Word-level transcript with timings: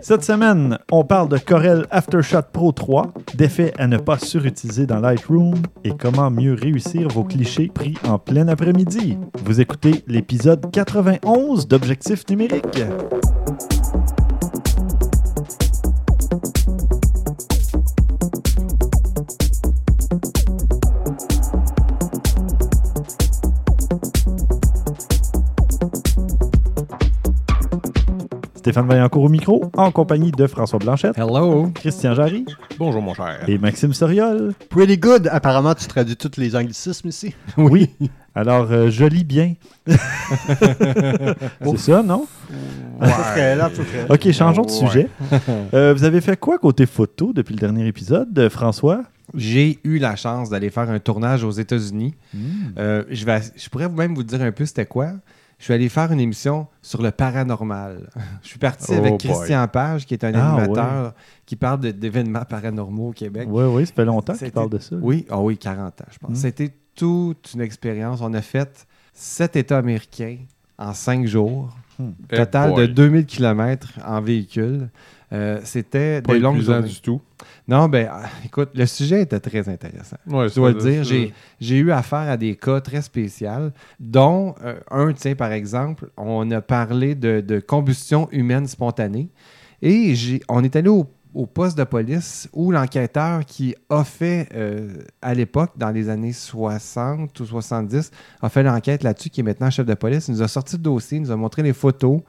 Cette 0.00 0.24
semaine, 0.24 0.78
on 0.92 1.04
parle 1.04 1.28
de 1.28 1.38
Corel 1.38 1.86
Aftershot 1.90 2.42
Pro 2.52 2.72
3, 2.72 3.12
d'effets 3.34 3.72
à 3.78 3.86
ne 3.86 3.96
pas 3.96 4.18
surutiliser 4.18 4.86
dans 4.86 5.00
Lightroom 5.00 5.54
et 5.84 5.90
comment 5.96 6.30
mieux 6.30 6.54
réussir 6.54 7.08
vos 7.08 7.24
clichés 7.24 7.70
pris 7.72 7.94
en 8.08 8.18
plein 8.18 8.48
après-midi. 8.48 9.18
Vous 9.44 9.60
écoutez 9.60 10.04
l'épisode 10.06 10.70
91 10.70 11.66
d'Objectif 11.68 12.24
numérique. 12.28 12.82
Stéphane 28.76 28.90
Vaillancourt 28.90 29.22
au 29.22 29.28
micro, 29.30 29.70
en 29.74 29.90
compagnie 29.90 30.32
de 30.32 30.46
François 30.46 30.78
Blanchette, 30.78 31.16
Hello. 31.16 31.70
Christian 31.74 32.12
Jarry 32.12 32.44
Bonjour, 32.78 33.00
mon 33.00 33.14
cher. 33.14 33.38
et 33.48 33.56
Maxime 33.56 33.94
Soriol. 33.94 34.52
Pretty 34.68 34.98
good. 34.98 35.30
Apparemment, 35.32 35.74
tu 35.74 35.86
traduis 35.86 36.14
tous 36.14 36.38
les 36.38 36.54
anglicismes 36.54 37.08
ici. 37.08 37.34
Oui. 37.56 37.88
Alors, 38.34 38.70
euh, 38.70 38.90
je 38.90 39.06
lis 39.06 39.24
bien. 39.24 39.54
C'est 39.86 41.78
ça, 41.78 42.02
non? 42.02 42.26
OK, 44.10 44.30
changeons 44.32 44.60
de 44.64 44.70
Ouais. 44.70 44.76
sujet. 44.76 45.08
Euh, 45.72 45.94
vous 45.94 46.04
avez 46.04 46.20
fait 46.20 46.36
quoi 46.38 46.58
côté 46.58 46.84
photo 46.84 47.32
depuis 47.32 47.54
le 47.54 47.60
dernier 47.60 47.86
épisode, 47.86 48.38
euh, 48.38 48.50
François? 48.50 49.04
J'ai 49.34 49.78
eu 49.84 49.98
la 49.98 50.16
chance 50.16 50.50
d'aller 50.50 50.68
faire 50.68 50.90
un 50.90 50.98
tournage 50.98 51.44
aux 51.44 51.50
États-Unis. 51.50 52.14
Euh, 52.76 53.04
je, 53.10 53.24
vais, 53.24 53.40
je 53.56 53.70
pourrais 53.70 53.88
même 53.88 54.14
vous 54.14 54.22
dire 54.22 54.42
un 54.42 54.52
peu 54.52 54.66
c'était 54.66 54.84
quoi. 54.84 55.12
Je 55.58 55.64
suis 55.64 55.72
allé 55.72 55.88
faire 55.88 56.12
une 56.12 56.20
émission 56.20 56.66
sur 56.82 57.00
le 57.02 57.10
paranormal. 57.10 58.10
Je 58.42 58.48
suis 58.48 58.58
parti 58.58 58.88
Oh 58.90 58.94
avec 58.98 59.12
boy. 59.12 59.18
Christian 59.18 59.66
Page, 59.68 60.04
qui 60.06 60.14
est 60.14 60.22
un 60.24 60.34
Ah, 60.34 60.56
animateur 60.56 61.14
qui 61.46 61.56
parle 61.56 61.80
d'événements 61.80 62.44
paranormaux 62.44 63.08
au 63.08 63.12
Québec. 63.12 63.48
Oui, 63.50 63.64
oui, 63.64 63.86
ça 63.86 63.92
fait 63.94 64.04
longtemps 64.04 64.34
qu'il 64.34 64.52
parle 64.52 64.70
de 64.70 64.78
ça. 64.78 64.96
Oui, 65.00 65.24
ah 65.30 65.40
oui, 65.40 65.56
40 65.56 66.00
ans, 66.00 66.04
je 66.10 66.18
pense. 66.18 66.30
Mm. 66.30 66.34
C'était 66.34 66.72
toute 66.94 67.52
une 67.54 67.60
expérience. 67.62 68.20
On 68.20 68.34
a 68.34 68.42
fait 68.42 68.86
sept 69.14 69.56
États 69.56 69.78
américains 69.78 70.36
en 70.78 70.92
cinq 70.92 71.26
jours. 71.26 71.74
Hmm. 71.98 72.10
Total 72.28 72.72
Eh 72.72 72.80
de 72.82 72.86
boy. 72.86 72.94
2000 72.94 73.24
km 73.26 73.88
en 74.06 74.20
véhicule. 74.20 74.90
Euh, 75.32 75.60
C'était 75.64 76.22
Pas 76.22 76.34
des 76.34 76.38
longues 76.38 76.60
journées. 76.60 76.88
du 76.88 77.00
tout. 77.00 77.20
Non, 77.66 77.88
ben, 77.88 78.08
ah, 78.12 78.22
écoute, 78.44 78.70
le 78.74 78.86
sujet 78.86 79.22
était 79.22 79.40
très 79.40 79.68
intéressant. 79.68 80.16
Ouais, 80.28 80.48
Je 80.48 80.54
dois 80.54 80.70
le 80.70 80.78
dire, 80.78 81.02
j'ai, 81.02 81.34
j'ai 81.60 81.76
eu 81.78 81.90
affaire 81.90 82.30
à 82.30 82.36
des 82.36 82.54
cas 82.54 82.80
très 82.80 83.02
spéciaux, 83.02 83.70
dont 83.98 84.54
euh, 84.64 84.78
un, 84.90 85.12
tiens, 85.12 85.34
par 85.34 85.50
exemple, 85.52 86.08
on 86.16 86.48
a 86.52 86.60
parlé 86.60 87.14
de, 87.16 87.40
de 87.40 87.58
combustion 87.58 88.28
humaine 88.30 88.66
spontanée. 88.68 89.28
Et 89.82 90.14
j'ai, 90.14 90.40
on 90.48 90.62
est 90.62 90.76
allé 90.76 90.88
au, 90.88 91.06
au 91.34 91.44
poste 91.46 91.76
de 91.76 91.84
police 91.84 92.48
où 92.52 92.70
l'enquêteur 92.70 93.44
qui 93.44 93.74
a 93.90 94.04
fait, 94.04 94.48
euh, 94.54 94.88
à 95.20 95.34
l'époque, 95.34 95.72
dans 95.76 95.90
les 95.90 96.08
années 96.08 96.32
60 96.32 97.38
ou 97.40 97.44
70, 97.44 98.10
a 98.40 98.48
fait 98.48 98.62
l'enquête 98.62 99.02
là-dessus, 99.02 99.28
qui 99.30 99.40
est 99.40 99.44
maintenant 99.44 99.70
chef 99.70 99.84
de 99.86 99.94
police, 99.94 100.28
il 100.28 100.34
nous 100.34 100.42
a 100.42 100.48
sorti 100.48 100.76
le 100.76 100.82
dossier, 100.82 101.18
il 101.18 101.22
nous 101.22 101.30
a 101.32 101.36
montré 101.36 101.62
les 101.62 101.72
photos. 101.72 102.20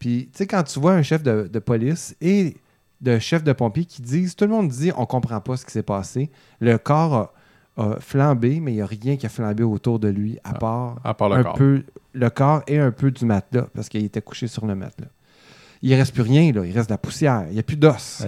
Puis, 0.00 0.28
tu 0.32 0.38
sais, 0.38 0.46
quand 0.48 0.64
tu 0.64 0.80
vois 0.80 0.94
un 0.94 1.02
chef 1.02 1.22
de, 1.22 1.48
de 1.52 1.58
police 1.60 2.16
et 2.20 2.56
de 3.00 3.18
chef 3.20 3.44
de 3.44 3.52
pompiers 3.52 3.84
qui 3.84 4.02
disent, 4.02 4.34
tout 4.34 4.44
le 4.46 4.50
monde 4.50 4.68
dit, 4.68 4.90
on 4.96 5.06
comprend 5.06 5.40
pas 5.40 5.56
ce 5.56 5.64
qui 5.64 5.70
s'est 5.72 5.82
passé. 5.84 6.30
Le 6.58 6.76
corps 6.78 7.14
a, 7.76 7.82
a 7.82 8.00
flambé, 8.00 8.58
mais 8.60 8.72
il 8.72 8.76
n'y 8.76 8.80
a 8.82 8.86
rien 8.86 9.16
qui 9.16 9.26
a 9.26 9.28
flambé 9.28 9.62
autour 9.62 9.98
de 10.00 10.08
lui, 10.08 10.38
à 10.42 10.54
part, 10.54 10.98
À 11.04 11.14
part 11.14 11.28
le 11.28 11.36
un 11.36 11.42
corps. 11.44 11.52
peu 11.54 11.84
le 12.14 12.30
corps 12.30 12.62
et 12.66 12.78
un 12.78 12.90
peu 12.90 13.10
du 13.12 13.24
matelas, 13.24 13.68
parce 13.74 13.88
qu'il 13.88 14.04
était 14.04 14.20
couché 14.20 14.48
sur 14.48 14.66
le 14.66 14.74
matelas. 14.74 15.08
Il 15.82 15.94
reste 15.94 16.12
plus 16.12 16.22
rien, 16.22 16.52
là. 16.52 16.66
il 16.66 16.72
reste 16.72 16.90
de 16.90 16.92
la 16.94 16.98
poussière, 16.98 17.44
il 17.48 17.54
n'y 17.54 17.58
a 17.58 17.62
plus 17.62 17.76
d'os. 17.78 18.20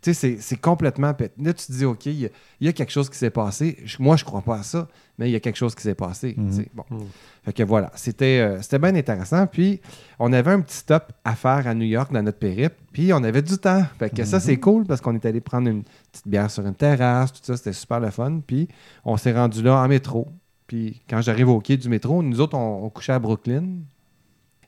Tu 0.00 0.12
sais, 0.12 0.14
c'est- 0.14 0.36
c'est 0.40 0.56
complètement 0.56 1.12
pét. 1.14 1.32
Là, 1.42 1.52
tu 1.52 1.66
te 1.66 1.72
dis, 1.72 1.84
OK, 1.84 2.06
il 2.06 2.20
y, 2.20 2.26
a- 2.26 2.30
il 2.60 2.66
y 2.66 2.68
a 2.70 2.72
quelque 2.72 2.92
chose 2.92 3.10
qui 3.10 3.18
s'est 3.18 3.30
passé. 3.30 3.76
Je- 3.84 3.96
moi, 4.00 4.14
je 4.16 4.24
crois 4.24 4.40
pas 4.42 4.58
à 4.58 4.62
ça, 4.62 4.86
mais 5.18 5.28
il 5.28 5.32
y 5.32 5.34
a 5.34 5.40
quelque 5.40 5.56
chose 5.56 5.74
qui 5.74 5.82
s'est 5.82 5.96
passé. 5.96 6.34
Mhm. 6.36 6.64
Bon. 6.74 6.84
Mhm. 6.90 7.00
Fait 7.44 7.52
que 7.52 7.62
voilà, 7.64 7.90
c'était 7.96 8.38
euh, 8.40 8.62
c'était 8.62 8.78
bien 8.78 8.94
intéressant. 8.94 9.48
Puis, 9.48 9.80
on 10.20 10.32
avait 10.32 10.52
un 10.52 10.60
petit 10.60 10.76
stop 10.76 11.12
à 11.24 11.34
faire 11.34 11.66
à 11.66 11.74
New 11.74 11.86
York 11.86 12.12
dans 12.12 12.22
notre 12.22 12.38
périple. 12.38 12.76
Puis, 12.92 13.12
on 13.12 13.24
avait 13.24 13.42
du 13.42 13.58
temps. 13.58 13.82
Fait 13.98 14.10
que 14.10 14.24
ça, 14.24 14.38
c'est 14.38 14.58
cool 14.58 14.84
parce 14.84 15.00
qu'on 15.00 15.14
est 15.16 15.26
allé 15.26 15.40
prendre 15.40 15.68
une 15.68 15.82
petite 16.12 16.28
bière 16.28 16.52
sur 16.52 16.64
une 16.64 16.74
terrasse, 16.76 17.32
tout 17.32 17.40
ça, 17.42 17.56
c'était 17.56 17.72
super 17.72 17.98
le 17.98 18.10
fun. 18.10 18.40
Puis, 18.46 18.68
on 19.04 19.16
s'est 19.16 19.32
rendu 19.32 19.60
là 19.60 19.76
en 19.82 19.88
métro. 19.88 20.28
Puis, 20.68 21.02
quand 21.10 21.20
j'arrive 21.20 21.48
au 21.48 21.58
quai 21.60 21.76
du 21.76 21.88
métro, 21.88 22.22
nous 22.22 22.40
autres, 22.40 22.56
on, 22.56 22.84
on 22.84 22.90
couchait 22.90 23.12
à 23.12 23.18
Brooklyn. 23.18 23.64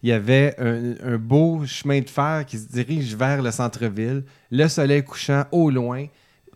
Il 0.04 0.10
y 0.10 0.12
avait 0.12 0.54
un, 0.58 1.14
un 1.14 1.16
beau 1.16 1.64
chemin 1.64 2.00
de 2.00 2.10
fer 2.10 2.44
qui 2.46 2.58
se 2.58 2.68
dirige 2.68 3.16
vers 3.16 3.40
le 3.40 3.50
centre-ville, 3.50 4.22
le 4.50 4.68
soleil 4.68 5.02
couchant 5.02 5.44
au 5.50 5.70
loin, 5.70 6.04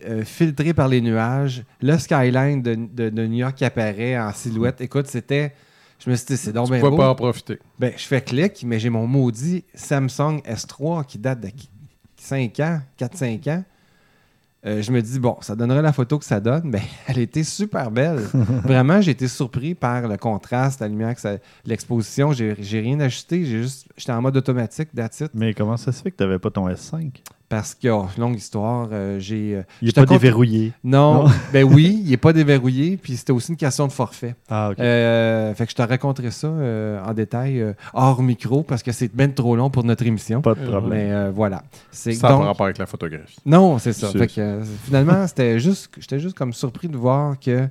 euh, 0.07 0.23
filtré 0.23 0.71
par 0.71 0.87
les 0.87 1.01
nuages, 1.01 1.63
le 1.81 1.97
skyline 1.97 2.61
de, 2.61 2.75
de- 2.75 3.09
de 3.09 3.25
New 3.25 3.39
York 3.39 3.55
qui 3.55 3.65
apparaît 3.65 4.17
en 4.19 4.31
silhouette. 4.33 4.79
Écoute, 4.81 5.07
c'était. 5.07 5.51
Je 5.97 6.11
me 6.11 6.15
suis 6.15 6.27
dit, 6.27 6.37
c'est 6.37 6.53
donc 6.53 6.69
bien 6.69 6.79
beau. 6.91 6.97
pas 6.97 7.09
en 7.09 7.15
profiter. 7.15 7.57
Ben, 7.79 7.91
je 7.97 8.03
fais 8.05 8.21
clic, 8.21 8.63
mais 8.67 8.79
j'ai 8.79 8.89
mon 8.91 9.07
maudit 9.07 9.65
Samsung 9.73 10.41
S3 10.47 11.05
qui 11.07 11.17
date 11.17 11.41
de 11.41 11.49
5 12.17 12.59
ans, 12.59 12.81
4-5 12.99 13.49
ans. 13.49 13.63
Euh, 14.65 14.81
je 14.81 14.91
me 14.91 15.01
dis, 15.01 15.19
bon, 15.19 15.37
ça 15.39 15.55
donnerait 15.55 15.81
la 15.81 15.93
photo 15.93 16.19
que 16.19 16.25
ça 16.25 16.39
donne. 16.39 16.69
Ben, 16.69 16.81
elle 17.07 17.19
était 17.19 17.43
super 17.43 17.91
belle. 17.91 18.19
Vraiment, 18.63 18.99
j'ai 19.01 19.11
été 19.11 19.27
surpris 19.27 19.73
par 19.73 20.07
le 20.07 20.17
contraste, 20.17 20.81
la 20.81 20.87
lumière, 20.87 21.15
l'exposition. 21.65 22.33
J'ai 22.33 22.55
j'ai 22.59 22.81
rien 22.81 22.99
ajusté. 22.99 23.45
J'ai 23.45 23.61
juste, 23.61 23.87
j'étais 23.95 24.11
en 24.11 24.21
mode 24.21 24.35
automatique, 24.35 24.89
it. 24.97 25.31
Mais 25.33 25.53
comment 25.53 25.77
ça 25.77 25.91
se 25.91 26.01
fait 26.01 26.11
que 26.11 26.17
tu 26.17 26.23
n'avais 26.23 26.39
pas 26.39 26.51
ton 26.51 26.67
S5? 26.67 27.21
Parce 27.49 27.73
que, 27.73 27.87
oh, 27.87 28.05
longue 28.19 28.35
histoire, 28.37 28.89
euh, 28.91 29.19
j'ai. 29.19 29.55
euh, 29.55 29.63
Il 29.81 29.87
n'est 29.87 29.91
pas 29.91 30.05
déverrouillé. 30.05 30.71
Non, 30.83 31.23
Non? 31.23 31.29
ben 31.51 31.63
oui, 31.63 31.99
il 32.05 32.11
n'est 32.11 32.17
pas 32.17 32.31
déverrouillé. 32.31 32.95
Puis 32.97 33.17
c'était 33.17 33.31
aussi 33.31 33.49
une 33.51 33.57
question 33.57 33.87
de 33.87 33.91
forfait. 33.91 34.35
Ah, 34.49 34.69
OK. 34.69 34.79
Euh, 34.79 35.53
fait 35.55 35.65
que 35.65 35.71
je 35.71 35.75
te 35.75 35.81
raconterai 35.81 36.29
ça 36.29 36.45
euh, 36.47 37.03
en 37.03 37.11
détail 37.13 37.59
euh, 37.59 37.73
hors 37.95 38.21
micro 38.21 38.61
parce 38.61 38.83
que 38.83 38.91
c'est 38.91 39.11
bien 39.15 39.29
trop 39.29 39.55
long 39.55 39.71
pour 39.71 39.83
notre 39.83 40.05
émission. 40.05 40.41
pas 40.43 40.53
de 40.53 40.63
problème. 40.63 40.89
Mais 40.99 41.11
euh, 41.11 41.31
voilà. 41.33 41.63
C'est 41.89 42.13
Ça 42.13 42.27
n'a 42.27 42.33
donc- 42.35 42.41
pas 42.43 42.47
rapport 42.49 42.65
avec 42.67 42.77
la 42.77 42.85
photographie. 42.85 43.37
Non, 43.47 43.79
c'est 43.79 43.93
ça. 43.93 44.09
Fait 44.11 44.27
que, 44.27 44.39
euh, 44.39 44.63
finalement, 44.85 45.25
c'était 45.25 45.59
juste, 45.59 45.89
j'étais 45.97 46.19
juste 46.19 46.37
comme 46.37 46.53
surpris 46.53 46.87
de 46.87 46.97
voir 46.97 47.39
que 47.39 47.67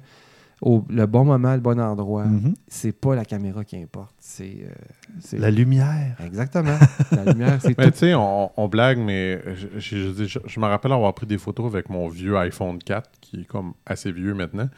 au 0.61 0.85
le 0.89 1.07
bon 1.07 1.25
moment, 1.25 1.55
le 1.55 1.61
bon 1.61 1.79
endroit, 1.81 2.25
Mhm. 2.25 2.55
c'est 2.67 2.93
pas 2.93 3.15
la 3.15 3.25
caméra 3.25 3.65
qui 3.65 3.77
importe. 3.77 4.15
C'est, 4.19 4.59
euh, 4.65 5.39
La 5.39 5.51
lumière. 5.51 6.17
exactement. 6.25 6.77
la 7.13 7.25
lumière, 7.33 7.59
c'est 7.61 7.79
Mais 7.79 7.85
tout. 7.87 7.91
tu 7.93 7.99
sais, 7.99 8.15
on, 8.15 8.51
on 8.61 8.69
blague, 8.69 8.99
mais 8.99 9.41
je, 9.55 9.69
je- 9.79 10.13
je- 10.15 10.25
je- 10.25 10.39
je 10.45 10.61
me 10.61 10.67
rappelle 10.67 10.93
avoir 10.93 11.15
pris 11.15 11.27
des 11.27 11.39
photos 11.39 11.67
avec 11.73 11.89
mon 11.89 12.09
vieux 12.09 12.37
iPhone 12.39 12.79
4, 12.79 13.09
qui 13.21 13.41
est 13.43 13.45
comme 13.45 13.75
assez 13.87 14.11
vieux 14.11 14.35
maintenant. 14.35 14.69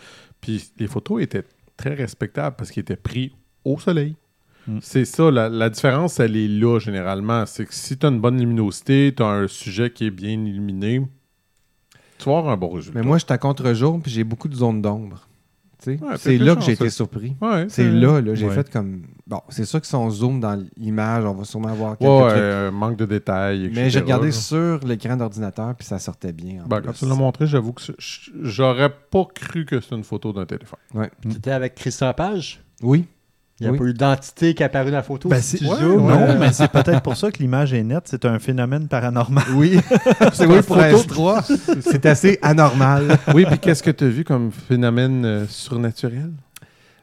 Puis 0.40 0.70
les 0.78 0.86
photos 0.86 1.22
étaient 1.22 1.44
très 1.76 1.94
respectables 1.94 2.56
parce 2.56 2.70
qu'ils 2.70 2.82
étaient 2.82 2.96
pris 2.96 3.34
au 3.64 3.78
soleil. 3.78 4.16
Mm. 4.66 4.78
C'est 4.82 5.06
ça, 5.06 5.30
la, 5.30 5.48
la 5.48 5.70
différence, 5.70 6.20
elle 6.20 6.36
est 6.36 6.46
là 6.48 6.78
généralement. 6.78 7.46
C'est 7.46 7.64
que 7.64 7.74
si 7.74 7.96
tu 7.96 8.04
as 8.04 8.10
une 8.10 8.20
bonne 8.20 8.38
luminosité, 8.38 9.14
tu 9.16 9.22
as 9.22 9.26
un 9.28 9.48
sujet 9.48 9.90
qui 9.90 10.04
est 10.06 10.10
bien 10.10 10.32
illuminé, 10.44 11.00
tu 12.18 12.28
vas 12.28 12.36
avoir 12.38 12.52
un 12.52 12.56
bon 12.58 12.68
résultat. 12.68 12.98
Mais 13.00 13.06
moi, 13.06 13.16
je 13.16 13.24
suis 13.24 13.32
à 13.32 13.38
contre-jour 13.38 13.98
puis 14.02 14.10
j'ai 14.12 14.24
beaucoup 14.24 14.48
de 14.48 14.54
zones 14.54 14.82
d'ombre. 14.82 15.26
Ouais, 15.86 16.16
c'est 16.16 16.38
là 16.38 16.54
que 16.56 16.62
j'ai 16.62 16.72
été 16.72 16.90
surpris. 16.90 17.36
Ouais, 17.40 17.66
C'est 17.68 17.88
là, 17.90 18.20
là, 18.20 18.34
j'ai 18.34 18.46
Ouais. 18.48 18.54
fait 18.54 18.70
comme. 18.70 19.02
Bon, 19.26 19.40
c'est 19.48 19.64
sûr 19.64 19.80
que 19.80 19.86
si 19.86 19.94
on 19.94 20.10
zoome 20.10 20.40
dans 20.40 20.62
l'image, 20.76 21.24
on 21.24 21.34
va 21.34 21.44
sûrement 21.44 21.72
voir 21.74 21.96
quelques 21.96 22.10
Ouais, 22.10 22.28
trucs. 22.30 22.38
euh, 22.40 22.70
manque 22.70 22.96
de 22.96 23.06
détails. 23.06 23.64
etc. 23.66 23.80
Mais 23.80 23.90
j'ai 23.90 24.00
regardé 24.00 24.32
sur 24.32 24.80
l'écran 24.86 25.16
d'ordinateur, 25.16 25.74
puis 25.76 25.86
ça 25.86 25.98
sortait 25.98 26.32
bien. 26.32 26.64
en 26.64 26.66
Ben, 26.68 26.78
plus. 26.80 26.86
quand 26.88 26.92
tu 26.94 27.06
l'as 27.06 27.14
montré, 27.14 27.46
j'avoue 27.46 27.72
que 27.72 27.82
je- 27.98 28.30
j'aurais 28.42 28.90
pas 28.90 29.24
cru 29.34 29.64
que 29.64 29.80
c'était 29.80 29.96
une 29.96 30.04
photo 30.04 30.32
d'un 30.32 30.46
téléphone. 30.46 30.78
Tu 31.22 31.30
étais 31.36 31.52
avec 31.52 31.74
Christian 31.76 32.12
Page? 32.12 32.60
Oui. 32.82 33.06
Il 33.60 33.64
n'y 33.64 33.68
a 33.68 33.72
Oui. 33.72 33.78
pas 33.78 33.84
eu 33.84 33.92
d'identité 33.92 34.54
qui 34.54 34.62
est 34.62 34.66
apparue 34.66 34.90
dans 34.90 34.96
la 34.96 35.02
photo. 35.02 35.28
Ben, 35.28 35.40
Si 35.42 35.62
ouais, 35.66 35.80
non, 35.82 36.38
mais 36.38 36.50
c'est 36.52 36.70
peut-être 36.70 37.02
pour 37.02 37.14
ça 37.16 37.30
que 37.30 37.38
l'image 37.38 37.74
est 37.74 37.82
nette. 37.82 38.04
C'est 38.06 38.24
un 38.24 38.38
phénomène 38.38 38.88
paranormal. 38.88 39.44
Oui. 39.54 39.78
c'est 40.32 40.46
oui 40.46 40.62
pour 40.62 40.78
un 40.78 40.90
S3. 40.92 41.80
C'est 41.82 42.06
assez 42.06 42.38
anormal. 42.40 43.18
Oui, 43.34 43.44
puis 43.46 43.58
qu'est-ce 43.58 43.82
que 43.82 43.90
tu 43.90 44.04
as 44.04 44.08
vu 44.08 44.24
comme 44.24 44.50
phénomène 44.50 45.24
euh, 45.26 45.46
surnaturel? 45.46 46.30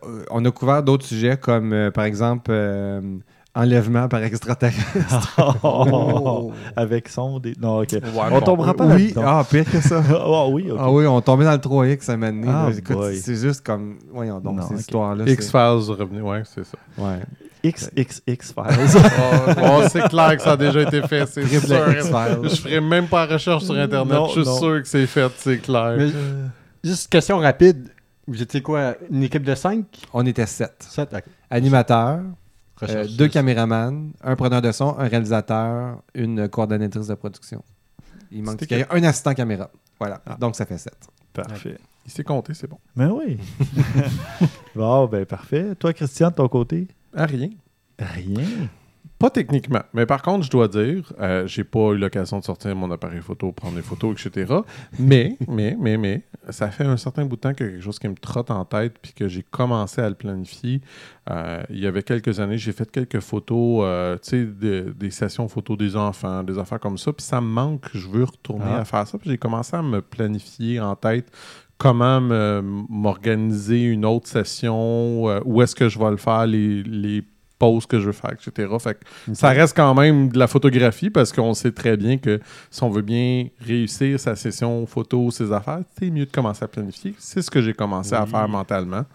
Euh, 0.03 0.23
on 0.31 0.43
a 0.45 0.51
couvert 0.51 0.81
d'autres 0.81 1.05
sujets 1.05 1.37
comme, 1.37 1.73
euh, 1.73 1.91
par 1.91 2.05
exemple, 2.05 2.49
euh, 2.49 3.01
enlèvement 3.57 4.07
par 4.07 4.21
extraterrestre. 4.24 5.36
Oh, 5.63 6.51
Avec 6.75 7.09
son. 7.09 7.39
Des... 7.39 7.54
Non, 7.59 7.81
OK. 7.81 7.89
on 8.15 8.30
bon. 8.30 8.42
tombera 8.42 8.74
pas 8.74 8.86
oui. 8.86 9.13
Ah, 9.18 9.44
pire 9.50 9.65
que 9.69 9.81
ça. 9.81 10.01
Ah 10.09 10.48
oui, 10.48 10.69
OK. 10.71 10.77
Ah 10.80 10.92
oui, 10.92 11.06
on 11.07 11.21
tombait 11.21 11.45
dans 11.45 11.51
le 11.51 11.57
3X 11.57 12.09
à 12.12 12.18
moment 12.18 12.31
donné, 12.31 12.48
Ah, 12.50 13.12
c'est 13.13 13.36
juste 13.36 13.65
comme. 13.65 13.98
Voyons 14.12 14.39
donc, 14.39 14.57
Non, 14.57 14.68
ces 14.68 14.74
ok. 14.75 14.80
histoires-là. 14.80 15.25
X-Files 15.27 15.92
revenu, 15.98 16.21
ouais, 16.21 16.44
c'est 16.45 16.63
ça. 16.65 16.77
Ouais. 16.98 17.19
XXX 17.65 18.54
Files. 18.54 19.01
Oh, 19.19 19.51
oh, 19.63 19.81
c'est 19.92 20.07
clair 20.09 20.38
que 20.38 20.42
ça 20.44 20.51
a 20.51 20.57
déjà 20.57 20.81
été 20.81 21.01
fait, 21.01 21.25
c'est 21.27 21.45
sûr. 21.45 21.89
X-Files. 21.92 22.39
Je 22.50 22.56
ferai 22.62 22.80
même 22.81 23.07
pas 23.07 23.25
la 23.25 23.33
recherche 23.33 23.63
sur 23.63 23.75
Internet, 23.75 24.13
Non, 24.13 24.27
je 24.27 24.42
suis 24.42 24.45
non. 24.50 24.57
sûr 24.57 24.81
que 24.81 24.88
c'est 24.88 25.07
fait, 25.07 25.31
c'est 25.38 25.57
clair. 25.57 25.95
mais- 25.98 26.12
Juste 26.83 27.09
question 27.12 27.39
rapide. 27.39 27.89
Vous 28.27 28.42
étiez 28.42 28.62
quoi 28.62 28.94
Une 29.09 29.24
équipe 29.24 29.44
de 29.44 29.56
5 29.56 29.86
On 30.13 30.25
était 30.25 30.45
sept. 30.45 30.75
7 30.88 31.15
Animateur, 31.50 32.19
Euh, 32.19 32.21
Recherche. 32.79 33.15
deux 33.18 33.27
caméramans, 33.27 34.12
un 34.21 34.35
preneur 34.35 34.62
de 34.62 34.71
son, 34.71 34.97
un 35.00 35.07
réalisateur, 35.07 36.01
une 36.13 36.47
coordonnatrice 36.47 37.07
de 37.07 37.15
production. 37.15 37.63
Il 38.31 38.44
manque 38.44 38.63
un 38.71 39.03
assistant 39.03 39.33
caméra. 39.33 39.69
Voilà. 40.00 40.21
Ah. 40.25 40.38
Donc, 40.39 40.56
ça 40.56 40.65
fait 40.65 40.77
sept. 40.77 41.07
Parfait. 41.33 41.77
Il 42.06 42.12
s'est 42.12 42.24
compté, 42.24 42.53
c'est 42.53 42.68
bon. 42.68 42.79
Ben 42.95 43.09
oui. 43.09 43.38
bon, 44.75 45.06
ben 45.07 45.25
parfait. 45.25 45.75
Toi, 45.75 45.94
Christian, 45.94 46.29
de 46.29 46.35
ton 46.35 46.47
côté? 46.47 46.88
Ah, 47.13 47.25
rien. 47.25 47.50
Rien. 48.00 48.69
Pas 49.19 49.31
techniquement, 49.31 49.81
mais 49.95 50.05
par 50.05 50.21
contre, 50.21 50.45
je 50.45 50.51
dois 50.51 50.67
dire, 50.67 51.11
euh, 51.19 51.47
j'ai 51.47 51.63
pas 51.63 51.91
eu 51.93 51.97
l'occasion 51.97 52.37
de 52.37 52.43
sortir 52.43 52.75
mon 52.75 52.91
appareil 52.91 53.21
photo, 53.21 53.51
prendre 53.51 53.75
des 53.75 53.81
photos, 53.81 54.15
etc. 54.23 54.53
Mais, 54.99 55.35
mais, 55.47 55.75
mais, 55.79 55.97
mais, 55.97 56.21
ça 56.51 56.69
fait 56.69 56.83
un 56.83 56.97
certain 56.97 57.25
bout 57.25 57.35
de 57.35 57.41
temps 57.41 57.49
a 57.49 57.53
quelque 57.55 57.81
chose 57.81 57.97
qui 57.97 58.07
me 58.07 58.13
trotte 58.15 58.51
en 58.51 58.63
tête, 58.63 58.93
puis 59.01 59.13
que 59.13 59.27
j'ai 59.27 59.41
commencé 59.41 60.01
à 60.01 60.09
le 60.09 60.13
planifier. 60.13 60.81
Euh, 61.31 61.63
il 61.71 61.79
y 61.79 61.87
avait 61.87 62.03
quelques 62.03 62.39
années, 62.39 62.59
j'ai 62.59 62.71
fait 62.73 62.89
quelques 62.91 63.19
photos, 63.19 63.81
euh, 63.83 64.17
tu 64.17 64.29
sais, 64.29 64.45
de- 64.45 64.93
des 64.95 65.09
sessions 65.09 65.47
photos 65.47 65.79
des 65.79 65.95
enfants, 65.95 66.43
des 66.43 66.59
affaires 66.59 66.79
comme 66.79 66.99
ça, 66.99 67.11
puis 67.11 67.25
ça 67.25 67.41
me 67.41 67.47
manque, 67.47 67.85
je 67.95 68.07
veux 68.07 68.23
retourner 68.25 68.65
Ah. 68.67 68.81
à 68.81 68.85
faire 68.85 69.07
ça, 69.07 69.17
puis 69.17 69.31
j'ai 69.31 69.37
commencé 69.39 69.75
à 69.75 69.81
me 69.81 69.99
planifier 70.01 70.79
en 70.79 70.95
tête 70.95 71.31
comment 71.79 72.21
me- 72.21 72.61
m'organiser 72.87 73.81
une 73.81 74.05
autre 74.05 74.27
session, 74.27 75.27
euh, 75.27 75.39
où 75.43 75.61
est-ce 75.63 75.75
que 75.75 75.89
je 75.89 75.97
vais 75.97 76.11
le 76.11 76.17
faire, 76.17 76.45
les, 76.45 76.83
les 76.83 77.23
poses 77.59 77.86
que 77.86 78.00
je 78.00 78.07
veux 78.07 78.12
faire, 78.12 78.33
etc. 78.33 78.74
Fait 78.80 78.95
que 78.95 79.33
ça 79.33 79.50
reste 79.50 79.75
quand 79.75 79.94
même 79.94 80.30
de 80.30 80.39
la 80.39 80.48
photographie 80.48 81.09
parce 81.09 81.31
qu'on 81.31 81.54
sait 81.54 81.71
très 81.71 81.98
bien 81.98 82.18
que 82.18 82.39
si 82.69 82.83
on 82.83 82.89
veut 82.89 83.01
bien 83.01 83.48
réussir 83.59 84.19
sa 84.19 84.36
session 84.36 84.86
photo, 84.86 85.31
ses 85.31 85.51
affaires, 85.51 85.81
c'est 85.98 86.09
mieux 86.09 86.25
de 86.25 86.31
commencer 86.31 86.63
à 86.63 86.68
planifier. 86.68 87.15
C'est 87.18 87.42
ce 87.42 87.50
que 87.50 87.62
j'ai 87.62 87.74
commencé 87.74 88.13
à 88.13 88.25
faire 88.25 88.48
mentalement. 88.48 89.06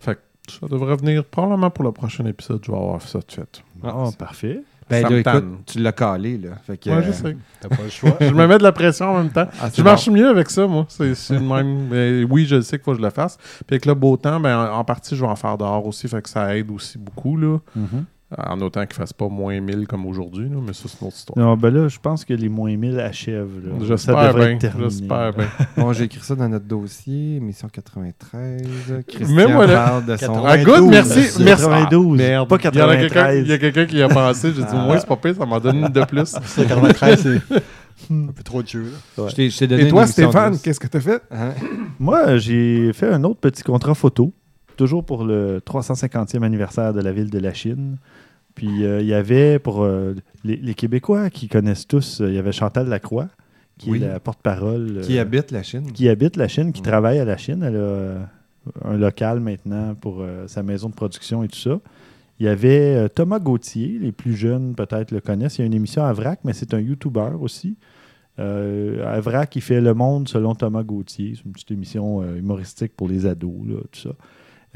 Fait 0.00 0.14
que 0.14 0.52
ça 0.52 0.66
devrait 0.68 0.96
venir 0.96 1.24
probablement 1.24 1.70
pour 1.70 1.84
le 1.84 1.92
prochain 1.92 2.24
épisode. 2.26 2.62
Je 2.64 2.70
vais 2.70 2.78
avoir 2.78 3.02
ça 3.02 3.18
de 3.18 3.32
fait. 3.32 3.62
Bon, 3.76 4.12
parfait. 4.12 4.62
Ben 4.88 5.02
là, 5.02 5.08
écoute, 5.36 5.44
tu 5.66 5.78
l'as 5.80 5.92
calé, 5.92 6.38
là. 6.38 6.50
Fait 6.64 6.76
que, 6.76 6.90
Ouais, 6.90 6.96
euh, 6.96 7.02
je 7.06 7.12
sais. 7.12 7.36
T'as 7.60 7.68
pas 7.68 7.82
le 7.82 7.90
choix. 7.90 8.16
Je 8.20 8.30
me 8.32 8.46
mets 8.46 8.58
de 8.58 8.62
la 8.62 8.70
pression 8.72 9.06
en 9.10 9.18
même 9.18 9.30
temps. 9.30 9.46
ah, 9.60 9.68
Je 9.74 9.82
marche 9.82 10.08
mieux 10.08 10.28
avec 10.28 10.48
ça, 10.48 10.66
moi. 10.66 10.86
C'est 10.88 11.14
le 11.30 11.40
même. 11.40 11.88
Mais 11.88 12.24
oui, 12.24 12.46
je 12.46 12.60
sais 12.60 12.76
qu'il 12.78 12.84
faut 12.84 12.92
que 12.92 12.98
je 12.98 13.02
le 13.02 13.10
fasse. 13.10 13.36
Puis 13.36 13.64
avec 13.74 13.86
le 13.86 13.94
beau 13.94 14.16
temps, 14.16 14.38
ben, 14.38 14.56
en, 14.56 14.78
en 14.78 14.84
partie, 14.84 15.16
je 15.16 15.22
vais 15.22 15.30
en 15.30 15.34
faire 15.36 15.58
dehors 15.58 15.84
aussi. 15.86 16.06
Fait 16.08 16.22
que 16.22 16.28
ça 16.28 16.56
aide 16.56 16.70
aussi 16.70 16.98
beaucoup. 16.98 17.36
Là. 17.36 17.58
En 18.36 18.60
autant 18.60 18.80
qu'il 18.86 18.94
ne 18.94 19.06
fasse 19.06 19.12
pas 19.12 19.28
moins 19.28 19.60
1000 19.60 19.86
comme 19.86 20.04
aujourd'hui. 20.04 20.48
Mais 20.50 20.72
ça, 20.72 20.88
c'est 20.88 21.00
une 21.00 21.06
autre 21.06 21.16
histoire. 21.16 21.38
Non, 21.38 21.56
ben 21.56 21.72
là, 21.72 21.86
je 21.86 21.98
pense 22.00 22.24
que 22.24 22.34
les 22.34 22.48
moins 22.48 22.76
1000 22.76 22.98
achèvent. 22.98 23.60
là. 23.64 23.78
Ça 23.78 23.84
J'espère 23.86 24.26
devrait 24.32 24.46
bien. 24.46 24.54
être 24.56 24.60
terminé. 24.62 24.90
J'espère 24.90 25.32
bien. 25.32 25.46
Bon, 25.76 25.92
j'ai 25.92 26.04
écrit 26.04 26.20
ça 26.20 26.34
dans 26.34 26.48
notre 26.48 26.64
dossier, 26.64 27.38
mission 27.38 27.68
93. 27.68 29.04
Christian 29.06 29.36
Mais 29.36 29.46
voilà. 29.52 29.74
parle 29.84 30.06
de 30.06 30.16
son... 30.16 30.42
92. 30.42 30.44
Ah, 30.48 30.64
good, 30.64 30.90
merci. 30.90 31.18
Merci. 31.18 31.44
92, 31.44 32.06
Ah, 32.12 32.16
merde. 32.16 32.48
pas 32.48 32.56
Il 32.56 32.64
y 32.78 32.82
en 32.82 32.88
a 32.88 32.96
quelqu'un- 32.96 33.14
93. 33.14 33.42
Il 33.44 33.48
y 33.48 33.52
a 33.52 33.58
quelqu'un 33.58 33.86
qui 33.86 33.96
y 33.98 34.02
a 34.02 34.08
pensé. 34.08 34.48
J'ai 34.56 34.62
dit, 34.62 34.68
Ah. 34.72 34.84
moi, 34.86 34.98
c'est 34.98 35.06
pas 35.06 35.16
pire, 35.16 35.34
ça 35.36 35.46
m'en 35.46 35.60
donne 35.60 35.76
une 35.76 35.88
de 35.88 36.04
plus. 36.04 36.26
Ça, 36.44 36.64
93, 36.64 37.22
c'est 37.22 38.12
un 38.12 38.26
peu 38.34 38.42
trop 38.42 38.60
de 38.62 38.66
jeu. 38.68 38.92
Là. 39.16 39.28
Je 39.28 39.34
t'ai- 39.36 39.50
je 39.50 39.58
t'ai 39.58 39.66
donné 39.68 39.84
Et 39.84 39.88
toi, 39.88 40.02
émission 40.02 40.30
Stéphane, 40.30 40.58
qu'est-ce 40.58 40.80
que 40.80 40.88
tu 40.88 40.96
as 40.96 41.00
fait? 41.00 41.22
Hein? 41.30 41.50
Moi, 42.00 42.38
j'ai 42.38 42.92
fait 42.92 43.08
un 43.08 43.22
autre 43.24 43.38
petit 43.40 43.62
contrat 43.62 43.94
photo, 43.94 44.32
toujours 44.76 45.04
pour 45.04 45.24
le 45.24 45.60
350e 45.60 46.42
anniversaire 46.42 46.92
de 46.92 47.00
la 47.00 47.12
ville 47.12 47.30
de 47.30 47.38
la 47.38 47.52
Chine. 47.52 47.96
Puis 48.54 48.84
euh, 48.84 49.00
il 49.00 49.06
y 49.06 49.14
avait, 49.14 49.58
pour 49.58 49.82
euh, 49.82 50.14
les, 50.44 50.56
les 50.56 50.74
Québécois 50.74 51.28
qui 51.30 51.48
connaissent 51.48 51.86
tous, 51.86 52.20
euh, 52.20 52.28
il 52.28 52.34
y 52.34 52.38
avait 52.38 52.52
Chantal 52.52 52.88
Lacroix, 52.88 53.28
qui 53.78 53.90
Oui. 53.90 54.02
est 54.02 54.08
la 54.08 54.20
porte-parole. 54.20 55.00
Qui 55.02 55.18
habite 55.18 55.50
la 55.50 55.62
Chine? 55.62 55.92
qui 55.92 56.08
habite 56.08 56.36
la 56.36 56.48
Chine, 56.48 56.72
qui 56.72 56.82
travaille 56.82 57.18
à 57.18 57.24
la 57.24 57.36
Chine. 57.36 57.62
Elle 57.62 57.76
a 57.76 58.30
un 58.88 58.96
local 58.96 59.40
maintenant 59.40 59.94
pour 59.94 60.24
sa 60.46 60.62
maison 60.62 60.88
de 60.88 60.94
production 60.94 61.42
et 61.42 61.48
tout 61.48 61.58
ça. 61.58 61.78
Il 62.40 62.46
y 62.46 62.48
avait 62.48 63.08
Thomas 63.10 63.38
Gauthier, 63.38 63.98
les 64.00 64.12
plus 64.12 64.34
jeunes 64.34 64.74
peut-être 64.74 65.10
le 65.10 65.20
connaissent. 65.20 65.58
Il 65.58 65.60
y 65.60 65.64
a 65.64 65.66
une 65.66 65.74
émission 65.74 66.04
à 66.04 66.12
VRAC, 66.12 66.40
mais 66.44 66.52
c'est 66.52 66.74
un 66.74 66.80
YouTuber 66.80 67.32
aussi. 67.40 67.76
Euh, 68.38 69.20
VRAC, 69.22 69.56
il 69.56 69.62
fait 69.62 69.80
Le 69.80 69.94
Monde 69.94 70.28
selon 70.28 70.54
Thomas 70.54 70.82
Gauthier. 70.82 71.34
C'est 71.36 71.44
une 71.44 71.52
petite 71.52 71.70
émission 71.70 72.22
euh, 72.22 72.36
humoristique 72.36 72.92
pour 72.96 73.08
les 73.08 73.26
ados, 73.26 73.66
là, 73.66 73.76
tout 73.90 74.00
ça. 74.00 74.10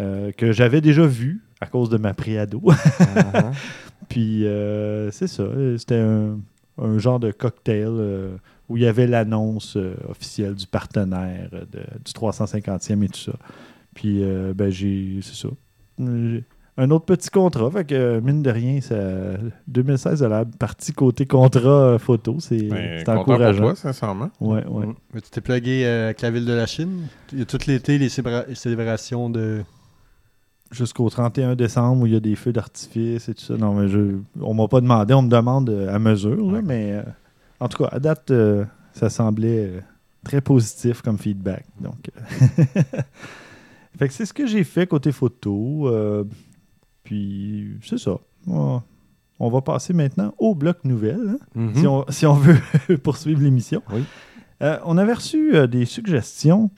Euh, 0.00 0.32
que 0.32 0.50
j'avais 0.52 0.80
déjà 0.80 1.06
vu 1.06 1.42
à 1.60 1.66
cause 1.66 1.90
de 1.90 1.98
ma 1.98 2.14
pré-ado. 2.14 2.62
Ah, 2.98 3.50
Puis 4.08 4.46
euh, 4.46 5.10
c'est 5.10 5.26
ça. 5.26 5.44
C'était 5.76 5.98
un, 6.00 6.38
un 6.80 6.98
genre 6.98 7.20
de 7.20 7.30
cocktail 7.32 7.86
euh, 7.88 8.36
où 8.68 8.76
il 8.76 8.82
y 8.82 8.86
avait 8.86 9.06
l'annonce 9.06 9.76
euh, 9.76 9.94
officielle 10.08 10.54
du 10.54 10.66
partenaire 10.66 11.50
de- 11.52 11.80
du 12.04 12.12
350e 12.12 13.04
et 13.04 13.08
tout 13.08 13.18
ça. 13.20 13.32
Puis 13.94 14.22
euh, 14.22 14.52
ben 14.54 14.70
j'ai. 14.70 15.18
C'est 15.22 15.34
ça. 15.46 15.48
Un 16.76 16.90
autre 16.92 17.04
petit 17.04 17.28
contrat. 17.28 17.70
Fait 17.70 17.84
que 17.84 18.20
mine 18.20 18.42
de 18.42 18.50
rien, 18.50 18.80
ça, 18.80 18.96
2016 19.68 20.22
a 20.22 20.28
la 20.28 20.44
partie 20.46 20.92
côté 20.92 21.26
contrat 21.26 21.98
photo. 21.98 22.36
C'est 22.40 22.56
Ben, 22.68 22.98
c'est 22.98 23.04
content 23.04 23.24
pour 23.24 23.34
encourageant. 23.34 23.62
toi, 23.62 23.74
sincèrement. 23.76 24.30
Ouais, 24.40 24.64
ouais. 24.66 24.86
Mm. 24.86 24.94
Mais 25.12 25.20
tu 25.20 25.30
t'es 25.30 25.40
plugué 25.42 25.84
avec 25.86 26.22
la 26.22 26.30
ville 26.30 26.46
de 26.46 26.52
la 26.54 26.66
Chine? 26.66 27.06
Il 27.32 27.40
y 27.40 27.42
a 27.42 27.44
tout 27.44 27.58
l'été 27.66 27.98
les 27.98 28.08
célébra- 28.08 28.46
célébrations 28.54 29.28
de. 29.28 29.62
Jusqu'au 30.70 31.08
31 31.10 31.56
décembre 31.56 32.02
où 32.02 32.06
il 32.06 32.12
y 32.12 32.16
a 32.16 32.20
des 32.20 32.36
feux 32.36 32.52
d'artifice 32.52 33.28
et 33.28 33.34
tout 33.34 33.42
ça. 33.44 33.56
Non, 33.56 33.74
mais 33.74 33.88
je, 33.88 34.16
on 34.40 34.54
m'a 34.54 34.68
pas 34.68 34.80
demandé. 34.80 35.14
On 35.14 35.22
me 35.22 35.28
demande 35.28 35.68
euh, 35.70 35.92
à 35.92 35.98
mesure. 35.98 36.52
là, 36.52 36.62
mais 36.62 36.92
euh, 36.92 37.02
en 37.58 37.68
tout 37.68 37.82
cas, 37.82 37.88
à 37.90 37.98
date, 37.98 38.30
euh, 38.30 38.64
ça 38.92 39.10
semblait 39.10 39.66
euh, 39.66 39.80
très 40.22 40.40
positif 40.40 41.02
comme 41.02 41.18
feedback. 41.18 41.64
Donc, 41.80 42.10
fait 43.98 44.08
que 44.08 44.14
c'est 44.14 44.26
ce 44.26 44.32
que 44.32 44.46
j'ai 44.46 44.64
fait 44.64 44.86
côté 44.86 45.12
photo. 45.12 45.90
puis, 47.02 47.76
c'est 47.84 47.98
ça. 47.98 48.16
On, 48.46 48.80
on 49.38 49.50
va 49.50 49.60
passer 49.62 49.92
maintenant 49.92 50.34
au 50.38 50.54
bloc 50.54 50.84
nouvelle, 50.84 51.30
hein, 51.36 51.38
Mhm. 51.54 51.74
si, 51.74 51.86
on, 51.86 52.04
si 52.08 52.26
on 52.26 52.34
veut 52.34 52.98
poursuivre 53.02 53.40
l'émission. 53.42 53.82
Oui. 53.92 54.04
On 54.84 54.98
avait 54.98 55.14
reçu 55.14 55.54
des 55.68 55.86
suggestions. 55.86 56.70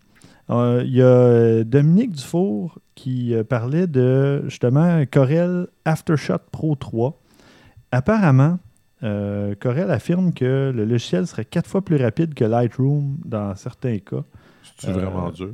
Euh, 0.52 0.82
Il 0.84 0.92
y 0.94 1.02
a 1.02 1.06
euh, 1.06 1.64
Dominique 1.64 2.12
Dufour 2.12 2.78
qui 2.94 3.34
euh, 3.34 3.42
parlait 3.44 3.86
de 3.86 4.42
justement 4.48 5.02
Corel 5.10 5.66
Aftershot 5.84 6.38
Pro 6.50 6.74
3. 6.76 7.18
Apparemment, 7.90 8.58
euh, 9.02 9.54
Corel 9.58 9.90
affirme 9.90 10.32
que 10.32 10.72
le 10.74 10.84
logiciel 10.84 11.26
serait 11.26 11.44
quatre 11.44 11.68
fois 11.68 11.82
plus 11.82 11.96
rapide 11.96 12.34
que 12.34 12.44
Lightroom 12.44 13.16
dans 13.24 13.54
certains 13.56 13.98
cas. 13.98 14.22
C'est 14.78 14.88
Euh, 14.88 14.92
vraiment 14.92 15.30
dur? 15.30 15.50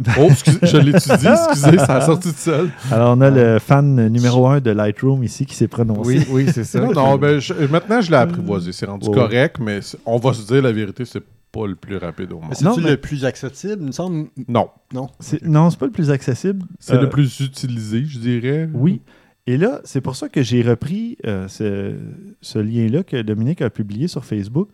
Oh, 0.18 0.28
excusez, 0.30 0.58
je 0.62 0.78
l'étudie, 0.78 1.26
excusez, 1.26 1.76
ça 1.76 1.96
a 1.96 2.00
sorti 2.00 2.28
de 2.28 2.36
seul. 2.36 2.70
Alors, 2.90 3.14
on 3.18 3.20
a 3.20 3.28
le 3.28 3.58
fan 3.58 4.08
numéro 4.08 4.46
un 4.46 4.58
de 4.58 4.70
Lightroom 4.70 5.22
ici 5.22 5.44
qui 5.44 5.54
s'est 5.54 5.68
prononcé. 5.68 6.20
Oui, 6.20 6.26
oui, 6.30 6.46
c'est 6.50 6.64
ça. 6.64 6.80
Non, 6.80 6.92
non, 6.94 7.18
ben, 7.18 7.38
je- 7.38 7.52
maintenant, 7.70 8.00
je 8.00 8.10
l'ai 8.10 8.16
apprivoisé. 8.16 8.72
C'est 8.72 8.86
rendu 8.86 9.10
correct, 9.10 9.58
mais 9.60 9.80
on 10.06 10.16
va 10.16 10.32
se 10.32 10.46
dire 10.46 10.62
la 10.62 10.72
vérité, 10.72 11.04
c'est 11.04 11.22
pas 11.52 11.66
le 11.66 11.74
plus 11.74 11.96
rapide 11.96 12.32
au 12.32 12.40
monde. 12.40 12.54
C'est-tu 12.54 12.80
mais- 12.80 12.90
le 12.90 12.96
plus 12.96 13.24
accessible, 13.24 13.76
il 13.80 13.86
me 13.88 13.92
semble? 13.92 14.28
Non, 14.48 14.68
Non? 14.92 15.08
C'est- 15.20 15.42
Non, 15.42 15.70
c'est 15.70 15.78
pas 15.78 15.86
le 15.86 15.92
plus 15.92 16.10
accessible. 16.10 16.64
c'est 16.78 16.94
Euh, 16.94 17.02
le 17.02 17.08
plus 17.08 17.40
utilisé, 17.40 18.04
je 18.04 18.18
dirais. 18.18 18.68
Oui. 18.72 19.00
Et 19.46 19.56
là, 19.56 19.80
c'est 19.84 20.00
pour 20.00 20.16
ça 20.16 20.28
que 20.28 20.42
j'ai 20.42 20.62
repris 20.62 21.16
euh, 21.26 21.48
ce, 21.48 21.94
ce 22.40 22.58
lien-là 22.58 23.02
que 23.02 23.20
Dominique 23.22 23.62
a 23.62 23.70
publié 23.70 24.06
sur 24.06 24.24
Facebook. 24.24 24.68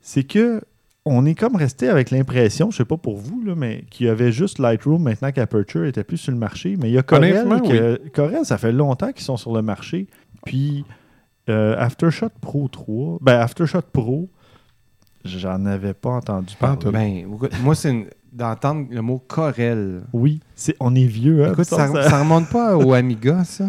C'est 0.00 0.22
que 0.24 0.60
on 1.08 1.24
est 1.24 1.34
comme 1.36 1.54
resté 1.56 1.88
avec 1.88 2.10
l'impression, 2.10 2.70
je 2.72 2.78
sais 2.78 2.84
pas 2.84 2.96
pour 2.96 3.16
vous, 3.16 3.40
là, 3.44 3.54
mais 3.56 3.84
qu'il 3.90 4.06
y 4.06 4.08
avait 4.08 4.32
juste 4.32 4.58
Lightroom 4.58 5.02
maintenant 5.02 5.30
qu'Aperture 5.30 5.84
était 5.84 6.02
plus 6.04 6.16
sur 6.16 6.32
le 6.32 6.38
marché. 6.38 6.76
Mais 6.80 6.90
il 6.90 6.94
y 6.94 6.98
a 6.98 7.02
Corel, 7.02 7.46
Corel, 8.12 8.44
ça 8.44 8.58
fait 8.58 8.72
longtemps 8.72 9.12
qu'ils 9.12 9.24
sont 9.24 9.36
sur 9.36 9.54
le 9.54 9.62
marché. 9.62 10.08
Puis 10.44 10.84
euh, 11.48 11.76
Aftershot 11.78 12.30
Pro 12.40 12.66
3, 12.68 13.18
ben 13.20 13.38
Aftershot 13.38 13.82
Pro, 13.92 14.28
j'en 15.26 15.64
avais 15.66 15.94
pas 15.94 16.10
entendu 16.10 16.54
parler. 16.58 16.90
Ben, 16.92 17.26
moi, 17.62 17.74
c'est 17.74 17.90
une- 17.90 18.06
d'entendre 18.32 18.86
le 18.90 19.00
mot 19.00 19.18
Corel. 19.26 20.02
Oui, 20.12 20.40
c'est, 20.54 20.76
on 20.80 20.94
est 20.94 21.06
vieux. 21.06 21.44
Hein, 21.46 21.52
Écoute, 21.52 21.64
ça 21.64 21.86
remonte 21.86 22.48
pas 22.50 22.76
au 22.76 22.92
Amiga, 22.92 23.44
ça? 23.44 23.64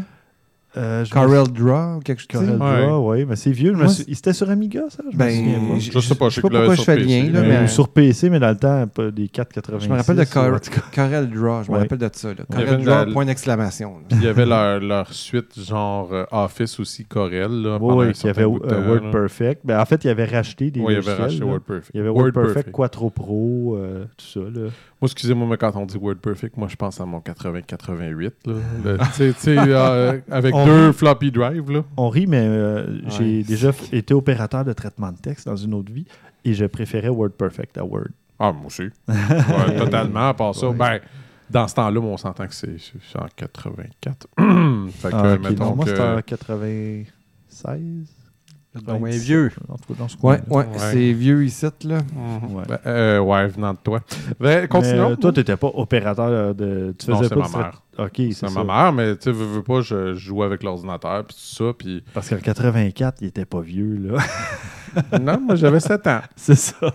Euh, 0.77 1.01
me 1.03 1.09
Corel 1.09 1.47
Draw 1.51 1.97
ou 1.97 1.99
quelque 2.01 2.21
chose? 2.21 2.29
Corel. 2.31 2.57
Draw, 2.57 3.11
oui, 3.11 3.25
mais 3.25 3.35
c'est 3.35 3.51
vieux. 3.51 3.71
Me 3.73 3.77
Moi, 3.77 3.87
suis- 3.89 4.15
C'était 4.15 4.33
sur 4.33 4.49
Amiga, 4.49 4.81
ça? 4.89 5.03
Je 5.11 5.15
me 5.15 5.19
Ben, 5.19 5.29
souviens 5.29 5.59
pas. 5.59 5.79
je, 5.79 5.99
sais 5.99 6.15
pas, 6.15 6.29
je 6.29 6.35
sais 6.35 6.41
pas 6.41 6.49
là, 6.49 6.59
pourquoi 6.59 6.75
je 6.75 6.81
fais 6.83 6.97
lien, 6.97 7.29
là, 7.31 7.41
mais 7.41 7.63
Ou 7.63 7.67
sur 7.67 7.89
PC, 7.89 8.29
mais 8.29 8.39
dans 8.39 8.49
le 8.49 8.57
temps, 8.57 8.87
pas 8.87 9.11
des 9.11 9.27
4,86. 9.27 9.79
je 9.85 9.89
me 9.89 9.95
rappelle 9.97 10.15
de 10.17 10.21
ou 10.21 10.25
Cor- 10.25 10.53
en 10.53 10.59
tout 10.59 10.71
cas. 10.71 10.81
Corel 10.93 11.29
Draw. 11.29 11.63
Je 11.63 11.69
me 11.71 11.75
Ouais. 11.75 11.81
rappelle 11.83 11.97
de 11.97 12.09
ça. 12.13 12.27
Là. 12.29 12.33
Il 12.37 12.61
y 12.61 12.65
Corel 12.65 12.83
Draw, 12.83 13.05
la- 13.05 13.11
point 13.13 13.25
d'exclamation. 13.25 13.93
il 14.11 14.23
y 14.23 14.27
avait 14.27 14.45
leur, 14.45 14.79
leur 14.79 15.13
suite, 15.13 15.59
genre 15.59 16.09
euh, 16.13 16.25
Office 16.31 16.79
aussi, 16.79 17.05
Corel. 17.05 17.51
Là, 17.61 17.77
Oui, 17.81 18.07
oui, 18.07 18.13
qui 18.13 18.27
avait 18.29 18.43
euh. 18.43 18.47
WordPerfect. 18.47 19.61
Ben, 19.63 19.79
en 19.79 19.85
fait, 19.85 20.03
il 20.03 20.09
avait 20.09 20.25
racheté 20.25 20.71
des 20.71 20.79
Oui, 20.79 20.93
il 20.93 20.97
avait 20.97 21.13
racheté 21.13 21.39
là. 21.39 21.45
WordPerfect. 21.47 21.91
Il 21.93 21.97
y 21.97 22.01
avait 22.01 22.09
WordPerfect. 22.09 22.71
Quattro 22.71 23.09
Pro, 23.09 23.77
tout 24.17 24.25
ça. 24.25 24.39
Là. 24.39 24.69
Moi, 24.99 25.05
excusez-moi, 25.11 25.47
mais 25.47 25.57
quand 25.57 25.71
on 25.75 25.85
dit 25.85 25.97
WordPerfect, 25.97 26.57
moi, 26.57 26.67
je 26.69 26.75
pense 26.75 26.99
à 26.99 27.05
mon 27.05 27.19
8088. 27.19 28.33
là. 28.45 28.53
Le- 28.83 28.97
Tu 29.15 29.33
sais- 29.37 29.57
avec 30.31 30.53
deux 30.67 30.91
floppy 30.91 31.31
drive. 31.31 31.71
Là. 31.71 31.83
On 31.97 32.09
rit, 32.09 32.27
mais 32.27 32.41
euh, 32.45 32.99
j'ai 33.09 33.43
déjà 33.43 33.71
été 33.91 34.13
opérateur 34.13 34.63
de 34.65 34.73
traitement 34.73 35.11
de 35.11 35.17
texte 35.17 35.47
dans 35.47 35.55
une 35.55 35.73
autre 35.73 35.91
vie 35.91 36.05
et 36.45 36.53
je 36.53 36.65
préférais 36.65 37.09
WordPerfect 37.09 37.77
à 37.77 37.83
Word. 37.85 38.07
Ah, 38.39 38.51
moi 38.51 38.67
aussi. 38.67 38.83
Ouais, 39.07 39.77
totalement, 39.77 40.29
à 40.29 40.33
part 40.33 40.53
ça. 40.55 40.69
Ouais. 40.69 40.75
Ben, 40.75 40.99
Dans 41.49 41.67
ce 41.67 41.75
temps-là, 41.75 41.99
moi, 42.01 42.11
on 42.11 42.17
s'entend 42.17 42.45
que 42.47 42.53
c'est 42.53 42.75
en 43.15 43.25
84. 43.35 44.27
fait 44.91 45.09
que, 45.09 45.15
Ah, 45.15 45.37
mettons 45.37 45.65
non, 45.65 45.75
moi, 45.75 45.85
que- 45.85 45.91
c'était 45.91 46.03
en 46.03 46.21
96. 46.21 48.07
Donc, 48.85 49.05
vieux. 49.07 49.51
En 49.69 49.75
tout 49.77 49.93
cas, 49.93 49.99
dans 49.99 50.07
ce 50.07 50.15
Ouais, 50.17 50.39
coin-là. 50.39 50.43
ouais, 50.49 50.65
Ouais. 50.73 50.79
c'est 50.91 51.13
vieux 51.13 51.45
ici, 51.45 51.65
là. 51.83 51.97
Ouais. 52.49 52.63
Ben, 52.67 52.79
euh, 52.85 53.19
ouais, 53.19 53.47
venant 53.47 53.73
de 53.73 53.79
toi. 53.83 54.01
Ben, 54.39 54.61
Mais, 54.61 54.67
continuons. 54.67 55.11
euh, 55.11 55.15
toi, 55.15 55.31
tu 55.31 55.39
n'étais 55.39 55.57
pas 55.57 55.71
opérateur 55.73 56.53
de. 56.55 56.93
Tu 56.97 57.09
Non, 57.09 57.17
faisais 57.17 57.29
c'est 57.29 57.35
pas 57.35 57.47
ma 57.49 57.57
mère. 57.57 57.81
Ok, 57.99 58.11
c'est 58.17 58.31
C'est 58.33 58.47
ça. 58.49 58.63
ma 58.63 58.83
mère, 58.83 58.93
mais 58.93 59.15
tu 59.15 59.23
sais, 59.23 59.31
veux, 59.31 59.45
veux 59.45 59.63
pas, 59.63 59.81
je, 59.81 60.13
je 60.13 60.19
jouais 60.19 60.45
avec 60.45 60.61
l'ordinateur, 60.63 61.25
puis 61.25 61.35
tout 61.35 61.41
ça, 61.65 61.73
puis... 61.75 62.03
Parce 62.13 62.29
qu'en 62.29 62.37
84, 62.37 63.17
il 63.21 63.27
était 63.29 63.45
pas 63.45 63.61
vieux, 63.61 63.97
là. 64.11 64.19
non, 65.19 65.39
moi, 65.41 65.55
j'avais 65.55 65.79
7 65.79 66.05
ans. 66.05 66.21
c'est 66.35 66.53
ça. 66.55 66.75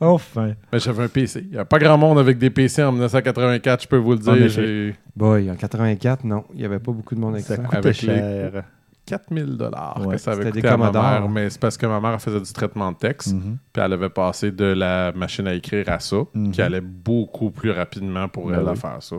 enfin. 0.00 0.52
Mais 0.72 0.78
j'avais 0.78 1.04
un 1.04 1.08
PC. 1.08 1.42
Il 1.46 1.52
n'y 1.52 1.58
a 1.58 1.64
pas 1.64 1.78
grand 1.78 1.98
monde 1.98 2.18
avec 2.18 2.38
des 2.38 2.50
PC 2.50 2.82
en 2.82 2.92
1984, 2.92 3.82
je 3.82 3.88
peux 3.88 3.96
vous 3.96 4.14
le 4.14 4.28
En 4.28 4.34
dire. 4.34 4.94
Boy, 5.16 5.50
en 5.50 5.56
84, 5.56 6.24
non, 6.24 6.44
il 6.52 6.60
n'y 6.60 6.64
avait 6.66 6.78
pas 6.78 6.92
beaucoup 6.92 7.14
de 7.14 7.20
monde 7.20 7.34
avec 7.34 7.46
ça. 7.46 7.56
Ça 7.56 7.62
coûtait 7.62 7.76
Avec 7.78 8.02
les- 8.02 8.14
cher. 8.14 8.62
4000 9.08 9.56
dollars 9.56 10.00
Ouais, 10.06 10.14
que 10.16 10.20
ça 10.20 10.32
avait 10.32 10.50
coûté 10.50 10.66
à 10.68 10.76
ma 10.76 10.92
mère. 10.92 11.28
Mais 11.28 11.48
c'est 11.50 11.60
parce 11.60 11.76
que 11.76 11.86
ma 11.86 12.00
mère 12.00 12.20
faisait 12.20 12.40
du 12.40 12.52
traitement 12.52 12.92
de 12.92 12.96
texte, 12.98 13.32
Mhm. 13.32 13.58
puis 13.72 13.82
elle 13.82 13.92
avait 13.92 14.10
passé 14.10 14.50
de 14.52 14.64
la 14.64 15.12
machine 15.12 15.46
à 15.46 15.54
écrire 15.54 15.88
à 15.88 15.98
ça, 15.98 16.16
Mhm. 16.34 16.50
qui 16.52 16.62
allait 16.62 16.80
beaucoup 16.80 17.50
plus 17.50 17.70
rapidement 17.70 18.28
pour 18.28 18.48
Ben 18.48 18.58
elle 18.60 18.68
à 18.68 18.74
faire 18.74 19.02
ça. 19.02 19.16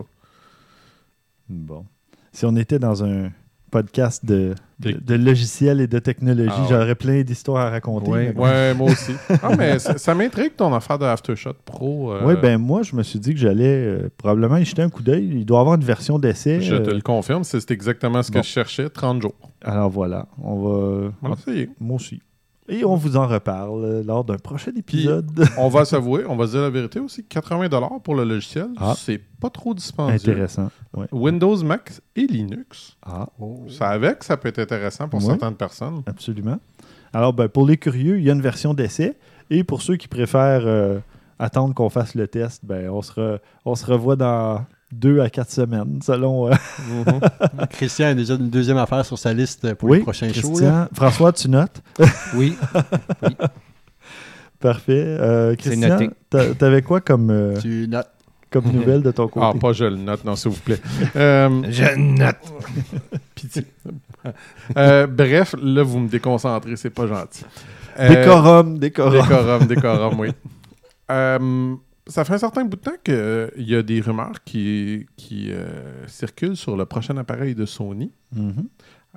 Bon. 1.48 1.84
Si 2.32 2.44
on 2.46 2.54
était 2.56 2.78
dans 2.78 3.02
un 3.04 3.30
podcast 3.70 4.24
de, 4.24 4.54
de, 4.78 5.14
logiciels 5.14 5.80
et 5.80 5.86
de 5.86 5.98
technologie, 5.98 6.50
Ah 6.52 6.60
ouais. 6.62 6.66
j'aurais 6.68 6.94
plein 6.94 7.22
d'histoires 7.22 7.66
à 7.66 7.70
raconter. 7.70 8.32
Bon. 8.32 8.42
Ouais, 8.44 8.74
moi 8.74 8.90
aussi. 8.90 9.12
Ah, 9.42 9.54
mais 9.56 9.78
ça, 9.78 9.96
ça 9.98 10.14
m'intrigue 10.14 10.56
ton 10.56 10.72
affaire 10.74 10.98
de 10.98 11.04
Aftershot 11.04 11.54
Pro. 11.64 12.12
euh, 12.12 12.20
Oui, 12.24 12.34
ben 12.40 12.58
moi, 12.58 12.82
je 12.82 12.94
me 12.96 13.02
suis 13.02 13.18
dit 13.18 13.32
que 13.32 13.40
j'allais 13.40 13.84
euh, 13.86 14.10
probablement 14.16 14.56
y 14.56 14.64
jeter 14.64 14.82
un 14.82 14.90
coup 14.90 15.02
d'œil. 15.02 15.28
Il 15.32 15.44
doit 15.46 15.58
y 15.58 15.60
avoir 15.60 15.76
une 15.76 15.84
version 15.84 16.18
d'essai. 16.18 16.60
Je 16.60 16.76
te 16.76 16.90
euh, 16.90 16.94
le 16.94 17.00
confirme, 17.00 17.44
c'est 17.44 17.60
c'est 17.60 17.70
exactement 17.70 18.22
ce 18.22 18.32
bon. 18.32 18.40
que 18.40 18.46
je 18.46 18.50
cherchais, 18.50 18.88
30 18.90 19.22
jours. 19.22 19.34
alors 19.62 19.90
voilà, 19.90 20.26
on 20.42 20.56
va. 20.56 21.10
On 21.22 21.28
va 21.28 21.34
essayer. 21.34 21.70
Moi 21.78 21.96
aussi. 21.96 22.20
Et 22.72 22.84
on 22.84 22.94
vous 22.94 23.16
en 23.16 23.26
reparle 23.26 23.84
euh, 23.84 24.02
lors 24.04 24.24
d'un 24.24 24.36
prochain 24.36 24.70
épisode. 24.76 25.44
On 25.58 25.68
va 25.68 25.84
s'avouer, 25.84 26.24
on 26.26 26.36
va 26.36 26.46
se 26.46 26.52
dire 26.52 26.60
la 26.62 26.70
vérité 26.70 27.00
aussi, 27.00 27.24
80 27.24 27.68
pour 28.02 28.14
le 28.14 28.24
logiciel, 28.24 28.68
Ah. 28.78 28.94
c'est 28.96 29.18
pas 29.40 29.50
trop 29.50 29.74
dispendieux. 29.74 30.14
Intéressant. 30.14 30.70
Ouais. 30.96 31.06
Windows, 31.10 31.62
Mac 31.64 31.90
et 32.14 32.26
Linux. 32.26 32.96
Ah, 33.04 33.26
Ça 33.68 33.88
avec, 33.88 34.22
ça 34.22 34.36
peut 34.36 34.48
être 34.48 34.60
intéressant 34.60 35.08
pour 35.08 35.20
certaines 35.20 35.54
personnes. 35.56 36.02
absolument. 36.06 36.58
Alors, 37.12 37.32
ben, 37.32 37.48
pour 37.48 37.66
les 37.66 37.76
curieux, 37.76 38.18
il 38.18 38.24
y 38.24 38.30
a 38.30 38.32
une 38.34 38.40
version 38.42 38.72
d'essai. 38.72 39.18
Et 39.50 39.64
pour 39.64 39.82
ceux 39.82 39.96
qui 39.96 40.06
préfèrent 40.06 40.64
euh, 40.66 41.00
attendre 41.40 41.74
qu'on 41.74 41.90
fasse 41.90 42.14
le 42.14 42.28
test, 42.28 42.64
ben, 42.64 42.88
on, 42.88 43.02
se 43.02 43.12
re- 43.12 43.38
on 43.64 43.74
se 43.74 43.84
revoit 43.84 44.14
dans 44.14 44.64
deux 44.92 45.20
à 45.20 45.30
quatre 45.30 45.50
semaines, 45.50 46.00
selon. 46.04 46.50
euh, 46.50 46.54
Christian 47.70 48.06
a 48.08 48.14
déjà 48.14 48.34
une 48.34 48.50
deuxième 48.50 48.76
affaire 48.78 49.04
sur 49.06 49.18
sa 49.18 49.32
liste 49.32 49.74
pour 49.74 49.88
oui, 49.90 49.98
les 49.98 50.02
prochains 50.02 50.32
shows. 50.32 50.48
Christian. 50.48 50.66
là. 50.70 50.88
François, 50.94 51.32
tu 51.32 51.48
notes? 51.48 51.80
Oui, 52.34 52.56
Parfait. 54.58 54.92
Euh, 55.20 55.54
C'est 55.58 55.70
Christian, 55.70 56.08
t'avais 56.58 56.82
quoi 56.82 57.00
comme, 57.00 57.30
euh, 57.30 57.56
Tu 57.60 57.86
notes. 57.88 58.08
comme 58.50 58.66
nouvelle 58.70 59.02
de 59.02 59.10
ton 59.10 59.26
côté? 59.28 59.46
Ah, 59.48 59.58
pas 59.58 59.72
je 59.72 59.84
le 59.86 59.96
note, 59.96 60.22
non, 60.24 60.36
s'il 60.36 60.50
vous 60.50 60.60
plaît. 60.60 60.80
Euh, 61.16 61.62
je 61.70 61.96
note. 61.96 62.36
pitié. 63.34 63.64
Euh, 64.76 65.06
bref, 65.06 65.54
là, 65.62 65.82
vous 65.82 65.98
me 66.00 66.08
déconcentrez, 66.08 66.76
c'est 66.76 66.90
pas 66.90 67.06
gentil. 67.06 67.44
Euh, 67.98 68.08
Décorum, 68.08 68.78
décorum. 68.78 69.12
Décorum, 69.22 69.66
décorum, 69.66 70.20
oui. 70.20 70.30
Euh, 72.10 72.12
ça 72.12 72.24
fait 72.24 72.34
un 72.34 72.38
certain 72.38 72.64
bout 72.64 72.76
de 72.76 72.82
temps 72.82 72.90
qu'il 73.02 73.64
y 73.68 73.74
a 73.74 73.82
des 73.82 74.00
rumeurs 74.00 74.42
qui, 74.44 75.06
qui 75.16 75.50
euh, 75.50 76.06
circulent 76.06 76.56
sur 76.56 76.76
le 76.76 76.84
prochain 76.84 77.16
appareil 77.16 77.54
de 77.54 77.64
Sony. 77.66 78.12
Mhm. 78.34 78.66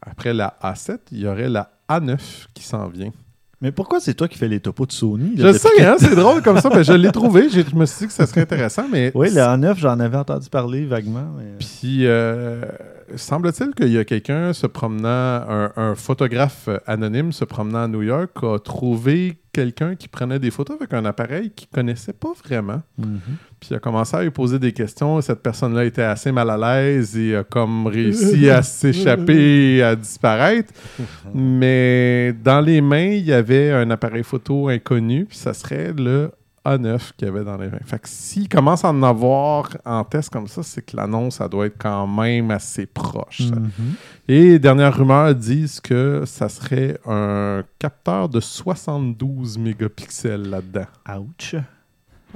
Après 0.01 0.33
la 0.33 0.57
A7, 0.61 0.97
il 1.11 1.19
y 1.19 1.27
aurait 1.27 1.49
la 1.49 1.71
A9 1.89 2.17
qui 2.53 2.63
s'en 2.63 2.87
vient. 2.87 3.11
Mais 3.61 3.71
pourquoi 3.71 4.01
c'est 4.01 4.13
toi 4.13 4.27
qui 4.27 4.37
fais 4.37 4.49
les 4.49 4.59
topos 4.59 4.85
de 4.85 4.91
Sony? 4.91 5.35
là, 5.37 5.51
Je 5.53 5.57
sais, 5.57 5.85
hein, 5.85 5.95
c'est 5.97 6.15
drôle 6.15 6.41
comme 6.41 6.59
ça. 6.59 6.69
mais 6.73 6.83
je 6.83 6.91
l'ai 6.93 7.11
trouvé. 7.13 7.47
Je 7.49 7.75
me 7.75 7.85
suis 7.85 7.99
dit 7.99 8.07
que 8.07 8.13
ça 8.13 8.25
serait 8.25 8.41
intéressant, 8.41 8.85
mais. 8.91 9.11
Oui, 9.15 9.29
le 9.29 9.39
A9, 9.39 9.77
j'en 9.77 9.99
avais 9.99 10.17
entendu 10.17 10.49
parler 10.49 10.85
vaguement. 10.85 11.27
mais- 11.37 11.55
Puis, 11.59 12.05
euh, 12.05 12.63
semble-t-il 13.15 13.73
qu'il 13.73 13.91
y 13.91 13.97
a 13.97 14.05
quelqu'un 14.05 14.53
se 14.53 14.67
promenant, 14.67 15.09
un, 15.09 15.71
un 15.75 15.95
photographe 15.95 16.69
anonyme 16.85 17.31
se 17.31 17.45
promenant 17.45 17.83
à 17.83 17.87
New 17.87 18.01
York, 18.01 18.31
a 18.43 18.59
trouvé 18.59 19.37
quelqu'un 19.53 19.95
qui 19.95 20.07
prenait 20.07 20.39
des 20.39 20.49
photos 20.49 20.77
avec 20.77 20.93
un 20.93 21.05
appareil 21.05 21.51
qu'il 21.51 21.67
connaissait 21.69 22.13
pas 22.13 22.33
vraiment. 22.43 22.81
Mhm. 22.97 23.19
Puis 23.59 23.69
il 23.71 23.75
a 23.75 23.79
commencé 23.79 24.17
à 24.17 24.23
lui 24.23 24.31
poser 24.31 24.57
des 24.59 24.73
questions. 24.73 25.21
Cette 25.21 25.41
personne-là 25.41 25.85
était 25.85 26.01
assez 26.01 26.31
mal 26.31 26.49
à 26.49 26.57
l'aise 26.57 27.15
et 27.15 27.35
a 27.35 27.43
comme 27.43 27.87
réussi 27.87 28.49
à 28.49 28.61
s'échapper 28.63 29.75
et 29.77 29.83
à 29.83 29.95
disparaître. 29.95 30.73
Mais 31.33 32.33
dans 32.43 32.59
les 32.59 32.81
mains, 32.81 33.11
il 33.11 33.25
y 33.25 33.31
avait 33.31 33.71
un 33.71 33.89
appareil 33.91 34.23
photo 34.23 34.67
inconnu, 34.67 35.25
puis 35.25 35.37
ça 35.37 35.53
serait 35.53 35.93
le 35.93 36.31
A9 36.65 37.11
qu'il 37.17 37.27
y 37.27 37.31
avait 37.31 37.43
dans 37.43 37.57
les 37.57 37.67
mains. 37.67 37.79
Fait 37.85 37.99
que 37.99 38.07
s'il 38.07 38.47
commence 38.47 38.85
à 38.85 38.89
en 38.89 39.03
avoir 39.03 39.69
en 39.85 40.03
test 40.03 40.29
comme 40.29 40.47
ça, 40.47 40.63
c'est 40.63 40.81
que 40.81 40.95
l'annonce, 40.95 41.35
ça 41.35 41.47
doit 41.47 41.65
être 41.65 41.77
quand 41.77 42.07
même 42.07 42.51
assez 42.51 42.85
proche. 42.85 43.41
Mhm. 43.41 43.95
Et 44.27 44.59
dernières 44.59 44.95
rumeurs 44.95 45.35
disent 45.35 45.81
que 45.81 46.23
ça 46.25 46.47
serait 46.47 46.97
un 47.05 47.63
capteur 47.79 48.29
de 48.29 48.39
72 48.39 49.57
mégapixels 49.57 50.49
là-dedans. 50.49 50.87
Ouch. 51.09 51.55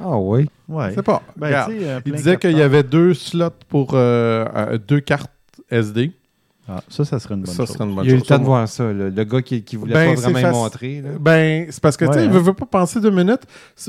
Ah 0.02 0.18
oui. 0.18 0.50
Ouais. 0.68 0.94
Sais 0.94 1.04
pas. 1.04 1.24
Ben, 1.36 1.54
un 1.56 2.02
Il 2.06 2.14
disait 2.14 2.38
qu'il 2.38 2.58
y 2.58 2.62
avait 2.62 2.84
deux 2.84 3.14
slots 3.14 3.50
pour 3.70 3.92
euh, 3.94 4.46
euh, 4.56 4.78
deux 4.78 5.00
cartes 5.00 5.32
SD. 5.72 6.12
Ah, 6.70 6.82
ça, 6.90 7.06
ça 7.06 7.18
serait 7.20 7.36
une 7.36 7.44
bonne 7.44 7.54
ça 7.54 7.66
chose. 7.66 7.76
serait 7.76 7.86
une 7.86 7.96
bonne 7.96 8.04
Il 8.04 8.10
y 8.10 8.12
a 8.12 8.16
eu 8.16 8.20
le 8.20 8.24
temps 8.26 8.38
de 8.40 8.44
voir 8.44 8.68
ça. 8.68 8.92
Le 8.92 9.10
gars 9.10 9.42
qui, 9.42 9.64
qui 9.64 9.78
voulait 9.78 9.94
Ben, 9.94 10.16
pas 10.16 10.22
c'est 10.22 10.32
vraiment 10.32 10.50
faci- 10.50 10.52
montrer. 10.64 11.02
là. 11.02 11.10
Ben, 11.20 11.68
c'est 11.70 11.80
parce 11.82 11.96
que, 11.96 12.04
tu 12.06 12.12
sais, 12.14 12.26
il 12.26 12.30
hein. 12.30 12.32
veut, 12.34 12.40
veut 12.42 12.54
pas 12.54 12.66
penser 12.66 13.00
deux 13.00 13.10
minutes. 13.10 13.42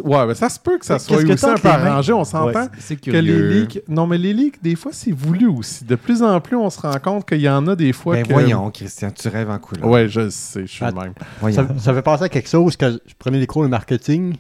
Ouais, 0.04 0.26
ben, 0.26 0.34
ça 0.34 0.48
se 0.48 0.60
peut 0.60 0.78
que 0.78 0.86
ça 0.86 0.94
Mais 0.94 0.98
soit 1.00 1.24
que 1.24 1.32
aussi 1.32 1.44
un 1.46 1.54
peu 1.54 1.68
arrangé. 1.68 2.12
On 2.12 2.22
s'entend 2.24 2.46
Ouais, 2.62 2.68
C'est 2.78 2.94
que 3.00 3.10
les 3.10 3.20
leaks... 3.60 3.82
Non, 3.88 4.06
mais 4.06 4.16
les 4.16 4.32
leaks, 4.32 4.62
des 4.62 4.76
fois, 4.76 4.92
c'est 4.94 5.10
voulu 5.10 5.48
aussi. 5.48 5.84
De 5.84 5.96
plus 5.96 6.22
en 6.22 6.40
plus, 6.40 6.56
on 6.56 6.70
se 6.70 6.80
rend 6.80 6.98
compte 7.02 7.28
qu'il 7.28 7.40
y 7.40 7.48
en 7.48 7.66
a 7.66 7.74
des 7.74 7.92
fois 7.92 8.14
Ben 8.14 8.26
que... 8.26 8.32
voyons, 8.32 8.70
Christian, 8.70 9.10
tu 9.10 9.26
rêves 9.28 9.50
en 9.50 9.58
couleur. 9.58 9.88
Ouais, 9.88 10.08
je 10.08 10.28
sais, 10.30 10.62
je 10.66 10.70
suis 10.70 10.84
le 10.84 10.92
même. 10.92 11.52
Ça, 11.52 11.66
ça 11.78 11.92
fait 11.94 12.02
penser 12.02 12.24
à 12.24 12.28
quelque 12.28 12.48
chose 12.48 12.76
quand 12.76 12.92
je 13.04 13.14
prenais 13.18 13.40
des 13.40 13.46
cours 13.48 13.62
de 13.64 13.68
marketing. 13.68 14.36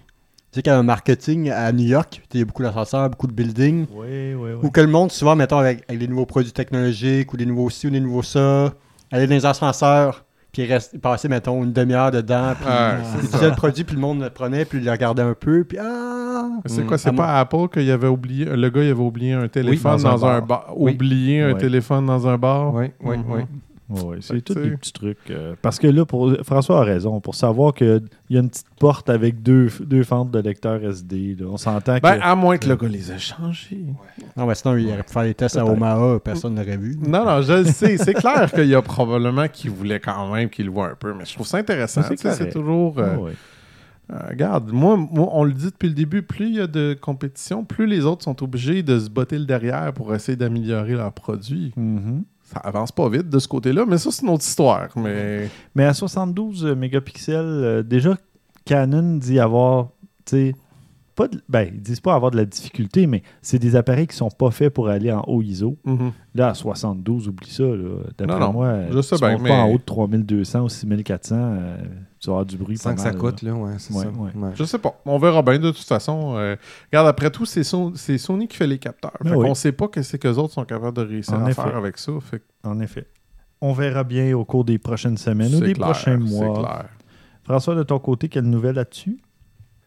Tu 0.50 0.56
sais 0.58 0.62
qu'il 0.62 0.72
y 0.72 0.74
a 0.74 0.78
un 0.78 0.82
marketing 0.82 1.50
à 1.50 1.70
New 1.72 1.84
York, 1.86 2.22
il 2.32 2.40
y 2.40 2.42
a 2.42 2.46
beaucoup 2.46 2.62
d'ascenseurs, 2.62 3.10
beaucoup 3.10 3.26
de 3.26 3.32
buildings, 3.32 3.86
Oui, 3.94 4.32
oui, 4.34 4.34
oui. 4.34 4.60
où 4.62 4.70
que 4.70 4.80
le 4.80 4.86
monde, 4.86 5.12
souvent, 5.12 5.36
mettons, 5.36 5.58
avec, 5.58 5.84
avec 5.88 5.98
des 6.00 6.08
nouveaux 6.08 6.24
produits 6.24 6.52
technologiques, 6.52 7.30
ou 7.34 7.36
des 7.36 7.44
nouveaux 7.44 7.68
ci, 7.68 7.86
ou 7.86 7.90
des 7.90 8.00
nouveaux 8.00 8.22
ça, 8.22 8.72
aller 9.12 9.26
dans 9.26 9.34
les 9.34 9.44
ascenseurs, 9.44 10.24
puis 10.50 10.64
rester, 10.64 10.96
passer, 10.96 11.28
mettons, 11.28 11.62
une 11.62 11.74
demi-heure 11.74 12.10
dedans, 12.10 12.52
puis 12.58 12.64
Ah, 12.66 12.94
il 12.98 13.04
c'est 13.20 13.26
disait 13.26 13.38
ça. 13.38 13.48
le 13.50 13.54
produit, 13.56 13.84
puis 13.84 13.94
le 13.94 14.00
monde 14.00 14.22
le 14.22 14.30
prenait, 14.30 14.64
puis 14.64 14.78
il 14.78 14.84
le 14.86 14.90
regardait 14.90 15.20
un 15.22 15.34
peu, 15.34 15.64
puis 15.64 15.76
ah... 15.78 16.46
C'est 16.64 16.82
Mm. 16.82 16.86
quoi, 16.86 16.96
c'est 16.98 17.10
À 17.10 17.12
pas 17.12 17.38
Apple 17.40 17.68
qu'il 17.70 17.90
avait 17.90 18.08
oublié... 18.08 18.46
Le 18.46 18.70
gars, 18.70 18.82
il 18.82 18.90
avait 18.90 19.00
oublié 19.00 19.34
un 19.34 19.48
téléphone 19.48 20.00
dans 20.00 20.06
un 20.06 20.10
dans, 20.18 20.26
un 20.26 20.38
bar. 20.38 20.46
bar. 20.46 20.72
Oui. 20.78 20.92
Oublié 20.94 21.42
un 21.42 21.52
Ouais. 21.52 21.58
téléphone 21.58 22.06
dans 22.06 22.26
un 22.26 22.38
bar? 22.38 22.72
Oui, 22.72 22.86
oui, 23.02 23.18
Mhm. 23.18 23.24
oui. 23.28 23.40
Ouais, 23.90 24.16
Fait 24.16 24.34
c'est 24.34 24.40
tous 24.42 24.54
des 24.54 24.70
petits 24.76 24.92
trucs. 24.92 25.16
euh, 25.30 25.54
parce 25.62 25.78
que 25.78 25.86
là, 25.86 26.04
pour, 26.04 26.30
François 26.42 26.80
a 26.80 26.84
raison. 26.84 27.20
Pour 27.20 27.34
savoir 27.34 27.72
qu'il 27.72 28.02
y 28.28 28.36
a 28.36 28.40
une 28.40 28.50
petite 28.50 28.66
porte 28.78 29.08
avec 29.08 29.42
deux, 29.42 29.68
deux 29.80 30.02
fentes 30.02 30.30
de 30.30 30.38
lecteur 30.40 30.84
SD, 30.84 31.36
là, 31.40 31.46
on 31.50 31.56
s'entend 31.56 31.96
Ben, 32.02 32.18
que. 32.18 32.22
à 32.22 32.34
moins 32.34 32.58
que 32.58 32.68
le 32.68 32.76
gars 32.76 32.86
les 32.88 33.10
ait 33.12 33.18
changés. 33.18 33.84
Non, 34.36 34.44
mais 34.46 34.54
sinon, 34.54 34.76
il 34.76 34.88
aurait 34.88 35.02
pu 35.02 35.12
faire 35.12 35.22
les 35.22 35.32
tests 35.34 35.56
à. 35.56 35.64
Omaha, 35.64 36.18
personne 36.20 36.54
n'aurait 36.54 36.76
vu. 36.76 36.96
Non, 37.00 37.24
non, 37.24 37.40
je 37.40 37.52
le 37.54 37.64
sais. 37.64 37.96
C'est 37.96 38.14
clair 38.14 38.52
qu'il 38.52 38.66
y 38.66 38.74
a 38.74 38.82
probablement 38.82 39.48
qui 39.48 39.68
voulait 39.68 40.00
quand 40.00 40.32
même 40.34 40.50
qu'il 40.50 40.66
le 40.66 40.70
voit 40.70 40.90
un 40.90 40.94
peu, 40.94 41.14
mais 41.14 41.24
je 41.24 41.32
trouve 41.34 41.46
ça 41.46 41.56
intéressant. 41.58 42.02
C'est 42.02 42.50
toujours. 42.52 42.98
euh, 42.98 43.14
Ah 43.14 43.18
ouais. 43.20 43.32
euh, 44.12 44.16
regarde, 44.28 44.70
moi, 44.70 44.96
moi, 44.98 45.28
on 45.32 45.44
le 45.44 45.52
dit 45.52 45.66
depuis 45.70 45.88
le 45.88 45.94
début, 45.94 46.20
plus 46.22 46.46
il 46.48 46.54
y 46.56 46.60
a 46.60 46.66
de 46.66 46.96
compétition, 47.00 47.64
plus 47.64 47.86
les 47.86 48.04
autres 48.04 48.24
sont 48.24 48.42
obligés 48.42 48.82
de 48.82 48.98
se 48.98 49.08
botter 49.08 49.38
le 49.38 49.46
derrière 49.46 49.94
pour 49.94 50.14
essayer 50.14 50.36
d'améliorer 50.36 50.92
leurs 50.92 51.12
produits. 51.12 51.72
Mhm. 51.76 52.24
Ça 52.50 52.60
avance 52.60 52.92
pas 52.92 53.10
vite 53.10 53.28
de 53.28 53.38
ce 53.38 53.46
côté-là, 53.46 53.84
mais 53.86 53.98
ça, 53.98 54.10
c'est 54.10 54.22
une 54.22 54.30
autre 54.30 54.44
histoire. 54.44 54.88
Mais 54.96 55.50
Mais 55.74 55.84
à 55.84 55.92
72 55.92 56.64
mégapixels, 56.64 57.44
euh, 57.44 57.82
déjà, 57.82 58.16
Canon 58.64 59.18
dit 59.18 59.38
avoir, 59.38 59.88
pas 61.18 61.28
de- 61.28 61.42
ben, 61.48 61.68
ils 61.74 61.82
disent 61.82 61.98
pas 62.00 62.14
avoir 62.14 62.30
de 62.30 62.36
la 62.36 62.44
difficulté, 62.44 63.06
mais 63.08 63.22
c'est 63.42 63.58
des 63.58 63.74
appareils 63.76 64.06
qui 64.06 64.14
sont 64.16 64.30
pas 64.30 64.50
faits 64.52 64.72
pour 64.72 64.88
aller 64.88 65.10
en 65.12 65.22
haut 65.26 65.42
ISO. 65.42 65.76
mhm. 65.84 66.12
Là, 66.34 66.50
à 66.50 66.54
72, 66.54 67.26
oublie 67.28 67.50
ça. 67.50 67.64
D'après 68.16 68.38
Non, 68.38 68.46
non, 68.46 68.52
moi, 68.52 68.74
je 68.92 69.00
sais 69.02 69.16
tu 69.16 69.20
bien, 69.22 69.32
montes 69.32 69.42
mais- 69.42 69.48
pas 69.50 69.56
en 69.56 69.68
haut 69.70 69.78
de 69.78 69.82
3200 69.82 70.62
ou 70.62 70.68
6400, 70.68 71.34
euh, 71.36 71.76
tu 72.20 72.28
vas 72.28 72.34
avoir 72.34 72.46
du 72.46 72.56
bruit. 72.56 72.78
Sans 72.78 72.94
que 72.94 73.00
ça 73.00 73.12
coûte, 73.12 73.42
là. 73.42 73.50
là, 73.50 73.56
ouais, 73.56 73.72
c'est 73.78 73.92
Ouais, 73.94 74.04
ça. 74.04 74.08
ouais. 74.10 74.30
Ouais. 74.36 74.50
je 74.54 74.62
sais 74.64 74.78
pas. 74.78 74.94
On 75.04 75.18
verra 75.18 75.42
bien 75.42 75.58
de 75.58 75.70
toute 75.72 75.86
façon. 75.86 76.34
Euh, 76.36 76.54
regarde, 76.92 77.08
après 77.08 77.30
tout, 77.30 77.44
c'est 77.44 77.64
Son- 77.64 77.92
c'est 77.96 78.16
Sony 78.18 78.46
qui 78.46 78.56
fait 78.56 78.66
les 78.68 78.78
capteurs. 78.78 79.12
Ah 79.20 79.28
Fait 79.28 79.34
oui. 79.34 79.44
qu'on 79.46 79.54
sait 79.54 79.72
pas 79.72 79.88
que 79.88 80.00
c'est 80.02 80.18
qu'eux 80.18 80.34
autres 80.36 80.54
sont 80.54 80.64
capables 80.64 80.96
de 80.96 81.02
réussir 81.02 81.34
En 81.34 81.44
à 81.44 81.50
effet. 81.50 81.60
faire 81.62 81.76
avec 81.76 81.98
ça. 81.98 82.12
Fait 82.20 82.42
En 82.64 82.78
effet. 82.80 83.06
On 83.60 83.72
verra 83.72 84.04
bien 84.04 84.36
au 84.36 84.44
cours 84.44 84.64
des 84.64 84.78
prochaines 84.78 85.16
semaines 85.16 85.52
ou 85.54 85.60
des 85.60 85.72
clair, 85.72 85.88
prochains 85.90 86.16
mois. 86.18 86.60
clair. 86.60 86.88
François, 87.42 87.74
de 87.74 87.82
ton 87.82 87.98
côté, 87.98 88.28
quelle 88.28 88.44
nouvelle 88.44 88.76
là-dessus? 88.76 89.18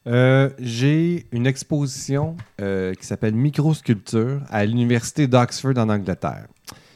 Euh, 0.08 0.50
J'ai 0.60 1.28
une 1.32 1.46
exposition 1.46 2.36
euh, 2.60 2.94
qui 2.96 3.06
s'appelle 3.06 3.36
Microsculpture 3.36 4.42
à 4.50 4.66
l'Université 4.66 5.28
d'Oxford 5.28 5.78
en 5.78 5.90
Angleterre. 5.90 6.48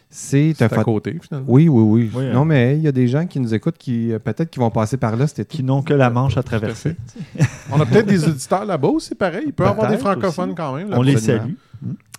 C'est 0.09 0.61
un 0.61 0.67
à 0.67 0.83
côté, 0.83 1.17
finalement. 1.21 1.45
Oui, 1.49 1.67
oui, 1.67 1.83
oui. 1.83 2.11
Oui, 2.15 2.31
non, 2.31 2.41
hein. 2.41 2.45
mais 2.45 2.77
il 2.77 2.83
y 2.83 2.87
a 2.87 2.91
des 2.93 3.07
gens 3.07 3.27
qui 3.27 3.39
nous 3.39 3.53
écoutent 3.53 3.77
qui 3.77 4.13
euh, 4.13 4.19
peut-être 4.19 4.49
qui 4.49 4.59
vont 4.59 4.71
passer 4.71 4.95
par 4.95 5.17
là. 5.17 5.25
Qui 5.27 5.61
n'ont 5.61 5.81
que 5.81 5.93
la 5.93 6.09
manche 6.09 6.37
à 6.37 6.43
traverser. 6.43 6.95
On 7.71 7.81
a 7.81 7.85
peut-être 7.85 8.05
des 8.05 8.25
auditeurs 8.25 8.63
là-bas 8.63 8.87
aussi, 8.87 9.13
pareil. 9.13 9.43
Il 9.47 9.53
peut 9.53 9.65
y 9.65 9.67
avoir 9.67 9.91
des 9.91 9.97
francophones 9.97 10.51
aussi. 10.51 10.55
quand 10.55 10.73
même. 10.73 10.89
On 10.93 11.01
les 11.01 11.17
salue. 11.17 11.53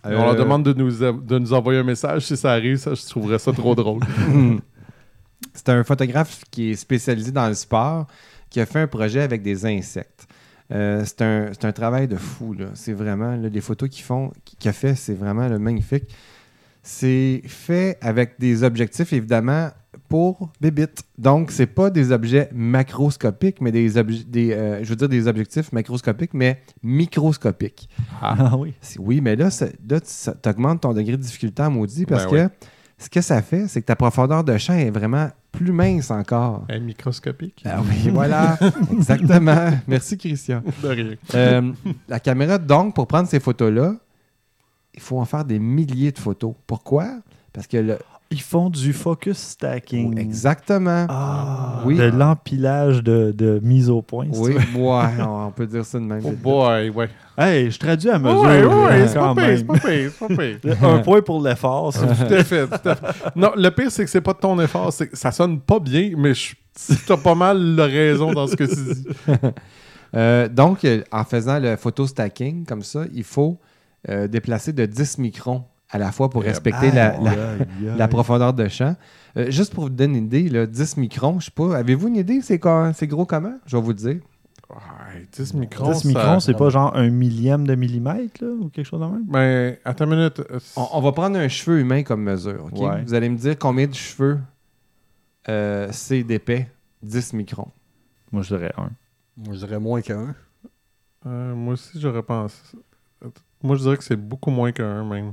On 0.05 0.11
leur 0.11 0.37
demande 0.37 0.63
de 0.63 0.73
nous, 0.75 0.91
de 0.91 1.39
nous 1.39 1.53
envoyer 1.55 1.81
un 1.81 1.85
message 1.85 2.27
si 2.27 2.37
ça 2.37 2.53
arrive. 2.53 2.77
Ça, 2.77 2.95
je 2.95 3.05
trouverais 3.09 3.39
ça 3.39 3.53
trop 3.53 3.75
drôle. 3.75 4.03
C'est 5.55 5.71
un 5.71 5.83
photographe 5.83 6.43
qui 6.51 6.73
est 6.73 6.77
spécialisé 6.77 7.33
dans 7.33 7.49
le 7.49 7.55
sport, 7.55 8.07
qui 8.51 8.61
a 8.61 8.67
fait 8.67 8.81
un 8.81 8.87
projet 8.87 9.23
avec 9.23 9.43
des 9.43 9.65
insectes. 9.65 10.27
Euh, 10.73 11.03
c'est 11.05 11.23
un, 11.23 11.51
c'est 11.53 11.65
un 11.65 11.73
travail 11.73 12.09
de 12.09 12.17
fou. 12.17 12.53
là. 12.55 12.67
C'est 12.75 12.93
vraiment, 12.93 13.37
là, 13.37 13.49
les 13.49 13.61
photos 13.61 13.89
qu'ils 13.89 14.05
font, 14.05 14.33
qu'il 14.45 14.69
a 14.69 14.73
fait, 14.73 14.95
c'est 14.95 15.15
vraiment 15.15 15.47
là, 15.49 15.59
magnifique. 15.59 16.05
C'est 16.83 17.43
fait 17.47 17.99
avec 18.01 18.39
des 18.39 18.63
objectifs, 18.63 19.13
évidemment, 19.13 19.71
pour 20.09 20.53
Bébite. 20.61 21.03
Donc, 21.19 21.51
c'est 21.51 21.67
pas 21.67 21.91
des 21.91 22.13
objets 22.13 22.49
macroscopiques, 22.53 23.61
mais 23.61 23.73
des, 23.73 23.97
obje- 23.97 24.25
des 24.29 24.53
euh, 24.53 24.85
je 24.85 24.89
veux 24.91 24.95
dire 24.97 25.09
des 25.09 25.27
objectifs 25.27 25.73
macroscopiques, 25.73 26.33
mais 26.33 26.61
microscopiques. 26.85 27.89
Ah 28.23 28.57
oui. 28.57 28.75
C'est- 28.81 29.01
Oui, 29.01 29.21
mais 29.21 29.35
là, 29.37 29.49
là 29.89 30.01
tu 30.01 30.49
augmentes 30.49 30.83
ton 30.83 30.93
degré 30.93 31.17
de 31.17 31.23
difficulté 31.23 31.63
en 31.63 31.71
maudit 31.73 32.07
parce 32.07 32.27
Ben 32.31 32.49
que 32.49 32.55
ce 32.99 33.11
que 33.11 33.21
ça 33.21 33.43
fait, 33.43 33.69
c'est 33.69 33.83
que 33.83 33.87
ta 33.87 33.97
profondeur 33.97 34.43
de 34.43 34.57
champ 34.57 34.75
est 34.75 34.91
vraiment 34.91 35.29
plus 35.53 35.73
mince 35.73 36.11
encore. 36.11 36.65
Un 36.69 36.79
microscopique. 36.79 37.63
Ah 37.67 37.81
oui, 37.83 38.11
voilà, 38.11 38.59
exactement. 38.93 39.71
Merci, 39.87 40.17
Christian. 40.17 40.63
De 40.83 40.89
rien. 40.89 41.15
Euh, 41.35 41.73
la 42.09 42.21
caméra, 42.21 42.59
donc, 42.59 42.95
pour 42.95 43.07
prendre 43.07 43.29
ces 43.29 43.41
photos-là, 43.41 43.95
il 44.95 45.01
faut 45.01 45.19
en 45.19 45.25
faire 45.27 45.45
des 45.45 45.59
milliers 45.59 46.13
de 46.13 46.19
photos. 46.19 46.55
Pourquoi? 46.67 47.19
Parce 47.53 47.67
que 47.67 47.77
le... 47.77 47.99
Ils 48.31 48.41
font 48.41 48.71
du 48.71 48.93
focus 48.93 49.39
stacking. 49.39 50.19
Exactement. 50.19 51.07
Ah, 51.09 51.83
Oui. 51.85 51.97
De 51.97 52.05
l'empilage 52.05 53.03
de, 53.05 53.31
de 53.31 53.61
mise 53.63 53.89
au 53.89 54.03
point. 54.03 54.27
Oui, 54.33 54.55
ouais, 54.55 55.23
on 55.25 55.53
peut 55.53 55.67
dire 55.67 55.85
ça 55.85 55.99
de 56.01 56.05
même. 56.05 56.23
Oh 56.25 56.33
boy, 56.33 56.89
ouais. 56.91 57.09
Hey, 57.39 57.71
je 57.71 57.79
traduis 57.79 58.11
à 58.11 58.19
mesure. 58.19 58.43
C'est 59.07 59.15
quand 59.15 59.35
pas 59.35 59.43
pire, 59.43 59.47
même. 59.49 59.59
c'est 59.59 59.65
pas 59.67 59.79
pire, 59.89 60.11
c'est 60.19 60.29
pas 60.29 60.35
pire. 60.59 60.85
Un 60.89 60.99
point 60.99 61.23
pour 61.23 61.41
l'effort. 61.41 61.93
Tout 61.95 62.35
à 62.35 62.43
fait, 62.45 62.67
tout 62.67 62.89
à 62.89 62.95
fait. 62.97 63.07
Non, 63.37 63.53
le 63.57 63.69
pire, 63.71 63.91
c'est 63.93 64.05
que 64.05 64.11
c'est 64.11 64.21
pas 64.21 64.33
de 64.33 64.39
ton 64.39 64.59
effort. 64.61 64.93
c'est 64.93 65.07
que 65.09 65.17
ça 65.17 65.31
sonne 65.31 65.61
pas 65.61 65.79
bien, 65.79 66.11
mais 66.17 66.35
je- 66.35 66.57
t'as 67.07 67.17
pas 67.17 67.35
mal 67.37 67.77
de 67.77 67.83
raison 67.83 68.33
dans 68.33 68.47
ce 68.49 68.57
que 68.57 68.65
tu 68.65 68.95
dis. 68.95 69.07
Euh, 70.15 70.49
donc, 70.49 70.87
en 71.13 71.25
faisant 71.25 71.59
le 71.59 71.77
photo 71.77 72.07
stacking 72.07 72.65
comme 72.65 72.83
ça, 72.83 73.03
il 73.13 73.25
faut 73.25 73.59
euh, 74.09 74.29
déplacer 74.29 74.73
de 74.73 74.87
10 74.87 75.19
microns 75.19 75.65
à 75.91 75.99
la 75.99 76.13
fois 76.13 76.29
pour 76.31 76.43
Eh 76.45 76.49
respecter 76.49 76.91
la, 76.91 77.11
Aïe, 77.17 77.25
la- 77.81 77.97
la 77.97 78.09
profondeur 78.09 78.53
de 78.53 78.67
champ. 78.69 78.97
Euh, 79.37 79.51
juste 79.51 79.73
pour 79.75 79.85
vous 79.85 79.91
donner 79.91 80.19
une 80.19 80.25
idée, 80.27 80.49
là, 80.49 80.67
10 80.67 80.97
microns, 80.97 81.39
je 81.41 81.47
sais 81.47 81.51
pas, 81.51 81.77
avez-vous 81.77 82.09
une 82.09 82.17
idée 82.17 82.41
c'est 82.43 82.59
quoi- 82.59 82.93
c'est 82.95 83.07
gros 83.07 83.27
comment? 83.27 83.55
Je 83.67 83.77
vais 83.77 83.83
vous 83.83 83.91
le 83.91 83.95
dire. 83.95 84.21
Ouais, 84.69 85.27
10 85.33 85.55
microns. 85.55 85.93
10 85.93 86.01
ça- 86.03 86.09
microns, 86.09 86.41
c'est 86.41 86.55
pas 86.55 86.71
genre 86.71 86.97
un 86.97 87.09
millième 87.11 87.67
de 87.67 87.75
millimètre 87.77 88.43
là, 88.43 88.49
ou 88.51 88.69
quelque 88.69 88.87
chose 88.87 89.01
de 89.01 89.07
même? 89.07 89.25
Ben, 89.27 89.77
attends 89.85 90.07
une 90.11 90.17
minute. 90.17 90.43
On, 90.77 90.87
on 90.95 91.01
va 91.01 91.13
prendre 91.13 91.39
un 91.39 91.47
cheveu 91.49 91.79
humain 91.81 92.03
comme 92.03 92.23
mesure. 92.23 92.65
ok? 92.73 92.81
Ouais. 92.81 93.03
Vous 93.05 93.15
allez 93.15 93.29
me 93.29 93.37
dire 93.37 93.57
combien 93.59 93.87
de 93.87 93.95
cheveux 93.95 94.39
euh, 95.49 95.89
c'est 95.93 96.25
d'épais? 96.25 96.69
10 97.03 97.33
microns. 97.35 97.69
Moi, 98.33 98.43
je 98.43 98.57
dirais 98.57 98.73
un. 98.77 98.91
Moi, 99.37 99.55
je 99.55 99.59
dirais 99.59 99.79
moins 99.79 100.01
qu'un. 100.01 100.35
euh, 101.27 101.55
moi 101.55 101.75
aussi, 101.75 102.01
j'aurais 102.01 102.23
pensé. 102.23 102.57
Moi, 103.63 103.77
je 103.77 103.83
dirais 103.83 103.97
que 103.97 104.05
c'est 104.05 104.17
beaucoup 104.17 104.51
moins 104.51 104.73
qu'un, 104.73 105.05
même. 105.05 105.33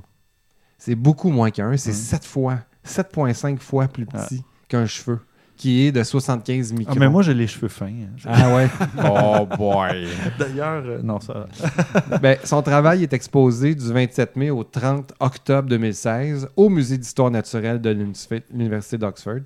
C'est 0.85 0.95
beaucoup 0.95 1.29
moins 1.29 1.49
qu'un. 1.49 1.77
C'est 1.77 1.91
Mhm. 1.91 1.95
7 1.95 2.25
fois, 2.25 2.57
7,5 2.83 3.59
fois 3.61 3.87
plus 3.87 4.05
petit 4.05 4.43
qu'un 4.67 4.85
cheveu, 4.85 5.19
qui 5.55 5.83
est 5.85 5.93
de 5.93 6.03
75 6.03 6.73
microns. 6.73 6.93
Ah, 6.97 6.99
mais 6.99 7.07
moi, 7.07 7.21
j'ai 7.23 7.33
les 7.33 7.47
cheveux 7.47 7.69
fins. 7.69 7.85
hein. 7.85 8.09
Ah 8.25 8.53
ouais? 8.53 8.67
Oh 8.97 9.45
boy. 9.57 10.07
D'ailleurs, 10.37 10.83
euh, 10.85 10.99
non, 11.01 11.21
ça. 11.21 11.47
Ben, 12.21 12.35
son 12.43 12.61
travail 12.61 13.01
est 13.03 13.13
exposé 13.13 13.75
du 13.75 13.93
27 13.93 14.35
mai 14.35 14.49
au 14.49 14.65
30 14.65 15.13
octobre 15.21 15.69
2016 15.69 16.49
au 16.57 16.67
Musée 16.67 16.97
d'histoire 16.97 17.31
naturelle 17.31 17.79
de 17.79 17.89
l'Université- 17.91 18.43
l'Université 18.53 18.97
d'Oxford. 18.97 19.39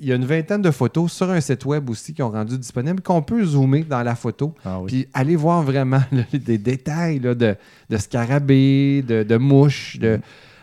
Il 0.00 0.08
y 0.08 0.12
a 0.12 0.16
une 0.16 0.24
vingtaine 0.24 0.62
de 0.62 0.72
photos 0.72 1.12
sur 1.12 1.30
un 1.30 1.40
site 1.40 1.64
web 1.66 1.88
aussi 1.88 2.14
qui 2.14 2.22
ont 2.24 2.30
rendu 2.30 2.58
disponible 2.58 3.00
qu'on 3.00 3.22
peut 3.22 3.44
zoomer 3.44 3.84
dans 3.84 4.02
la 4.02 4.16
photo 4.16 4.56
Ah 4.64 4.80
oui. 4.80 4.86
puis 4.88 5.08
aller 5.14 5.36
voir 5.36 5.62
vraiment 5.62 6.02
là, 6.10 6.22
des 6.32 6.58
détails 6.58 7.20
là, 7.20 7.36
de, 7.36 7.54
de 7.90 7.96
scarabées, 7.96 9.02
de, 9.06 9.22
de 9.22 9.36
mouches, 9.36 9.98
de, 10.00 10.18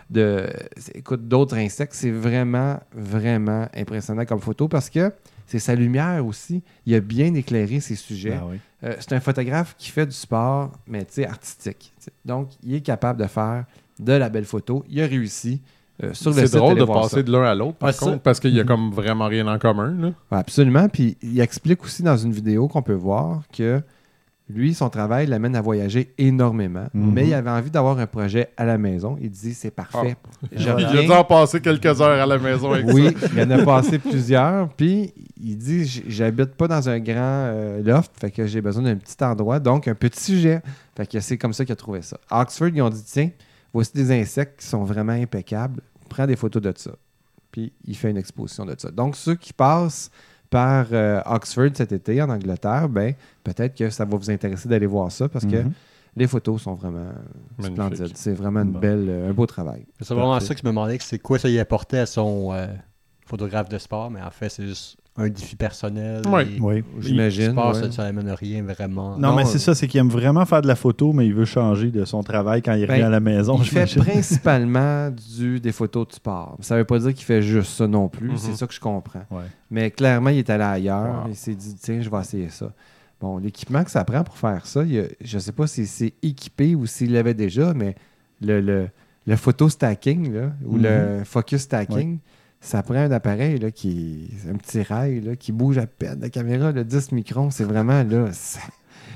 de 0.09 0.47
c'est- 0.77 0.95
écoute 0.97 1.27
d'autres 1.27 1.57
insectes. 1.57 1.93
C'est 1.93 2.11
vraiment, 2.11 2.79
vraiment 2.95 3.67
impressionnant 3.75 4.25
comme 4.25 4.39
photo 4.39 4.67
parce 4.67 4.89
que 4.89 5.11
c'est 5.45 5.59
sa 5.59 5.75
lumière 5.75 6.25
aussi. 6.25 6.61
Il 6.85 6.95
a 6.95 6.99
bien 6.99 7.33
éclairé 7.33 7.79
ses 7.79 7.95
sujets. 7.95 8.37
Oui. 8.49 8.57
Euh, 8.83 8.95
c'est 8.99 9.13
un 9.13 9.19
photographe 9.19 9.75
qui 9.77 9.89
fait 9.89 10.05
du 10.05 10.11
sport, 10.15 10.71
mais 10.87 10.99
tu 11.05 11.13
sais, 11.13 11.25
artistique. 11.27 11.93
Donc, 12.25 12.49
il 12.63 12.75
est 12.75 12.81
capable 12.81 13.21
de 13.21 13.27
faire 13.27 13.65
de 13.99 14.13
la 14.13 14.29
belle 14.29 14.45
photo. 14.45 14.83
Il 14.89 15.01
a 15.01 15.07
réussi. 15.07 15.61
Euh, 16.03 16.13
sur 16.13 16.29
le 16.29 16.35
C'est 16.37 16.45
site, 16.47 16.57
drôle 16.57 16.73
allez 16.73 16.81
de 16.81 16.85
passer 16.85 17.15
ça. 17.15 17.23
de 17.23 17.31
l'un 17.31 17.41
à 17.43 17.55
l'autre, 17.55 17.77
par 17.77 17.87
Ouais, 17.87 17.93
ça- 17.93 18.05
contre, 18.05 18.19
parce 18.21 18.39
qu'il 18.39 18.53
y 18.53 18.59
a 18.59 18.63
comme 18.63 18.91
vraiment 18.91 19.25
rien 19.25 19.47
en 19.47 19.57
commun. 19.57 19.95
Là. 19.99 20.07
Ouais, 20.31 20.37
absolument. 20.37 20.87
Puis 20.89 21.17
il 21.23 21.39
explique 21.39 21.83
aussi 21.83 22.03
dans 22.03 22.15
une 22.15 22.31
vidéo 22.31 22.67
qu'on 22.67 22.83
peut 22.83 22.93
voir 22.93 23.41
que 23.51 23.81
lui, 24.49 24.73
son 24.73 24.89
travail 24.89 25.27
l'amène 25.27 25.55
à 25.57 25.61
voyager 25.61 26.13
énormément, 26.17 26.87
Mhm. 26.93 27.11
mais 27.13 27.27
il 27.27 27.33
avait 27.33 27.49
envie 27.49 27.69
d'avoir 27.69 27.99
un 27.99 28.07
projet 28.07 28.49
à 28.55 28.63
la 28.63 28.77
maison. 28.77 29.17
Il 29.19 29.29
dit 29.29 29.53
c'est 29.53 29.71
parfait. 29.71 30.15
Voilà. 30.55 30.91
Il 30.93 30.97
a 30.99 31.03
dû 31.03 31.11
en 31.11 31.23
passer 31.25 31.59
quelques 31.59 31.99
heures 32.01 32.21
à 32.21 32.25
la 32.25 32.37
maison 32.37 32.71
avec 32.71 32.85
Oui, 32.93 33.09
il 33.33 33.41
en 33.41 33.49
a 33.51 33.63
passé 33.65 33.99
plusieurs. 33.99 34.69
Puis 34.73 35.13
il 35.41 35.57
dit 35.57 35.85
j'habite 36.07 36.55
pas 36.55 36.67
dans 36.69 36.87
un 36.87 36.99
grand 36.99 37.13
euh, 37.17 37.83
loft, 37.83 38.11
fait 38.19 38.31
que 38.31 38.45
j'ai 38.47 38.61
besoin 38.61 38.83
d'un 38.83 38.95
petit 38.95 39.21
endroit, 39.21 39.59
donc 39.59 39.87
un 39.87 39.95
petit 39.95 40.23
sujet. 40.23 40.61
Fait 40.95 41.05
que 41.05 41.19
c'est 41.19 41.37
comme 41.37 41.51
ça 41.53 41.65
qu'il 41.65 41.73
a 41.73 41.75
trouvé 41.75 42.01
ça. 42.01 42.17
À 42.29 42.41
Oxford, 42.41 42.69
ils 42.73 42.81
ont 42.81 42.89
dit 42.89 43.03
tiens, 43.05 43.29
voici 43.73 43.91
des 43.93 44.11
insectes 44.17 44.61
qui 44.61 44.65
sont 44.67 44.83
vraiment 44.85 45.11
impeccables. 45.13 45.81
Prends 46.09 46.25
des 46.25 46.37
photos 46.37 46.61
de 46.61 46.73
ça. 46.77 46.91
Puis 47.51 47.73
il 47.85 47.95
fait 47.97 48.11
une 48.11 48.17
exposition 48.17 48.65
de 48.65 48.75
ça. 48.77 48.91
Donc 48.91 49.17
ceux 49.17 49.35
qui 49.35 49.51
passent 49.51 50.09
par 50.49 50.87
euh, 50.91 51.21
Oxford 51.25 51.69
cet 51.75 51.91
été 51.91 52.21
en 52.21 52.29
Angleterre, 52.29 52.87
ben 52.89 53.13
peut-être 53.43 53.75
que 53.75 53.89
ça 53.89 54.05
va 54.05 54.15
vous 54.17 54.29
intéresser 54.31 54.69
d'aller 54.69 54.85
voir 54.85 55.11
ça 55.11 55.27
parce 55.27 55.45
que 55.45 55.57
Mhm. 55.57 55.71
les 56.15 56.27
photos 56.27 56.61
sont 56.61 56.73
vraiment 56.75 57.11
Magnifique. 57.57 57.73
splendides. 57.95 58.11
C'est 58.17 58.33
vraiment 58.33 58.61
une 58.61 58.71
Bon. 58.71 58.79
belle, 58.79 59.05
euh, 59.09 59.29
un 59.29 59.33
beau 59.33 59.45
travail. 59.45 59.85
C'est 60.01 60.13
vraiment 60.13 60.39
ça 60.39 60.53
que 60.53 60.59
je 60.61 60.65
me 60.65 60.71
demandais, 60.71 60.97
que 60.97 61.03
c'est 61.03 61.19
quoi 61.19 61.37
ça 61.39 61.49
y 61.49 61.59
apportait 61.59 61.99
à 61.99 62.05
son 62.05 62.53
euh, 62.53 62.67
photographe 63.25 63.69
de 63.69 63.77
sport, 63.77 64.09
mais 64.09 64.21
en 64.21 64.31
fait, 64.31 64.49
c'est 64.49 64.65
juste 64.67 64.97
un 65.17 65.29
défi 65.29 65.55
personnel. 65.55 66.21
Oui. 66.59 66.83
J'imagine. 66.99 67.45
Le 67.47 67.51
sport, 67.53 67.73
ouais. 67.75 67.81
ça, 67.81 67.91
ça 67.91 68.03
amène 68.03 68.29
rien 68.29 68.61
vraiment. 68.63 69.17
Non, 69.17 69.29
Non, 69.29 69.35
mais 69.35 69.43
euh, 69.43 69.45
c'est 69.45 69.57
ça, 69.59 69.73
c'est 69.73 69.87
qu'il 69.87 69.99
aime 69.99 70.09
vraiment 70.09 70.45
faire 70.45 70.61
de 70.61 70.67
la 70.67 70.75
photo, 70.75 71.11
mais 71.13 71.25
il 71.25 71.33
veut 71.33 71.45
changer 71.45 71.89
de 71.89 72.05
son 72.05 72.21
travail 72.23 72.61
quand 72.61 72.73
il 72.73 72.85
Ben, 72.85 72.91
revient 72.93 73.03
à 73.03 73.09
la 73.09 73.19
maison. 73.19 73.57
Il 73.59 73.65
fait 73.65 73.87
principalement 74.31 75.09
du, 75.09 75.59
des 75.59 75.71
photos 75.71 76.07
de 76.09 76.13
sport. 76.13 76.57
Ça 76.61 76.75
ne 76.75 76.79
veut 76.81 76.85
pas 76.85 76.99
dire 76.99 77.13
qu'il 77.13 77.25
fait 77.25 77.41
juste 77.41 77.71
ça 77.73 77.87
non 77.87 78.09
plus. 78.09 78.29
Mhm. 78.29 78.37
C'est 78.37 78.55
ça 78.55 78.67
que 78.67 78.73
je 78.73 78.79
comprends. 78.79 79.23
Ouais. 79.31 79.43
Mais 79.71 79.91
clairement, 79.91 80.29
il 80.29 80.39
est 80.39 80.49
allé 80.49 80.63
ailleurs. 80.63 81.23
Wow. 81.25 81.29
Il 81.29 81.35
s'est 81.35 81.55
dit, 81.55 81.75
tiens, 81.81 81.99
je 82.01 82.09
vais 82.09 82.19
essayer 82.19 82.49
ça. 82.49 82.71
Bon, 83.19 83.37
l'équipement 83.39 83.83
que 83.83 83.89
ça 83.89 84.03
prend 84.03 84.23
pour 84.23 84.37
faire 84.37 84.65
ça, 84.67 84.83
il 84.83 84.93
y 84.93 84.99
a- 84.99 85.07
je 85.21 85.37
ne 85.37 85.41
sais 85.41 85.51
pas 85.51 85.65
si 85.65 85.87
c'est 85.87 86.13
équipé 86.21 86.75
ou 86.75 86.85
s'il 86.85 87.13
l'avait 87.13 87.33
déjà, 87.33 87.73
mais 87.73 87.95
le, 88.41 88.61
le, 88.61 88.87
le 89.25 89.35
photo 89.35 89.67
stacking 89.69 90.31
là, 90.31 90.51
ou 90.63 90.75
Mhm. 90.77 90.83
le 90.83 91.23
focus 91.25 91.61
stacking, 91.61 92.19
ça 92.59 92.83
prend 92.83 92.95
un 92.95 93.11
appareil 93.11 93.59
là, 93.59 93.71
qui 93.71 94.29
un 94.49 94.55
petit 94.55 94.81
rail 94.81 95.21
là, 95.21 95.35
qui 95.35 95.51
bouge 95.51 95.77
à 95.77 95.85
peine. 95.87 96.19
La 96.21 96.29
caméra, 96.29 96.71
le 96.71 96.83
10 96.83 97.11
microns, 97.11 97.49
c'est 97.49 97.63
vraiment 97.63 98.03
là. 98.03 98.27
Ça, 98.31 98.59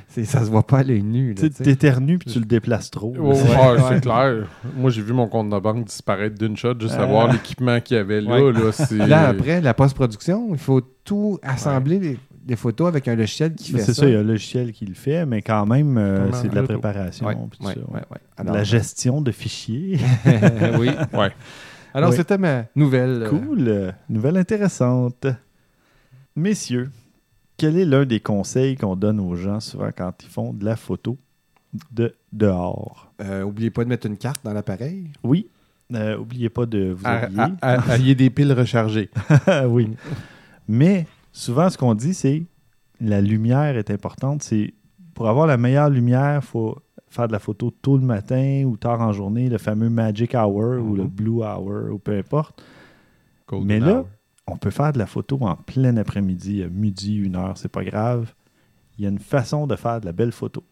c'est- 0.07 0.25
ça 0.25 0.41
se 0.45 0.49
voit 0.49 0.65
pas 0.67 0.79
à 0.79 0.83
l'œil 0.83 1.03
nu. 1.03 1.29
là, 1.29 1.35
Tu 1.35 1.41
sais, 1.41 1.49
tu 1.49 1.55
sais. 1.57 1.63
t'éternues 1.63 2.17
puis 2.19 2.31
tu 2.31 2.39
le 2.39 2.45
déplaces 2.45 2.91
trop. 2.91 3.13
Oh, 3.19 3.31
là. 3.31 3.33
ouais, 3.33 3.81
Ouais. 3.81 3.89
c'est 3.89 4.01
clair. 4.01 4.47
Moi, 4.77 4.89
j'ai 4.91 5.01
vu 5.01 5.13
mon 5.13 5.27
compte 5.27 5.49
de 5.49 5.59
banque 5.59 5.85
disparaître 5.85 6.37
d'une 6.37 6.55
shot 6.57 6.75
juste 6.79 6.93
à 6.95 7.03
Ah. 7.03 7.05
voir 7.05 7.31
l'équipement 7.31 7.79
qu'il 7.81 7.97
y 7.97 7.99
avait 7.99 8.21
là. 8.21 8.41
Ouais. 8.43 8.51
là 8.53 8.71
c'est... 8.71 8.95
Là, 8.95 9.27
après, 9.29 9.59
la 9.61 9.73
post-production, 9.73 10.49
il 10.51 10.59
faut 10.59 10.81
tout 11.03 11.39
assembler 11.41 11.99
les, 11.99 12.19
les 12.47 12.55
photos 12.55 12.87
avec 12.89 13.07
un 13.07 13.15
logiciel 13.15 13.53
qui 13.55 13.73
Mais 13.73 13.79
fait 13.79 13.85
C'est 13.85 13.93
ça. 13.93 14.01
ça, 14.01 14.07
il 14.07 14.13
y 14.13 14.15
a 14.15 14.19
un 14.19 14.23
logiciel 14.23 14.71
qui 14.73 14.85
le 14.85 14.93
fait, 14.93 15.25
mais 15.25 15.41
quand 15.41 15.65
même, 15.65 15.97
euh, 15.97 16.31
c'est 16.33 16.49
de 16.49 16.55
la 16.55 16.63
préparation. 16.63 17.25
Ouais, 17.27 17.35
ça, 17.63 17.73
Alors, 18.37 18.53
la 18.55 18.63
gestion 18.63 19.21
de 19.21 19.31
fichiers. 19.31 19.97
oui. 20.79 20.89
Alors, 21.93 22.09
Oui. 22.11 22.15
c'était 22.15 22.37
ma 22.37 22.65
nouvelle. 22.75 23.23
euh, 23.23 23.29
Cool. 23.29 23.93
Nouvelle 24.09 24.37
intéressante. 24.37 25.27
Messieurs, 26.35 26.89
quel 27.57 27.77
est 27.77 27.85
l'un 27.85 28.05
des 28.05 28.19
conseils 28.19 28.75
qu'on 28.75 28.95
donne 28.95 29.19
aux 29.19 29.35
gens 29.35 29.59
souvent 29.59 29.89
quand 29.95 30.13
ils 30.23 30.29
font 30.29 30.53
de 30.53 30.63
la 30.65 30.75
photo 30.75 31.17
de 31.91 32.13
dehors? 32.31 33.11
euh, 33.21 33.43
oubliez 33.43 33.69
pas 33.69 33.83
de 33.83 33.89
mettre 33.89 34.07
une 34.07 34.17
carte 34.17 34.43
dans 34.43 34.53
l'appareil. 34.53 35.09
Oui. 35.23 35.47
euh, 35.93 36.17
oubliez 36.17 36.49
pas 36.49 36.65
de 36.65 36.91
vous 36.97 37.05
habiller. 37.05 37.53
Ayez 37.89 38.15
des 38.15 38.29
piles 38.29 38.53
rechargées. 38.53 39.09
oui. 39.67 39.89
Mais 40.67 41.05
souvent, 41.33 41.69
ce 41.69 41.77
qu'on 41.77 41.93
dit, 41.95 42.13
c'est 42.13 42.43
la 43.01 43.19
lumière 43.19 43.77
est 43.77 43.91
importante. 43.91 44.43
C'est 44.43 44.73
pour 45.13 45.27
avoir 45.27 45.45
la 45.47 45.57
meilleure 45.57 45.89
lumière, 45.89 46.39
il 46.41 46.47
faut 46.47 46.77
faire 47.11 47.27
de 47.27 47.33
la 47.33 47.39
photo 47.39 47.71
tôt 47.81 47.97
le 47.97 48.03
matin 48.05 48.63
ou 48.65 48.77
tard 48.77 49.01
en 49.01 49.11
journée, 49.13 49.49
le 49.49 49.57
fameux 49.57 49.89
magic 49.89 50.33
hour 50.33 50.81
ou 50.81 50.95
le 50.95 51.03
Mhm. 51.03 51.09
blue 51.09 51.43
hour 51.43 51.91
ou 51.93 51.97
peu 51.99 52.17
importe. 52.17 52.63
Golden 53.47 53.67
Mais 53.67 53.79
là, 53.85 53.99
hour. 53.99 54.07
on 54.47 54.57
peut 54.57 54.69
faire 54.71 54.93
de 54.93 54.97
la 54.99 55.05
photo 55.05 55.37
en 55.41 55.55
plein 55.55 55.97
après-midi, 55.97 56.63
à 56.63 56.69
midi, 56.69 57.17
une 57.17 57.35
heure, 57.35 57.57
c'est 57.57 57.71
pas 57.71 57.83
grave. 57.83 58.33
Il 58.97 59.03
y 59.03 59.07
a 59.07 59.09
une 59.09 59.19
façon 59.19 59.67
de 59.67 59.75
faire 59.75 59.99
de 60.01 60.05
la 60.05 60.11
belle 60.13 60.31
photo. 60.31 60.63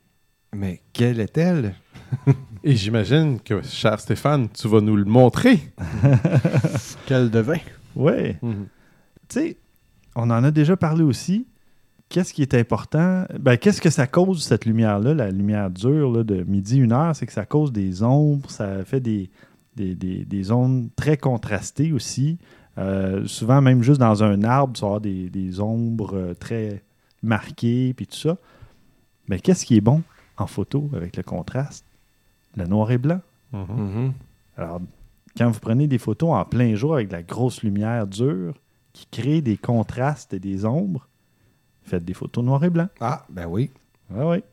Mais 0.55 0.81
quelle 0.93 1.19
est-elle? 1.19 1.75
Et 2.63 2.75
j'imagine 2.75 3.39
que, 3.39 3.61
cher 3.61 3.99
Stéphane, 3.99 4.47
tu 4.49 4.67
vas 4.67 4.81
nous 4.81 4.95
le 4.95 5.05
montrer. 5.05 5.59
Quel 7.05 7.29
devin. 7.29 7.57
Ouais. 7.95 8.37
Tu 8.41 8.47
sais, 9.29 9.57
on 10.15 10.23
en 10.29 10.43
a 10.43 10.51
déjà 10.51 10.75
parlé 10.75 11.03
aussi. 11.03 11.47
Qu'est-ce 12.09 12.33
qui 12.33 12.41
est 12.41 12.55
important? 12.55 13.25
Ben, 13.39 13.55
qu'est-ce 13.55 13.81
que 13.81 13.91
ça 13.91 14.07
cause, 14.07 14.43
cette 14.43 14.65
lumière-là, 14.65 15.13
la 15.13 15.29
lumière 15.29 15.69
dure 15.69 16.11
là, 16.11 16.23
de 16.23 16.41
midi, 16.43 16.79
une 16.79 16.91
heure? 16.91 17.15
C'est 17.15 17.27
que 17.27 17.33
ça 17.33 17.45
cause 17.45 17.71
des 17.71 18.01
ombres, 18.01 18.49
ça 18.49 18.83
fait 18.83 18.99
des, 18.99 19.29
des, 19.75 19.93
des, 19.93 20.25
des 20.25 20.51
ondes 20.51 20.89
très 20.95 21.17
contrastées 21.17 21.91
aussi. 21.91 22.39
Euh, 22.79 23.25
souvent, 23.27 23.61
même 23.61 23.83
juste 23.83 23.99
dans 23.99 24.23
un 24.23 24.43
arbre, 24.43 24.73
tu 24.73 24.81
vas 24.81 24.87
avoir 24.87 25.01
des, 25.01 25.29
des 25.29 25.59
ombres 25.59 26.15
euh, 26.15 26.33
très 26.33 26.81
marquées, 27.21 27.93
puis 27.93 28.07
tout 28.07 28.17
ça. 28.17 28.37
Mais 29.27 29.39
qu'est-ce 29.39 29.65
qui 29.65 29.77
est 29.77 29.81
bon 29.81 30.01
en 30.37 30.47
photo 30.47 30.89
avec 30.95 31.15
le 31.15 31.23
contraste? 31.23 31.85
Le 32.55 32.65
noir 32.65 32.89
et 32.89 32.97
blanc. 32.97 33.19
Mhm. 33.51 33.65
Mhm. 33.77 34.13
Alors, 34.57 34.81
quand 35.37 35.51
vous 35.51 35.59
prenez 35.59 35.87
des 35.87 35.99
photos 35.99 36.31
en 36.31 36.45
plein 36.45 36.73
jour 36.73 36.95
avec 36.95 37.09
de 37.09 37.13
la 37.13 37.21
grosse 37.21 37.61
lumière 37.61 38.07
dure 38.07 38.55
qui 38.93 39.05
crée 39.11 39.41
des 39.41 39.57
contrastes 39.57 40.33
et 40.33 40.39
des 40.39 40.65
ombres, 40.65 41.07
faites 41.89 42.05
des 42.05 42.13
photos 42.13 42.43
noir 42.43 42.63
et 42.63 42.69
blanc. 42.69 42.87
Ah, 43.01 43.25
ben 43.29 43.45
oui. 43.47 43.69
Ah 44.15 44.27
oui. 44.27 44.43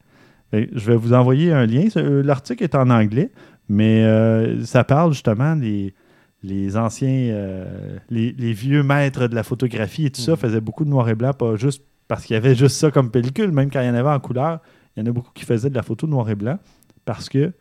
Je 0.52 0.90
vais 0.90 0.96
vous 0.96 1.12
envoyer 1.12 1.52
un 1.52 1.66
lien. 1.66 1.86
Euh, 1.96 2.22
L'article 2.22 2.62
est 2.64 2.74
en 2.74 2.88
anglais, 2.90 3.30
mais 3.68 4.04
euh, 4.04 4.64
ça 4.64 4.84
parle 4.84 5.12
justement 5.12 5.56
des 5.56 5.94
les 6.42 6.76
anciens, 6.76 7.08
euh, 7.08 7.98
les, 8.08 8.30
les 8.32 8.52
vieux 8.52 8.82
maîtres 8.84 9.26
de 9.26 9.34
la 9.34 9.42
photographie 9.42 10.06
et 10.06 10.10
tout 10.10 10.20
ça 10.20 10.32
Mhm. 10.32 10.36
faisaient 10.36 10.60
beaucoup 10.60 10.84
de 10.84 10.90
noir 10.90 11.08
et 11.08 11.14
blanc, 11.16 11.32
pas 11.32 11.56
juste 11.56 11.82
parce 12.06 12.24
qu'il 12.24 12.34
y 12.34 12.36
avait 12.36 12.54
juste 12.54 12.76
ça 12.76 12.90
comme 12.92 13.10
pellicule, 13.10 13.50
même 13.50 13.68
quand 13.70 13.80
il 13.80 13.86
y 13.86 13.90
en 13.90 13.94
avait 13.94 14.10
en 14.10 14.20
couleur, 14.20 14.60
il 14.96 15.00
y 15.00 15.02
en 15.02 15.10
a 15.10 15.12
beaucoup 15.12 15.32
qui 15.34 15.44
faisaient 15.44 15.70
de 15.70 15.74
la 15.74 15.82
photo 15.82 16.06
noir 16.06 16.28
et 16.30 16.36
blanc 16.36 16.58
parce 17.04 17.28
que 17.28 17.52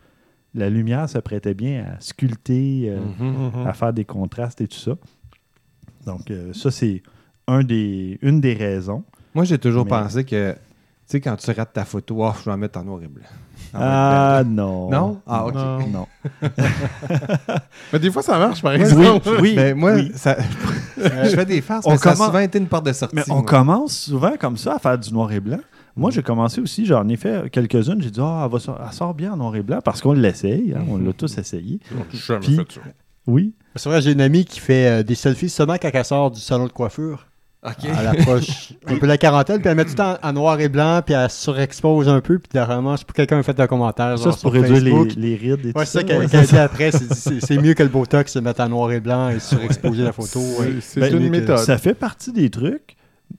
la 0.53 0.69
lumière 0.69 1.09
se 1.09 1.17
prêtait 1.17 1.55
bien 1.55 1.85
à 1.95 1.99
sculpter, 1.99 2.83
euh, 2.89 2.99
Mhm. 3.19 3.59
Mhm. 3.61 3.67
à 3.67 3.73
faire 3.73 3.91
des 3.91 4.05
contrastes 4.05 4.61
et 4.61 4.67
tout 4.67 4.77
ça. 4.77 4.95
Donc, 6.05 6.29
euh, 6.29 6.53
ça, 6.53 6.69
c'est 6.69 7.01
un 7.47 7.63
des, 7.63 8.19
une 8.21 8.39
des 8.41 8.53
raisons. 8.53 9.03
Moi, 9.35 9.43
j'ai 9.43 9.57
toujours 9.59 9.83
Mais- 9.85 9.91
pensé 9.91 10.23
que, 10.23 10.53
tu 10.53 10.57
sais, 11.05 11.21
quand 11.21 11.35
tu 11.35 11.51
rates 11.51 11.73
ta 11.73 11.85
photo, 11.85 12.15
oh, 12.25 12.31
je 12.39 12.45
vais 12.45 12.51
la 12.51 12.57
mettre 12.57 12.79
en 12.79 12.83
noir 12.83 13.01
et 13.03 13.07
blanc. 13.07 13.25
En 13.73 13.77
Ah 13.81 14.43
non. 14.45 14.89
non? 14.89 15.21
Ah, 15.27 15.45
ok. 15.45 15.53
Non. 15.53 15.87
Non. 15.91 16.07
Mais 17.93 17.99
des 17.99 18.11
fois, 18.11 18.21
ça 18.23 18.37
marche, 18.39 18.61
par 18.61 18.73
Oui, 18.73 18.79
exemple. 18.81 19.29
oui, 19.41 19.53
Mais 19.55 19.73
moi, 19.73 19.93
oui. 19.95 20.11
ça- 20.15 20.37
je 20.97 21.29
fais 21.35 21.45
des 21.45 21.61
farces, 21.61 21.85
On 21.85 21.91
mais 21.91 21.97
ça 21.97 22.09
a 22.09 22.13
commence- 22.13 22.27
souvent 22.27 22.39
été 22.39 22.57
une 22.57 22.67
porte 22.67 22.85
de 22.85 22.93
sortie. 22.93 23.15
Mais 23.15 23.23
on 23.29 23.35
moi. 23.35 23.43
commence 23.43 23.97
souvent 23.97 24.33
comme 24.39 24.57
ça 24.57 24.75
à 24.75 24.79
faire 24.79 24.97
du 24.97 25.11
noir 25.13 25.31
et 25.31 25.39
blanc. 25.39 25.59
Moi, 25.97 26.09
Mhm. 26.09 26.15
j'ai 26.15 26.23
commencé 26.23 26.61
aussi, 26.61 26.85
j'en 26.85 27.07
ai 27.07 27.15
fait 27.15 27.49
quelques-unes. 27.49 28.01
J'ai 28.01 28.11
dit, 28.11 28.19
ah, 28.21 28.43
elle, 28.45 28.51
va 28.51 28.59
sor- 28.59 28.79
elle 28.85 28.93
sort 28.93 29.13
bien 29.13 29.33
en 29.33 29.37
noir 29.37 29.55
et 29.55 29.61
blanc 29.63 29.79
parce 29.83 30.01
qu'on 30.01 30.13
l'essaye. 30.13 30.73
hein, 30.75 30.83
On 30.89 30.97
l'a 30.97 31.13
tous 31.13 31.37
essayé. 31.37 31.79
Jamais 32.13 32.39
Puis- 32.39 32.55
fait 32.57 32.71
ça. 32.73 32.81
Oui. 33.27 33.53
C'est 33.75 33.89
vrai, 33.89 34.01
j'ai 34.01 34.11
une 34.11 34.21
amie 34.21 34.45
qui 34.45 34.59
fait 34.59 34.87
euh, 34.99 35.03
des 35.03 35.15
selfies 35.15 35.49
seulement 35.49 35.75
quand 35.81 35.89
elle 35.93 36.05
sort 36.05 36.31
du 36.31 36.39
salon 36.39 36.65
de 36.67 36.71
coiffure. 36.71 37.25
OK. 37.65 37.85
Elle 37.99 38.07
approche 38.07 38.73
un 38.87 38.97
peu 38.97 39.05
la 39.07 39.17
quarantaine, 39.17 39.59
puis 39.59 39.69
elle 39.69 39.75
met 39.75 39.85
tout 39.85 39.99
en, 39.99 40.15
en 40.21 40.33
noir 40.33 40.59
et 40.59 40.69
blanc, 40.69 41.01
puis 41.05 41.15
elle 41.15 41.29
surexpose 41.29 42.07
un 42.07 42.21
peu, 42.21 42.37
puis 42.39 42.49
dernièrement, 42.53 42.93
je 42.95 42.99
sais 42.99 43.05
pas 43.05 43.13
quelqu'un 43.13 43.39
a 43.39 43.43
fait 43.43 43.59
un 43.59 43.67
commentaire. 43.67 44.17
Ça, 44.19 44.31
c'est 44.31 44.41
pour 44.41 44.51
sur 44.51 44.51
réduire 44.51 44.77
Facebook. 44.81 45.13
les, 45.17 45.29
les 45.29 45.35
rides 45.35 45.65
et 45.65 45.73
tout 45.73 45.79
Ouais, 45.79 45.85
ça. 45.85 45.91
c'est 45.91 45.97
ça 45.99 46.03
qu'elle 46.03 46.19
ouais. 46.19 46.27
qu'elle 46.27 46.45
dit 46.45 46.57
après. 46.57 46.91
c'est- 46.91 47.57
mieux 47.61 47.73
que 47.73 47.83
le 47.83 47.89
Botox 47.89 48.31
se 48.33 48.39
mettre 48.39 48.61
en 48.61 48.69
noir 48.69 48.91
et 48.91 48.99
blanc 48.99 49.29
et 49.29 49.39
surexposer 49.39 50.03
la 50.03 50.11
photo. 50.13 50.39
C'est- 50.81 50.99
Ben, 50.99 51.17
une 51.17 51.29
méthode. 51.29 51.57
Ça 51.57 51.77
fait 51.77 51.93
partie 51.95 52.31
des 52.31 52.49
trucs, 52.49 52.95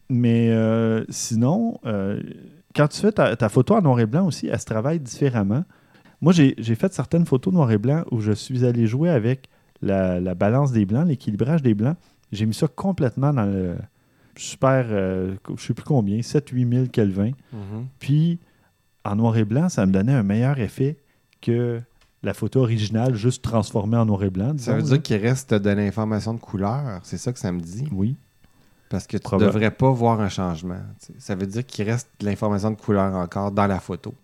mais 0.08 0.50
euh, 0.50 1.04
sinon, 1.08 1.78
euh, 1.86 2.20
quand 2.74 2.88
tu 2.88 3.00
fais 3.00 3.12
ta, 3.12 3.36
ta 3.36 3.48
photo 3.48 3.74
en 3.76 3.82
noir 3.82 4.00
et 4.00 4.06
blanc 4.06 4.26
aussi, 4.26 4.48
elle 4.48 4.58
se 4.60 4.64
travaille 4.66 4.98
différemment. 5.00 5.64
Moi, 6.20 6.32
j'ai 6.32 6.54
j'ai 6.58 6.74
fait 6.74 6.92
certaines 6.92 7.26
photos 7.26 7.52
noir 7.54 7.70
et 7.70 7.78
blanc 7.78 8.02
où 8.10 8.20
je 8.20 8.32
suis 8.32 8.64
allé 8.64 8.86
jouer 8.86 9.10
avec 9.10 9.48
la, 9.82 10.18
la 10.18 10.34
balance 10.34 10.72
des 10.72 10.84
blancs, 10.86 11.06
l'équilibrage 11.06 11.62
des 11.62 11.74
blancs. 11.74 11.96
J'ai 12.32 12.46
mis 12.46 12.54
ça 12.54 12.66
complètement 12.66 13.32
dans 13.32 13.44
le 13.44 13.76
super, 14.36 14.86
euh, 14.88 15.34
je 15.56 15.62
sais 15.62 15.74
plus 15.74 15.84
combien, 15.84 16.18
7-8 16.18 16.72
000 16.74 16.86
Kelvin. 16.86 17.32
Mhm. 17.52 17.86
Puis, 17.98 18.38
en 19.04 19.16
noir 19.16 19.36
et 19.36 19.44
blanc, 19.44 19.68
ça 19.68 19.86
me 19.86 19.92
donnait 19.92 20.14
un 20.14 20.22
meilleur 20.22 20.58
effet 20.58 20.96
que 21.40 21.80
la 22.22 22.34
photo 22.34 22.60
originale, 22.60 23.14
juste 23.14 23.42
transformée 23.42 23.96
en 23.96 24.06
noir 24.06 24.24
et 24.24 24.30
blanc. 24.30 24.52
Ça 24.58 24.74
veut 24.74 24.82
dire 24.82 25.02
qu'il 25.02 25.16
reste 25.18 25.54
de 25.54 25.70
l'information 25.70 26.34
de 26.34 26.40
couleur. 26.40 27.00
C'est 27.04 27.18
ça 27.18 27.32
que 27.32 27.38
ça 27.38 27.52
me 27.52 27.60
dit? 27.60 27.86
Oui. 27.92 28.16
Parce 28.88 29.06
que 29.06 29.16
tu 29.16 29.34
ne 29.34 29.40
devrais 29.40 29.70
pas 29.70 29.90
voir 29.90 30.20
un 30.20 30.28
changement. 30.28 30.80
Ça 31.18 31.34
veut 31.34 31.46
dire 31.46 31.64
qu'il 31.66 31.84
reste 31.88 32.08
de 32.20 32.26
l'information 32.26 32.70
de 32.70 32.76
couleur 32.76 33.14
encore 33.14 33.50
dans 33.52 33.66
la 33.66 33.80
photo 33.80 34.14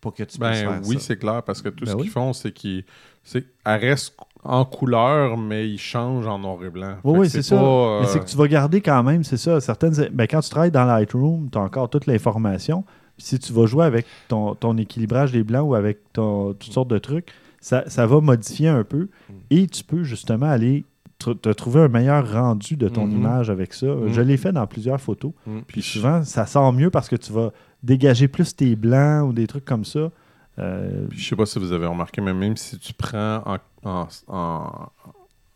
pour 0.00 0.12
que 0.14 0.22
tu 0.24 0.38
puisses 0.38 0.38
Ben 0.38 0.54
faire 0.54 0.80
oui, 0.84 0.96
ça. 0.96 1.00
c'est 1.00 1.16
clair, 1.16 1.42
parce 1.42 1.62
que 1.62 1.68
tout 1.68 1.84
Ben 1.84 1.92
ce 1.92 1.96
oui. 1.96 2.02
qu'ils 2.02 2.10
font, 2.10 2.32
c'est 2.32 2.52
qu'ils. 2.52 2.84
Elle 3.64 3.80
reste 3.80 4.16
en 4.44 4.64
couleur, 4.64 5.36
mais 5.36 5.68
ils 5.68 5.78
changent 5.78 6.26
en 6.26 6.38
noir 6.38 6.58
et 6.64 6.70
blanc. 6.70 6.96
Oui, 7.04 7.28
c'est 7.30 7.42
ça. 7.42 7.56
pas, 7.56 8.00
Mais 8.00 8.06
c'est 8.08 8.20
que 8.20 8.24
tu 8.24 8.36
vas 8.36 8.48
garder 8.48 8.80
quand 8.80 9.02
même, 9.02 9.22
c'est 9.24 9.36
ça. 9.36 9.60
Certaines, 9.60 9.94
ben, 10.12 10.26
quand 10.26 10.40
tu 10.40 10.50
travailles 10.50 10.70
dans 10.72 10.84
Lightroom, 10.84 11.48
tu 11.50 11.58
as 11.58 11.60
encore 11.62 11.88
toute 11.90 12.06
l'information. 12.06 12.84
Si 13.18 13.38
tu 13.38 13.52
vas 13.52 13.66
jouer 13.66 13.84
avec 13.84 14.06
ton, 14.28 14.54
ton 14.54 14.76
équilibrage 14.78 15.30
des 15.32 15.44
blancs 15.44 15.68
ou 15.68 15.74
avec 15.74 15.98
ton, 16.12 16.54
toutes 16.54 16.72
sortes 16.72 16.88
de 16.88 16.98
trucs, 16.98 17.28
ça, 17.60 17.84
ça 17.88 18.06
va 18.06 18.20
modifier 18.20 18.68
un 18.68 18.82
peu 18.84 19.08
Mm. 19.28 19.32
et 19.50 19.66
tu 19.68 19.84
peux 19.84 20.02
justement 20.02 20.46
aller 20.46 20.84
tr- 21.22 21.38
te 21.38 21.50
trouver 21.50 21.82
un 21.82 21.88
meilleur 21.88 22.32
rendu 22.32 22.76
de 22.76 22.88
ton 22.88 23.06
Mhm. 23.06 23.12
image 23.18 23.50
avec 23.50 23.72
ça. 23.74 23.86
Je 24.08 24.20
l'ai 24.20 24.36
fait 24.36 24.50
dans 24.50 24.66
plusieurs 24.66 25.00
photos. 25.00 25.32
Mm. 25.46 25.58
Puis 25.68 25.82
souvent, 25.82 26.24
ça 26.24 26.46
sort 26.46 26.72
mieux 26.72 26.90
parce 26.90 27.08
que 27.08 27.14
tu 27.16 27.32
vas 27.32 27.52
dégager 27.84 28.26
plus 28.26 28.56
tes 28.56 28.74
blancs 28.74 29.28
ou 29.28 29.32
des 29.32 29.46
trucs 29.46 29.64
comme 29.64 29.84
ça. 29.84 30.10
Euh, 30.58 31.06
Puis 31.08 31.18
je 31.20 31.28
sais 31.30 31.36
pas 31.36 31.46
si 31.46 31.58
vous 31.58 31.72
avez 31.72 31.86
remarqué, 31.86 32.20
mais 32.20 32.34
même 32.34 32.56
si 32.56 32.78
tu 32.78 32.92
prends 32.92 33.42
en, 33.46 33.58
en, 33.84 34.06
en- 34.28 34.88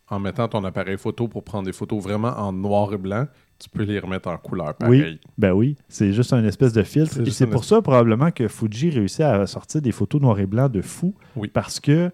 en 0.09 0.19
mettant 0.19 0.47
ton 0.47 0.63
appareil 0.63 0.97
photo 0.97 1.27
pour 1.27 1.43
prendre 1.43 1.65
des 1.65 1.73
photos 1.73 2.01
vraiment 2.01 2.29
en 2.29 2.53
noir 2.53 2.93
et 2.93 2.97
blanc, 2.97 3.27
tu 3.59 3.69
peux 3.69 3.83
les 3.83 3.99
remettre 3.99 4.29
en 4.29 4.37
couleur 4.37 4.73
pareil. 4.75 5.19
Ben 5.37 5.51
oui, 5.51 5.75
c'est 5.89 6.13
juste 6.13 6.31
un 6.33 6.43
espèce 6.45 6.71
de 6.73 6.83
filtre. 6.83 7.13
C'est 7.15 7.27
Et 7.27 7.31
c'est 7.31 7.47
pour 7.47 7.65
ça 7.65 7.81
probablement 7.81 8.31
que 8.31 8.47
Fuji 8.47 8.89
réussit 8.91 9.21
à 9.21 9.45
sortir 9.47 9.81
des 9.81 9.91
photos 9.91 10.21
noir 10.21 10.39
et 10.39 10.45
blanc 10.45 10.69
de 10.69 10.81
fou. 10.81 11.13
Oui. 11.35 11.49
Parce 11.49 11.79
que 11.79 12.09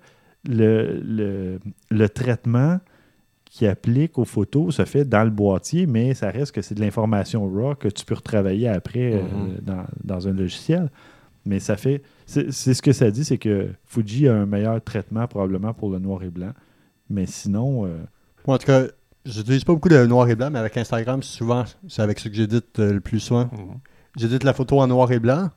le, 0.49 0.99
le, 1.05 1.59
le 1.91 2.09
traitement 2.09 2.79
qui 3.45 3.67
applique 3.67 4.17
aux 4.17 4.25
photos 4.25 4.75
se 4.77 4.85
fait 4.85 5.05
dans 5.05 5.23
le 5.23 5.29
boîtier, 5.29 5.85
mais 5.85 6.15
ça 6.15 6.31
reste 6.31 6.53
que 6.53 6.61
c'est 6.63 6.73
de 6.73 6.81
l'information 6.81 7.47
RAW 7.47 7.75
que 7.75 7.87
tu 7.89 8.03
peux 8.05 8.15
retravailler 8.15 8.67
après 8.69 9.13
euh, 9.13 9.21
Mhm. 9.21 9.57
dans, 9.61 9.85
dans 10.03 10.27
un 10.27 10.33
logiciel. 10.33 10.89
Mais 11.45 11.59
ça 11.59 11.77
fait. 11.77 12.01
C'est 12.25 12.51
c'est 12.51 12.73
ce 12.73 12.81
que 12.81 12.91
ça 12.93 13.11
dit, 13.11 13.25
c'est 13.25 13.37
que 13.37 13.69
Fuji 13.85 14.27
a 14.27 14.35
un 14.35 14.45
meilleur 14.45 14.81
traitement 14.83 15.27
probablement 15.27 15.73
pour 15.73 15.89
le 15.89 15.99
noir 15.99 16.23
et 16.23 16.29
blanc. 16.29 16.51
Mais 17.09 17.25
sinon, 17.25 17.85
euh, 17.85 17.97
Moi, 18.47 18.55
en 18.55 18.59
tout 18.59 18.65
cas, 18.65 18.83
j'utilise 19.25 19.63
pas 19.63 19.73
beaucoup 19.73 19.89
de 19.89 20.05
noir 20.05 20.29
et 20.29 20.35
blanc, 20.35 20.49
mais 20.51 20.59
avec 20.59 20.75
Instagram, 20.77 21.21
souvent, 21.23 21.63
c'est 21.87 22.01
avec 22.01 22.19
ça 22.19 22.29
que 22.29 22.35
j'édite 22.35 22.79
euh, 22.79 22.93
le 22.93 22.99
plus 23.01 23.19
souvent. 23.19 23.45
Mhm. 23.45 23.79
J'édite 24.17 24.43
la 24.43 24.53
photo 24.53 24.79
en 24.79 24.87
noir 24.87 25.11
et 25.11 25.19
blanc. 25.19 25.49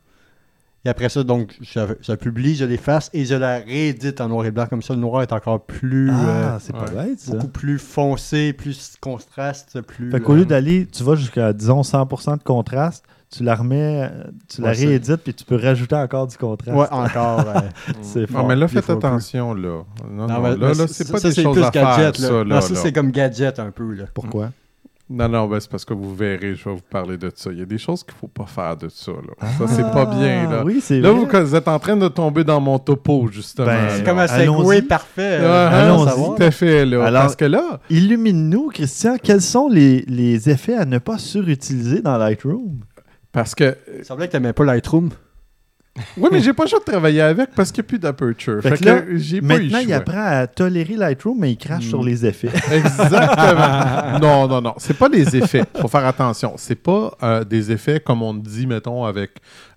Et 0.85 0.89
après 0.89 1.09
ça, 1.09 1.25
donc, 1.25 1.57
je, 1.61 1.81
je 2.01 2.13
la 2.13 2.17
publie, 2.17 2.55
je 2.55 2.65
l'efface 2.65 3.11
et 3.13 3.25
je 3.25 3.35
la 3.35 3.59
réédite 3.59 4.21
en 4.21 4.29
noir 4.29 4.47
et 4.47 4.53
blanc. 4.53 4.67
Comme 4.67 4.83
ça, 4.83 4.95
le 4.95 5.01
noir 5.01 5.23
est 5.23 5.33
encore 5.33 5.65
plus. 5.65 6.11
ah, 6.13 6.29
euh, 6.29 6.59
c'est 6.61 6.73
ouais. 6.73 6.85
pas 6.85 6.91
bête 6.91 7.19
ça. 7.19 7.33
beaucoup 7.33 7.49
plus 7.49 7.79
foncé, 7.81 8.53
plus 8.53 8.97
contraste, 9.01 9.81
plus. 9.81 10.13
Fait 10.13 10.21
qu'au 10.21 10.35
euh, 10.35 10.37
lieu 10.37 10.45
d'aller, 10.45 10.87
tu 10.87 11.03
vas 11.03 11.17
jusqu'à, 11.17 11.53
disons, 11.53 11.81
100% 11.83 12.39
de 12.39 12.43
contraste, 12.45 13.05
tu 13.31 13.43
la 13.43 13.55
remets, 13.55 14.05
euh, 14.05 14.25
tu 14.49 14.61
la 14.63 14.69
Ouais, 14.71 14.75
réédites, 14.77 15.17
puis 15.17 15.35
tu 15.35 15.45
peux 15.45 15.57
rajouter 15.57 15.97
encore 15.97 16.27
du 16.27 16.37
contraste. 16.37 16.77
Ouais, 16.77 16.87
encore. 16.91 17.45
C'est 18.03 18.21
Non, 18.21 18.27
fort. 18.39 18.47
mais 18.49 18.57
là, 18.57 18.69
faites 18.69 18.89
attention, 18.89 19.55
là. 19.55 19.83
Non, 20.11 20.27
non, 20.27 20.41
mais- 20.41 20.57
là, 20.57 20.73
là, 20.75 20.87
c'est 20.89 21.11
pas 21.11 21.19
ça, 21.19 21.29
des 21.29 21.35
c'est 21.35 21.43
choses 21.43 21.55
plus 21.57 21.65
à 21.65 21.73
faire, 21.73 21.97
gadget, 21.99 22.19
là. 22.21 22.29
ça, 22.29 22.33
là. 22.35 22.45
non, 22.45 22.61
ça, 22.61 22.75
c'est 22.77 22.93
comme 22.93 23.11
gadget 23.11 23.59
un 23.59 23.71
peu, 23.71 23.93
là. 23.95 24.05
Pourquoi? 24.15 24.51
Non, 25.09 25.29
non, 25.29 25.47
ben, 25.47 25.61
c'est 25.61 25.71
parce 25.71 25.85
que 25.85 25.95
vous 25.95 26.13
verrez, 26.17 26.57
je 26.57 26.65
vais 26.65 26.75
vous 26.75 26.81
parler 26.91 27.17
de 27.17 27.31
ça. 27.33 27.53
Il 27.53 27.59
y 27.61 27.63
a 27.63 27.65
des 27.65 27.79
choses 27.79 28.03
qu'il 28.03 28.15
faut 28.15 28.27
pas 28.27 28.47
faire 28.47 28.77
de 28.77 28.89
ça, 28.89 29.13
là. 29.13 29.49
Ça, 29.57 29.67
c'est 29.69 29.83
pas 29.93 30.05
bien, 30.07 30.51
là. 30.51 30.59
Ah, 30.61 30.65
Oui, 30.65 30.81
c'est 30.83 30.99
Là, 30.99 31.13
vrai. 31.13 31.21
vous, 31.41 31.47
vous 31.47 31.55
êtes 31.55 31.69
en 31.69 31.79
train 31.79 31.97
de 31.97 32.09
tomber 32.09 32.43
dans 32.43 32.61
mon 32.61 32.77
topo, 32.81 33.29
justement. 33.31 33.67
Ben. 33.69 33.89
C'est 33.91 34.03
comme 34.05 34.19
un 34.19 34.27
segway 34.27 34.83
parfait. 34.83 35.39
euh, 35.43 35.69
Ah, 35.71 35.85
allons-y. 35.85 36.09
ah, 36.09 36.15
tout 36.37 36.43
à 36.43 36.51
fait, 36.51 36.85
là. 36.85 37.05
Alors- 37.05 37.23
Parce 37.23 37.37
que 37.37 37.45
là, 37.45 37.79
Illumine-nous, 37.89 38.71
Christian, 38.75 39.17
quels 39.23 39.43
sont 39.43 39.69
les, 39.69 40.05
les 40.09 40.51
effets 40.51 40.75
à 40.77 40.85
ne 40.85 40.99
pas 40.99 41.19
surutiliser 41.19 42.01
dans 42.03 42.17
Lightroom? 42.19 42.81
Parce 43.37 43.55
que 43.55 43.77
Il 43.99 44.05
semblait 44.05 44.27
que 44.27 44.33
t'aimais 44.33 44.53
pas 44.53 44.65
Lightroom. 44.65 45.11
Oui, 46.19 46.29
mais 46.31 46.41
j'ai 46.41 46.53
pas 46.53 46.65
le 46.65 46.69
choix 46.69 46.79
de 46.81 46.85
travailler 46.85 47.23
avec 47.23 47.55
parce 47.55 47.73
qu'il 47.73 47.81
n'y 47.83 47.87
a 47.87 47.89
plus 47.89 47.99
d'aperture. 47.99 48.61
Fait 48.63 48.69
Fait, 48.71 48.77
que 48.79 48.85
là, 48.85 49.01
que 49.01 49.17
j'ai 49.17 49.41
pas 49.41 49.47
eu 49.57 49.63
Maintenant, 49.63 49.79
il 49.79 49.87
choix. 49.87 49.97
apprend 49.97 50.25
à 50.27 50.47
tolérer 50.47 50.95
Lightroom, 50.95 51.39
mais 51.41 51.53
il 51.53 51.57
crache 51.57 51.85
Mm. 51.87 51.89
sur 51.89 52.03
les 52.05 52.27
effets. 52.27 52.51
Exactement. 52.71 54.19
non, 54.21 54.47
non, 54.49 54.61
non. 54.61 54.75
C'est 54.77 54.97
pas 54.99 55.09
les 55.09 55.37
effets. 55.37 55.63
faut 55.81 55.89
faire 55.89 56.05
attention. 56.05 56.55
C'est 56.59 56.75
pas 56.75 57.17
euh, 57.23 57.45
des 57.45 57.73
effets 57.73 58.01
comme 58.01 58.23
on 58.23 58.35
dit, 58.35 58.67
mettons, 58.67 59.05
avec. 59.05 59.31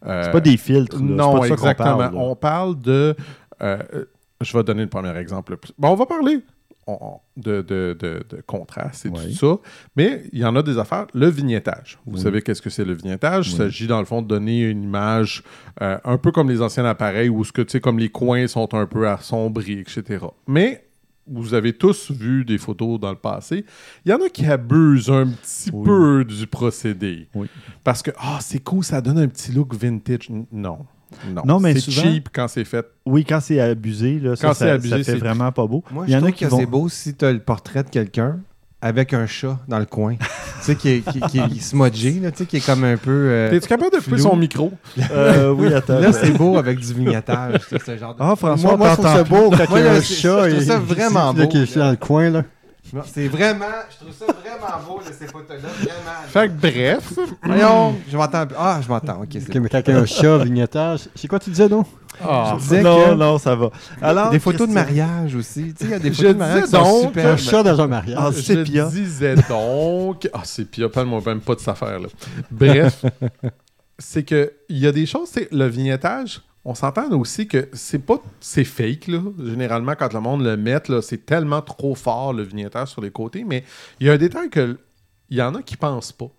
euh, 0.06 0.24
C'est 0.26 0.32
pas 0.32 0.42
des 0.42 0.58
filtres. 0.58 0.98
là. 0.98 1.02
Non, 1.04 1.40
pas 1.40 1.48
exactement. 1.48 1.98
parle, 1.98 2.16
on 2.16 2.36
parle 2.36 2.82
de. 2.82 3.16
euh, 3.62 3.78
je 4.42 4.58
vais 4.58 4.64
donner 4.64 4.84
le 4.84 4.90
premier 4.90 5.16
exemple. 5.18 5.58
Bon, 5.78 5.90
on 5.90 5.96
va 5.96 6.06
parler 6.06 6.40
on- 7.02 7.20
de, 7.38 7.62
de, 7.62 7.98
de, 8.00 8.24
de 8.30 8.42
contraste 8.46 9.06
et 9.06 9.10
Oui. 9.10 9.18
tout 9.30 9.34
ça. 9.34 9.70
Mais 9.96 10.24
il 10.34 10.40
y 10.40 10.46
en 10.46 10.56
a 10.56 10.62
des 10.64 10.78
affaires. 10.78 11.08
Le 11.14 11.28
vignettage. 11.28 12.00
Vous 12.06 12.18
Oui. 12.18 12.22
savez 12.22 12.42
qu'est-ce 12.42 12.62
que 12.62 12.70
c'est 12.70 12.86
le 12.86 12.94
vignettage? 12.94 13.48
Il 13.50 13.52
Oui. 13.54 13.58
s'agit, 13.58 13.88
dans 13.88 14.00
le 14.00 14.06
fond, 14.06 14.22
de 14.22 14.28
donner 14.28 14.62
une 14.64 14.84
image 14.84 15.44
euh, 15.82 15.98
un 16.04 16.18
peu 16.18 16.32
comme 16.32 16.50
les 16.50 16.62
anciens 16.62 16.86
appareils 16.86 17.30
où 17.30 17.44
ce 17.44 17.52
que, 17.52 17.62
tu 17.62 17.72
sais, 17.72 17.80
comme 17.80 18.00
les 18.00 18.10
coins 18.10 18.48
sont 18.48 18.74
un 18.74 18.86
peu 18.86 19.08
assombris, 19.08 19.80
etc. 19.80 20.26
Mais 20.48 20.86
vous 21.32 21.54
avez 21.54 21.74
tous 21.74 22.12
vu 22.12 22.44
des 22.44 22.58
photos 22.58 23.00
dans 23.00 23.12
le 23.12 23.16
passé. 23.16 23.64
Il 24.04 24.10
y 24.12 24.14
en 24.14 24.22
a 24.26 24.30
qui 24.30 24.46
abusent 24.48 25.12
un 25.12 25.28
petit 25.28 25.72
peu 25.72 26.26
du 26.26 26.48
procédé. 26.48 27.30
Parce 27.84 28.02
que, 28.02 28.10
ah, 28.18 28.40
c'est 28.42 28.64
cool, 28.64 28.84
ça 28.84 29.00
donne 29.00 29.20
un 29.20 29.28
petit 29.28 29.52
look 29.52 29.76
vintage. 29.76 30.30
Non. 30.52 30.80
Non, 31.34 31.42
Non, 31.46 31.60
mais 31.60 31.74
c'est 31.74 31.80
souvent- 31.92 32.02
cheap 32.04 32.30
quand 32.34 32.48
c'est 32.48 32.66
fait. 32.66 32.86
Oui, 33.06 33.26
quand 33.26 33.40
c'est 33.40 33.60
abusé, 33.60 34.20
là, 34.20 34.32
Quand 34.40 34.54
ça, 34.54 34.66
c'est 34.66 34.70
abusé, 34.70 34.90
ça 34.90 34.98
fait 34.98 35.04
c'est- 35.12 35.18
vraiment 35.18 35.52
pas 35.52 35.66
beau. 35.68 35.84
Moi, 35.92 36.06
Il 36.08 36.12
y 36.12 36.14
je 36.14 36.18
en 36.18 36.20
a 36.20 36.22
trouve 36.24 36.34
qui 36.36 36.46
que 36.46 36.50
vont. 36.50 36.60
c'est 36.60 36.66
beau 36.66 36.90
si 36.90 37.16
tu 37.16 37.26
as 37.26 37.32
le 37.32 37.40
portrait 37.40 37.84
de 37.84 37.90
quelqu'un 37.90 38.40
avec 38.82 39.14
un 39.14 39.26
chat 39.28 39.60
dans 39.68 39.80
le 39.80 39.86
coin. 39.86 40.16
tu 40.20 40.26
sais, 40.62 40.76
qui 40.76 40.90
est, 40.90 41.02
qui, 41.12 41.20
qui 41.20 41.40
est 41.40 41.60
smudgé, 41.62 42.12
là, 42.22 42.32
tu 42.32 42.38
sais, 42.40 42.46
qui 42.46 42.58
est 42.58 42.66
comme 42.66 42.84
un 42.86 42.96
peu... 42.98 43.12
euh, 43.12 43.52
Es-tu 43.52 43.68
capable 43.68 43.92
de 43.98 44.02
couper 44.02 44.18
son 44.20 44.36
micro? 44.38 44.72
Euh, 45.12 45.52
oui, 45.58 45.74
attends. 45.74 46.00
Là, 46.00 46.14
c'est 46.14 46.32
beau 46.32 46.58
avec 46.58 46.80
du 46.80 46.94
vignettage, 46.94 47.60
tu 47.68 47.78
sais, 47.78 47.84
ce 47.86 47.98
genre 47.98 48.14
de... 48.16 48.20
Ah, 48.22 48.36
François, 48.38 48.70
Moi, 48.70 48.78
moi, 48.78 48.90
je 48.90 48.94
trouve 48.94 49.06
ça 49.08 49.24
beau 49.24 49.50
quand 49.50 49.70
Moi, 49.70 49.80
il 49.80 49.86
y 49.86 49.90
a 49.90 49.94
un 49.94 50.02
chat 50.02 50.50
je 50.50 50.56
trouve 50.56 50.64
ça 50.66 50.80
vraiment 50.80 51.34
beau, 51.34 51.48
qui 51.48 51.58
est 51.58 51.78
dans 51.78 51.90
le 51.92 51.98
coin. 51.98 52.30
Là. 52.30 52.44
Non, 52.94 53.02
C'est 53.06 53.28
vraiment... 53.28 53.66
Je 53.92 53.98
trouve 54.06 54.16
ça 54.16 54.26
vraiment 54.34 54.84
beau, 54.88 55.00
de 55.00 55.14
ces 55.14 55.28
photos-là, 55.28 55.70
vraiment. 55.80 56.28
Fait 56.28 56.48
que 56.48 56.54
bref, 56.54 57.14
Voyons, 57.44 57.96
je 58.10 58.18
m'entends... 58.18 58.46
Ah, 58.58 58.80
je 58.84 58.88
m'entends, 58.90 59.22
OK, 59.22 59.28
c'est 59.34 59.56
mais 59.60 59.70
quand 59.70 59.82
il 59.88 59.94
y 59.94 59.98
a 59.98 60.00
un 60.00 60.06
chat, 60.06 60.38
vignettage. 60.40 61.02
C'est 61.16 61.28
quoi 61.28 61.40
tu 61.40 61.50
disais, 61.50 61.68
non? 61.70 61.84
ah, 62.24 62.54
Je 62.56 62.62
disais 62.62 62.82
non, 62.82 63.10
que- 63.12 63.14
non, 63.16 63.38
ça 63.38 63.56
va. 63.56 63.70
Alors, 64.02 64.30
Des 64.32 64.40
photos 64.40 64.68
de 64.68 64.74
mariage 64.74 65.36
aussi. 65.36 65.74
Tu 65.74 65.80
sais, 65.80 65.86
il 65.86 65.90
y 65.92 65.94
a 65.94 66.00
des 66.00 66.10
Je 66.12 66.16
photos 66.18 66.34
de 66.34 66.40
mariage 66.40 66.64
qui 66.64 66.66
disais 66.72 66.78
sont 66.78 67.02
donc 67.04 67.18
Un 67.18 67.38
chat 67.38 67.64
dans 67.64 67.82
un 67.82 67.88
mariage. 67.88 68.18
Ah, 68.20 68.30
je 68.32 68.90
disais 68.90 69.36
donc... 69.48 70.30
Ah, 70.34 70.44
sépia, 70.44 70.90
parle-moi 70.90 71.22
même 71.26 71.42
pas 71.42 71.56
de 71.56 71.60
cette 71.60 71.70
affaire-là. 71.70 72.08
Bref, 72.50 73.06
c'est 74.00 74.24
que 74.24 74.52
il 74.68 74.80
y 74.80 74.88
a 74.88 74.92
des 74.92 75.06
choses, 75.06 75.30
c'est 75.32 75.52
le 75.52 75.68
vignettage... 75.68 76.42
On 76.66 76.76
s'entend 76.76 77.10
aussi 77.12 77.48
que 77.48 77.70
c'est 77.74 78.06
pas 78.06 78.22
c'est 78.40 78.66
fake 78.66 79.08
là. 79.08 79.22
Généralement 79.44 79.96
quand 79.96 80.14
le 80.14 80.20
monde 80.20 80.44
le 80.44 80.58
met 80.58 80.82
c'est 81.02 81.26
tellement 81.26 81.62
trop 81.62 81.96
fort 81.96 82.34
le 82.34 82.44
vignettage 82.44 82.90
sur 82.90 83.02
les 83.02 83.12
côtés, 83.12 83.44
mais 83.44 83.64
il 84.00 84.08
y 84.08 84.10
a 84.10 84.14
un 84.14 84.18
détail 84.18 84.50
que 84.50 84.78
il 85.30 85.38
y 85.38 85.42
en 85.42 85.56
a 85.56 85.62
qui 85.62 85.78
pensent 85.78 86.12
pas. 86.12 86.30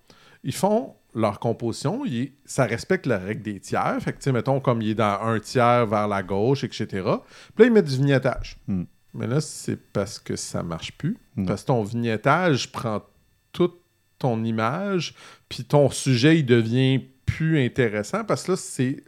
Ils 0.43 0.55
font 0.55 0.95
leur 1.15 1.41
composition, 1.41 2.05
ça 2.45 2.65
respecte 2.65 3.07
la 3.07 3.19
règle 3.19 3.43
des 3.43 3.61
tiers. 3.61 3.97
Fait 4.01 4.13
que, 4.13 4.19
tu 4.19 4.25
sais, 4.25 4.33
mettons, 4.33 4.61
comme 4.61 4.81
il 4.83 4.91
est 4.91 4.95
dans 4.95 5.21
un 5.23 5.41
tiers 5.41 5.87
vers 5.87 6.09
la 6.09 6.23
gauche, 6.23 6.65
etc. 6.65 6.87
Puis 6.87 7.05
là, 7.59 7.65
ils 7.67 7.73
mettent 7.73 7.87
du 7.87 7.97
vignettage. 7.97 8.59
Hmm. 8.69 8.85
Mais 9.15 9.27
là, 9.27 9.41
c'est 9.41 9.77
parce 9.77 10.19
que 10.19 10.37
ça 10.37 10.63
marche 10.63 10.93
plus. 10.93 11.17
Non. 11.37 11.47
Parce 11.47 11.63
que 11.63 11.69
ton 11.69 11.83
vignettage 11.83 12.71
prend 12.71 13.03
toute 13.53 13.75
ton 14.19 14.45
image, 14.45 15.15
puis 15.49 15.65
ton 15.65 15.91
sujet, 15.91 16.39
il 16.39 16.47
devient 16.47 17.03
plus 17.27 17.65
intéressant. 17.65 18.25
Parce 18.25 18.45
que 18.45 18.53
là, 18.53 18.57
c'est... 18.57 19.03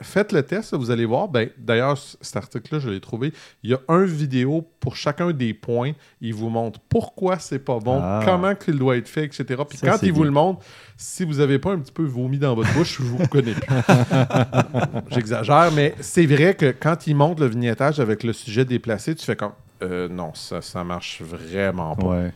Faites 0.00 0.32
le 0.32 0.42
test, 0.42 0.74
vous 0.74 0.90
allez 0.90 1.04
voir. 1.04 1.28
Ben, 1.28 1.50
D'ailleurs, 1.56 1.96
cet 2.20 2.36
article-là, 2.36 2.80
je 2.80 2.90
l'ai 2.90 3.00
trouvé. 3.00 3.32
Il 3.62 3.70
y 3.70 3.74
a 3.74 3.80
un 3.86 4.04
vidéo 4.04 4.68
pour 4.80 4.96
chacun 4.96 5.30
des 5.30 5.54
points. 5.54 5.92
Il 6.20 6.34
vous 6.34 6.48
montre 6.48 6.80
pourquoi 6.88 7.38
c'est 7.38 7.60
pas 7.60 7.78
bon, 7.78 8.00
Ah. 8.02 8.20
comment 8.24 8.56
qu'il 8.56 8.76
doit 8.76 8.96
être 8.96 9.08
fait, 9.08 9.24
etc. 9.24 9.44
Puis 9.68 9.78
Ça, 9.78 9.86
quand 9.90 10.02
il 10.02 10.12
vous 10.12 10.24
le 10.24 10.32
montre, 10.32 10.64
si 10.96 11.24
vous 11.24 11.34
n'avez 11.34 11.60
pas 11.60 11.70
un 11.72 11.78
petit 11.78 11.92
peu 11.92 12.02
vomi 12.02 12.38
dans 12.38 12.56
votre 12.56 12.74
bouche, 12.74 12.96
je 12.98 13.02
vous 13.04 13.26
connais 13.28 13.52
plus. 13.54 13.66
J'exagère, 15.10 15.70
mais 15.72 15.94
c'est 16.00 16.26
vrai 16.26 16.54
que 16.54 16.72
quand 16.72 17.06
il 17.06 17.14
montre 17.14 17.40
le 17.42 17.48
vignettage 17.48 18.00
avec 18.00 18.24
le 18.24 18.32
sujet 18.32 18.64
déplacé, 18.64 19.14
tu 19.14 19.24
fais 19.24 19.36
comme 19.36 19.52
euh, 19.82 20.08
non, 20.08 20.32
ça, 20.34 20.60
ça 20.62 20.82
marche 20.82 21.20
vraiment 21.22 21.94
pas. 21.94 22.06
Ouais. 22.06 22.32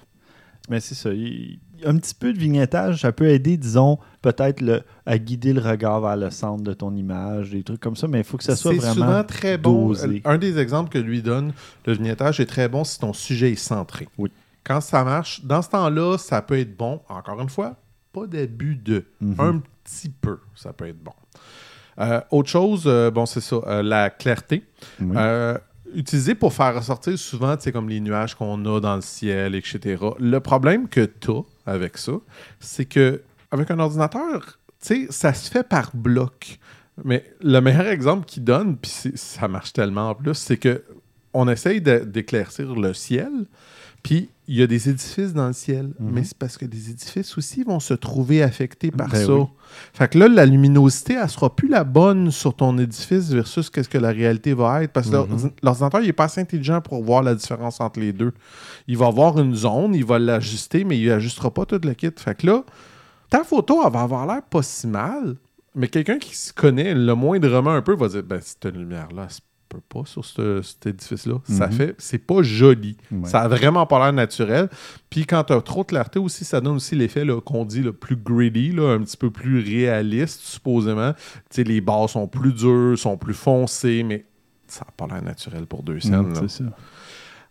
Mais 0.69 0.81
c'est 0.81 0.95
ça. 0.95 1.11
il- 1.11 1.59
Un 1.87 1.97
petit 1.99 2.15
peu 2.15 2.33
de 2.33 2.39
vignettage, 2.39 3.01
ça 3.03 3.13
peut 3.13 3.29
aider, 3.29 3.57
disons, 3.57 3.99
peut-être 4.23 4.61
le- 4.61 4.83
à 5.07 5.19
guider 5.19 5.53
le 5.53 5.61
regard 5.61 6.01
vers 6.01 6.17
le 6.17 6.31
centre 6.31 6.63
de 6.65 6.73
ton 6.73 6.95
image, 6.95 7.51
des 7.51 7.63
trucs 7.63 7.81
comme 7.81 7.97
ça, 7.97 8.09
mais 8.09 8.19
il 8.19 8.25
faut 8.25 8.37
que 8.37 8.45
ça 8.45 8.57
soit 8.57 8.73
C'est 8.73 8.79
vraiment. 8.79 8.95
souvent 8.95 9.25
très 9.25 9.59
bon. 9.59 9.89
dosé. 9.89 10.23
Un 10.25 10.39
des 10.39 10.59
exemples 10.59 10.91
que 10.91 10.99
lui 10.99 11.23
donne, 11.23 11.53
le 11.87 11.93
vignettage 11.93 12.41
est 12.41 12.47
très 12.47 12.69
bon 12.69 12.85
si 12.85 12.99
ton 12.99 13.13
sujet 13.13 13.53
est 13.53 13.57
centré. 13.57 14.09
Oui. 14.19 14.31
Quand 14.65 14.81
ça 14.81 15.05
marche, 15.05 15.45
dans 15.45 15.63
ce 15.63 15.71
temps-là, 15.71 16.19
ça 16.19 16.43
peut 16.43 16.59
être 16.59 16.77
bon. 16.77 17.01
Encore 17.09 17.41
une 17.41 17.49
fois, 17.49 17.77
pas 18.13 18.27
d'abus 18.27 18.75
de. 18.77 19.05
Mhm. 19.21 19.35
Un 19.39 19.63
petit 19.85 20.09
peu, 20.11 20.41
ça 20.55 20.73
peut 20.73 20.87
être 20.89 21.03
bon. 21.03 21.13
Euh, 22.01 22.21
autre 22.31 22.49
chose, 22.49 22.85
euh, 22.87 23.11
bon, 23.11 23.27
c'est 23.27 23.41
ça, 23.41 23.57
euh, 23.67 23.83
la 23.83 24.11
clarté. 24.11 24.63
Oui. 25.01 25.17
Utilisé 25.95 26.35
pour 26.35 26.53
faire 26.53 26.75
ressortir 26.75 27.19
souvent, 27.19 27.57
comme 27.73 27.89
les 27.89 28.01
nuages 28.01 28.35
qu'on 28.35 28.65
a 28.67 28.81
dans 28.81 28.97
le 28.97 29.03
ciel, 29.03 29.55
etc. 29.55 30.03
Le 30.19 30.41
problème 30.41 30.89
que 30.89 31.05
tu 31.05 31.31
as 31.31 31.43
avec 31.67 31.99
ça, 31.99 32.13
c'est 32.61 32.85
que 32.85 33.23
avec 33.51 33.71
un 33.71 33.79
ordinateur, 33.79 34.59
ça 34.81 35.33
se 35.33 35.51
fait 35.51 35.67
par 35.67 35.91
bloc. 35.95 36.59
Mais 37.05 37.25
le 37.41 37.61
meilleur 37.61 37.87
exemple 37.87 38.27
qu'il 38.27 38.45
donne, 38.45 38.77
puis 38.77 38.91
ça 39.15 39.49
marche 39.49 39.73
tellement 39.73 40.11
en 40.11 40.15
plus, 40.15 40.35
c'est 40.35 40.57
que 40.57 40.85
on 41.33 41.49
essaye 41.49 41.81
d'éclaircir 41.81 42.75
le 42.75 42.95
ciel, 42.95 43.47
puis 44.03 44.31
il 44.49 44.57
y 44.57 44.63
a 44.63 44.67
des 44.67 44.89
édifices 44.89 45.33
dans 45.35 45.47
le 45.47 45.53
ciel. 45.53 45.93
Mhm. 46.01 46.11
Mais 46.13 46.25
c'est 46.25 46.37
parce 46.37 46.57
que 46.57 46.65
des 46.65 46.91
édifices 46.91 47.37
aussi 47.39 47.63
vont 47.63 47.79
se 47.81 47.95
trouver 47.95 48.43
affectés 48.43 48.91
par 48.91 49.09
Ben 49.09 49.25
ça. 49.27 49.35
oui. 49.35 49.45
Fait 49.93 50.09
que 50.11 50.19
là, 50.19 50.27
la 50.29 50.47
luminosité, 50.47 51.15
elle 51.23 51.29
sera 51.29 51.55
plus 51.55 51.69
la 51.69 51.85
bonne 51.85 52.31
sur 52.31 52.55
ton 52.57 52.77
édifice 52.79 53.29
versus 53.31 53.69
qu'est-ce 53.71 53.89
que 53.89 53.99
la 53.99 54.09
réalité 54.11 54.55
va 54.55 54.83
être. 54.83 54.93
Parce 54.93 55.09
que 55.11 55.17
Mhm. 55.17 55.29
l'ordi- 55.29 55.51
l'ordinateur, 55.63 56.01
il 56.01 56.07
n'est 56.07 56.13
pas 56.15 56.25
assez 56.25 56.41
intelligent 56.41 56.81
pour 56.81 57.05
voir 57.05 57.23
la 57.23 57.35
différence 57.35 57.81
entre 57.81 58.01
les 58.01 58.13
deux. 58.13 58.33
Il 58.87 58.97
va 58.97 59.07
avoir 59.07 59.39
une 59.39 59.55
zone, 59.55 59.95
il 59.95 60.05
va 60.05 60.19
l'ajuster, 60.19 60.85
mais 60.85 60.99
il 60.99 61.09
n'ajustera 61.09 61.53
pas 61.53 61.67
tout 61.67 61.81
le 61.83 61.93
kit. 61.95 62.11
Fait 62.17 62.35
que 62.37 62.47
là, 62.47 62.65
ta 63.31 63.45
photo, 63.45 63.83
elle 63.87 63.93
va 63.93 64.01
avoir 64.01 64.27
l'air 64.27 64.43
pas 64.43 64.63
si 64.63 64.87
mal, 64.87 65.37
mais 65.75 65.89
quelqu'un 65.89 66.19
qui 66.19 66.35
se 66.35 66.53
connaît 66.53 66.95
le 66.95 67.15
moindrement 67.15 67.73
un 67.73 67.83
peu 67.83 67.95
va 67.95 68.09
dire 68.09 68.23
ben, 68.23 68.41
cette 68.43 68.65
lumière-là, 68.75 69.27
elle 69.29 69.35
se 69.71 69.77
peut 69.77 69.83
pas 69.89 70.03
sur 70.07 70.25
ce- 70.25 70.63
cet 70.63 70.87
édifice-là. 70.87 71.35
Ça 71.45 71.67
Mhm. 71.67 71.73
fait, 71.73 71.95
c'est 71.99 72.19
pas 72.19 72.43
joli. 72.43 72.97
Ouais. 73.13 73.29
Ça 73.29 73.41
a 73.43 73.49
vraiment 73.49 73.85
pas 73.87 73.99
l'air 73.99 74.13
naturel. 74.13 74.69
Puis 75.11 75.27
quand 75.27 75.45
tu 75.45 75.53
as 75.53 75.61
trop 75.61 75.83
de 75.83 75.89
clarté 75.89 76.19
aussi, 76.19 76.45
ça 76.45 76.61
donne 76.61 76.77
aussi 76.77 76.95
l'effet 76.97 77.27
qu'on 77.45 77.65
dit 77.65 77.83
le 77.83 77.93
plus 77.93 78.17
gritty, 78.17 78.73
là, 78.73 78.93
un 78.95 79.01
petit 79.03 79.17
peu 79.17 79.31
plus 79.31 79.61
réaliste, 79.61 80.41
supposément. 80.41 81.13
Les 81.57 81.81
barres 81.81 82.09
sont 82.11 82.27
plus 82.29 82.53
dures, 82.53 82.99
sont 82.99 83.17
plus 83.17 83.35
foncées, 83.35 84.03
mais 84.03 84.25
ça 84.67 84.85
n'a 84.87 84.93
pas 84.97 85.13
l'air 85.13 85.23
naturel 85.23 85.67
pour 85.67 85.83
deux 85.83 86.01
scènes. 86.01 86.29
Mm, 86.29 86.35
c'est 86.35 86.51
ça. 86.51 86.65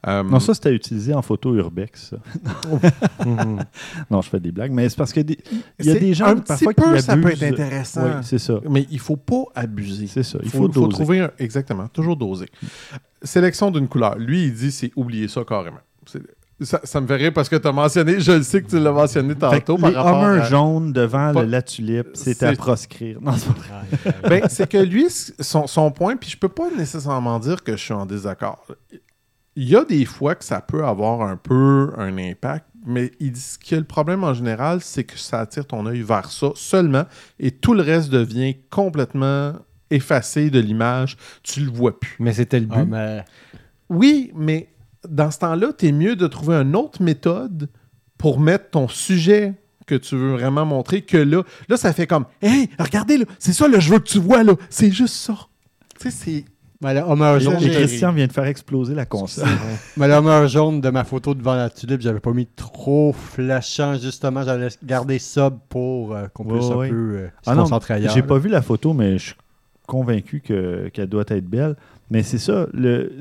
Euh, 0.06 0.22
Non, 0.24 0.40
ça, 0.40 0.54
c'était 0.54 0.74
utilisé 0.74 1.14
en 1.14 1.22
photo 1.22 1.56
urbex. 1.56 2.14
Mhm. 3.26 3.66
non, 4.12 4.22
je 4.22 4.30
fais 4.30 4.40
des 4.40 4.52
blagues, 4.52 4.72
mais 4.72 4.88
c'est 4.90 4.98
parce 4.98 5.12
que 5.14 5.20
des- 5.22 5.40
il 5.80 5.86
y 5.86 5.92
a 5.92 5.96
des 5.96 6.14
gens 6.14 6.28
un 6.28 6.36
parfois 6.38 6.74
petit 6.74 6.82
peu, 6.82 6.96
qui 6.98 7.02
ça 7.02 7.18
peut 7.18 7.32
être 7.32 7.44
intéressant. 7.44 8.04
Oui, 8.04 8.12
c'est 8.24 8.38
ça. 8.38 8.60
Mais 8.70 8.86
il 8.92 9.00
faut 9.00 9.16
pas 9.18 9.44
abuser. 9.56 10.08
C'est 10.08 10.24
ça. 10.24 10.38
Il 10.42 10.46
Il 10.46 10.52
faut, 10.52 10.68
doser. 10.68 10.90
trouver 10.90 11.20
un- 11.22 11.32
exactement, 11.40 11.88
toujours 11.88 12.16
doser. 12.16 12.48
Sélection 13.24 13.72
d'une 13.72 13.88
couleur. 13.88 14.18
Lui, 14.18 14.46
il 14.46 14.54
dit 14.54 14.72
c'est 14.72 14.92
oublier 14.96 15.28
ça 15.28 15.44
carrément. 15.44 15.80
C'est- 16.06 16.22
Ça, 16.62 16.80
ça 16.84 17.00
me 17.00 17.06
fait 17.06 17.18
rire 17.18 17.34
parce 17.36 17.50
que 17.50 17.56
tu 17.56 17.68
as 17.68 17.72
mentionné, 17.72 18.20
je 18.20 18.32
le 18.32 18.42
sais 18.42 18.64
que 18.64 18.68
tu 18.68 18.80
l'as 18.80 18.92
mentionné 18.92 19.36
Fait 19.36 19.40
tantôt 19.62 19.78
par 19.78 19.92
les 19.92 19.96
rapport 19.96 20.24
Hummers 20.24 20.42
à- 20.44 20.50
jaunes 20.50 20.92
devant 20.92 21.32
Pas- 21.32 21.44
le 21.44 21.50
la 21.50 21.62
tulipe, 21.62 22.08
c'est 22.16 22.42
à 22.42 22.54
proscrire. 22.54 23.20
Non, 23.22 23.34
c'est 23.34 23.54
pas 23.54 23.60
vrai. 23.60 24.30
Ben, 24.42 24.50
c'est 24.50 24.68
que 24.68 24.80
lui, 24.80 25.06
son, 25.10 25.68
son 25.68 25.92
point, 25.92 26.16
puis 26.16 26.32
je 26.32 26.38
peux 26.38 26.50
pas 26.50 26.70
nécessairement 26.76 27.38
dire 27.40 27.64
que 27.64 27.74
je 27.74 27.84
suis 27.84 27.94
en 27.94 28.08
désaccord. 28.08 28.66
Il 29.60 29.68
y 29.68 29.76
a 29.76 29.84
des 29.84 30.06
fois 30.06 30.36
que 30.36 30.46
ça 30.46 30.62
peut 30.62 30.86
avoir 30.86 31.24
un 31.24 31.36
peu 31.36 31.92
un 31.98 32.16
impact, 32.20 32.68
mais 32.86 33.12
il 33.20 33.32
dit 33.32 33.56
que 33.68 33.76
le 33.76 33.86
problème 33.86 34.24
en 34.24 34.36
général, 34.36 34.82
c'est 34.82 35.04
que 35.04 35.18
ça 35.18 35.40
attire 35.40 35.66
ton 35.66 35.88
œil 35.88 36.04
vers 36.04 36.30
ça 36.32 36.52
seulement 36.54 37.06
et 37.40 37.50
tout 37.50 37.74
le 37.74 37.82
reste 37.82 38.12
devient 38.12 38.56
complètement 38.70 39.54
effacé 39.90 40.52
de 40.52 40.60
l'image. 40.60 41.18
Tu 41.42 41.62
le 41.62 41.72
vois 41.72 42.00
plus. 42.00 42.16
Mais 42.20 42.34
c'était 42.34 42.60
le 42.60 42.68
but. 42.68 42.76
Ah, 42.78 42.86
mais 42.86 43.26
Oui, 43.90 44.32
mais 44.36 44.70
dans 45.10 45.32
ce 45.32 45.40
temps-là, 45.40 45.74
tu 45.76 45.88
es 45.88 45.92
mieux 45.92 46.16
de 46.16 46.28
trouver 46.28 46.58
une 46.58 46.76
autre 46.76 47.02
méthode 47.02 47.68
pour 48.20 48.40
mettre 48.40 48.70
ton 48.70 48.88
sujet 48.88 49.56
que 49.88 49.96
tu 49.96 50.16
veux 50.16 50.34
vraiment 50.34 50.68
montrer 50.68 51.02
que 51.02 51.18
là, 51.18 51.42
là, 51.68 51.78
ça 51.78 51.94
fait 51.94 52.06
comme 52.06 52.26
Hey, 52.44 52.70
regardez, 52.78 53.18
là, 53.18 53.26
c'est 53.40 53.54
ça 53.54 53.68
le 53.68 53.80
je 53.80 53.92
veux 53.92 53.98
que 53.98 54.08
tu 54.08 54.20
vois, 54.20 54.44
là. 54.44 54.54
C'est 54.70 54.92
juste 54.92 55.16
ça. 55.16 55.36
Tu 56.00 56.12
sais, 56.12 56.12
c'est. 56.12 56.46
Mais 56.82 56.94
le 56.94 57.02
Homer 57.02 57.40
jaune, 57.40 57.56
et 57.62 57.70
Christian 57.70 58.12
vient 58.12 58.28
de 58.28 58.32
faire 58.32 58.46
exploser 58.46 58.94
la 58.94 59.06
console. 59.06 59.48
mais 59.98 60.08
le 60.08 60.14
Homer 60.14 60.48
jaune 60.48 60.80
de 60.82 60.90
ma 60.90 61.04
photo 61.04 61.34
devant 61.34 61.56
la 61.56 61.70
tulipe, 61.70 62.02
j'avais 62.02 62.20
pas 62.20 62.34
mis 62.34 62.46
trop 62.48 63.14
flashant. 63.14 63.96
Justement, 63.96 64.44
j'avais 64.44 64.68
gardé 64.84 65.20
sub 65.20 65.56
pour 65.70 66.14
euh, 66.14 66.28
qu'on 66.34 66.46
puisse 66.46 66.66
ouais. 66.70 66.88
un 66.88 66.90
peu 66.90 66.96
euh, 66.96 67.28
se 67.28 67.50
Ah 67.50 67.56
non, 67.56 67.64
concentrer 67.64 67.96
ailleurs. 67.96 68.14
J'ai 68.14 68.22
pas 68.24 68.38
vu 68.38 68.50
la 68.50 68.62
photo, 68.62 68.94
mais 68.94 69.18
je 69.18 69.34
convaincu 69.88 70.42
que- 70.42 70.90
qu'elle 70.90 71.08
doit 71.08 71.26
être 71.28 71.48
belle. 71.48 71.76
Mais 72.12 72.22
c'est 72.24 72.38
ça, 72.38 72.68
le, 72.74 73.12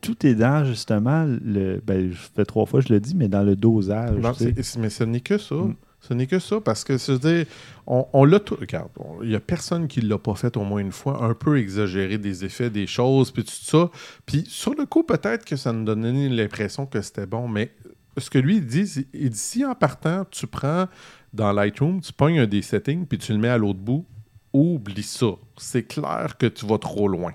tout 0.00 0.26
est 0.26 0.34
dans 0.34 0.64
justement, 0.64 1.24
le, 1.24 1.80
ben, 1.86 2.10
je 2.10 2.18
fais 2.34 2.44
trois 2.44 2.66
fois, 2.66 2.80
je 2.80 2.92
le 2.92 3.00
dis, 3.00 3.14
mais 3.14 3.28
dans 3.28 3.42
le 3.42 3.56
dosage. 3.56 4.16
Non, 4.18 4.32
mais 4.78 4.90
ce 4.90 5.04
n'est 5.04 5.20
que 5.20 5.38
ça. 5.38 5.54
Mm. 5.54 5.74
Ce 6.00 6.14
n'est 6.14 6.26
que 6.26 6.38
ça, 6.38 6.60
parce 6.60 6.84
que, 6.84 6.96
c'est-à-dire, 6.96 7.46
on, 7.86 8.24
l'a 8.24 8.38
tout. 8.40 8.56
Regarde, 8.58 8.90
il 9.22 9.30
n'y 9.30 9.34
a 9.34 9.40
personne 9.40 9.88
qui 9.88 10.00
ne 10.00 10.08
l'a 10.08 10.18
pas 10.18 10.34
fait 10.34 10.56
au 10.56 10.62
moins 10.62 10.80
une 10.80 10.92
fois, 10.92 11.24
un 11.24 11.34
peu 11.34 11.58
exagéré 11.58 12.18
des 12.18 12.44
effets, 12.44 12.70
des 12.70 12.86
choses, 12.86 13.30
puis 13.30 13.44
tout 13.44 13.50
ça. 13.52 13.90
Puis 14.24 14.44
sur 14.48 14.74
le 14.74 14.86
coup, 14.86 15.02
peut-être 15.02 15.44
que 15.44 15.56
ça 15.56 15.72
nous 15.72 15.84
donnait 15.84 16.28
l'impression 16.28 16.86
que 16.86 17.00
c'était 17.02 17.26
bon, 17.26 17.48
mais 17.48 17.72
ce 18.16 18.30
que 18.30 18.38
lui, 18.38 18.60
dit, 18.60 18.86
c'est- 18.86 19.06
il 19.12 19.30
dit 19.30 19.38
si 19.38 19.64
en 19.64 19.74
partant, 19.74 20.24
tu 20.30 20.46
prends 20.46 20.86
dans 21.32 21.52
Lightroom, 21.52 22.00
tu 22.00 22.12
pognes 22.12 22.40
un 22.40 22.46
des 22.46 22.62
settings, 22.62 23.06
puis 23.06 23.18
tu 23.18 23.32
le 23.32 23.38
mets 23.38 23.48
à 23.48 23.58
l'autre 23.58 23.80
bout, 23.80 24.06
oublie 24.52 25.02
ça. 25.02 25.26
C'est 25.56 25.82
clair 25.84 26.36
que 26.38 26.46
tu 26.46 26.64
vas 26.66 26.78
trop 26.78 27.08
loin. 27.08 27.32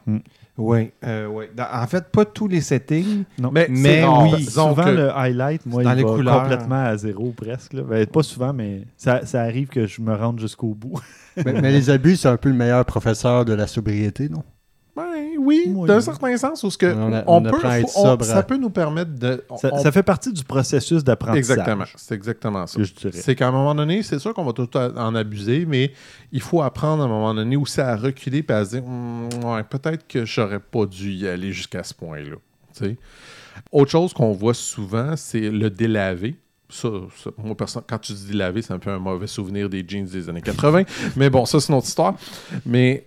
Oui, 0.58 0.92
euh, 1.04 1.26
ouais. 1.28 1.50
Dans- 1.56 1.66
En 1.74 1.88
fait, 1.88 2.06
pas 2.10 2.26
tous 2.26 2.48
les 2.48 2.62
settings. 2.62 3.24
Non. 3.39 3.50
Mais, 3.52 3.66
Mais 3.70 3.96
c'est 4.02 4.04
rare. 4.04 4.24
oui, 4.24 4.36
Disons 4.38 4.70
souvent, 4.70 4.84
que- 4.84 4.89
le 4.92 5.10
highlight, 5.18 5.66
moi, 5.66 5.82
dans 5.84 5.92
il 5.92 5.98
les 5.98 6.04
va 6.04 6.10
couleurs. 6.16 6.42
complètement 6.44 6.84
à 6.86 6.96
zéro 6.98 7.32
presque. 7.36 7.74
là. 7.74 7.82
Ben, 7.82 8.06
pas 8.06 8.22
souvent, 8.22 8.54
mais 8.54 8.84
ça, 8.96 9.26
ça 9.26 9.42
arrive 9.42 9.68
que 9.70 9.88
je 9.88 10.00
me 10.02 10.13
rende 10.13 10.39
jusqu'au 10.39 10.76
bout. 10.76 11.00
mais, 11.44 11.54
mais 11.60 11.72
les 11.72 11.89
abus, 11.89 12.18
c'est 12.18 12.28
un 12.28 12.38
peu 12.38 12.50
le 12.50 12.56
meilleur 12.56 12.86
professeur 12.86 13.46
de 13.46 13.54
la 13.54 13.66
sobriété, 13.66 14.30
non? 14.30 14.44
Ben 14.96 15.04
oui, 15.40 15.64
Oui. 15.70 15.88
d'un 15.88 16.02
certain 16.02 16.38
sens, 16.38 16.64
où 16.64 16.70
ce 16.70 16.78
que 16.78 16.86
On 16.86 17.12
a- 17.14 17.24
on 17.26 17.38
on 17.38 17.42
peut, 17.42 17.58
faut- 17.58 18.00
on- 18.06 18.20
ça 18.24 18.44
peut 18.44 18.58
nous 18.58 18.70
permettre 18.70 19.12
de... 19.16 19.44
on- 19.50 19.58
Ça, 19.58 19.70
on- 19.74 19.82
ça 19.82 19.92
fait 19.92 20.04
partie 20.04 20.32
du 20.32 20.44
processus 20.44 21.04
d'apprentissage. 21.04 21.58
Exactement, 21.58 21.86
c'est 21.96 22.14
exactement 22.16 22.68
ça. 22.68 22.80
C'est 23.12 23.34
qu'à 23.36 23.48
un 23.48 23.52
moment 23.52 23.74
donné, 23.74 24.04
c'est 24.04 24.20
sûr 24.20 24.36
qu'on 24.36 24.44
va 24.46 24.54
tout 24.54 24.70
en 24.78 25.16
abuser, 25.16 25.66
mais 25.66 25.94
il 26.32 26.42
faut 26.42 26.62
apprendre 26.62 27.02
à 27.02 27.06
un 27.08 27.10
moment 27.10 27.34
donné 27.34 27.56
aussi 27.56 27.82
à 27.82 27.96
reculer 27.96 28.46
et 28.48 28.52
à 28.52 28.64
se 28.66 28.70
dire 28.78 28.86
Hum, 28.86 29.30
ouais, 29.44 29.64
peut-être 29.64 30.08
que 30.08 30.26
j'aurais 30.26 30.60
pas 30.60 30.86
dû 30.86 31.12
y 31.12 31.28
aller 31.28 31.52
jusqu'à 31.52 31.84
ce 31.84 31.96
point-là. 31.96 32.36
Autre 33.72 33.92
chose 33.92 34.14
qu'on 34.14 34.32
voit 34.32 34.54
souvent, 34.54 35.16
c'est 35.16 35.50
le 35.50 35.70
délavé. 35.70 36.36
Ça, 36.70 36.90
ça, 37.24 37.30
moi, 37.38 37.56
perso- 37.56 37.82
quand 37.88 38.00
tu 38.00 38.14
dis 38.14 38.28
délavé, 38.32 38.62
ça 38.64 38.76
me 38.76 38.80
fait 38.80 38.90
un 38.92 38.98
mauvais 39.00 39.28
souvenir 39.28 39.70
des 39.70 39.84
jeans 39.88 40.06
des 40.06 40.28
années 40.30 40.42
80. 40.42 40.84
mais 41.16 41.30
bon, 41.30 41.46
ça, 41.46 41.60
c'est 41.60 41.72
une 41.72 41.78
autre 41.78 41.88
histoire. 41.88 42.16
Mais 42.66 43.06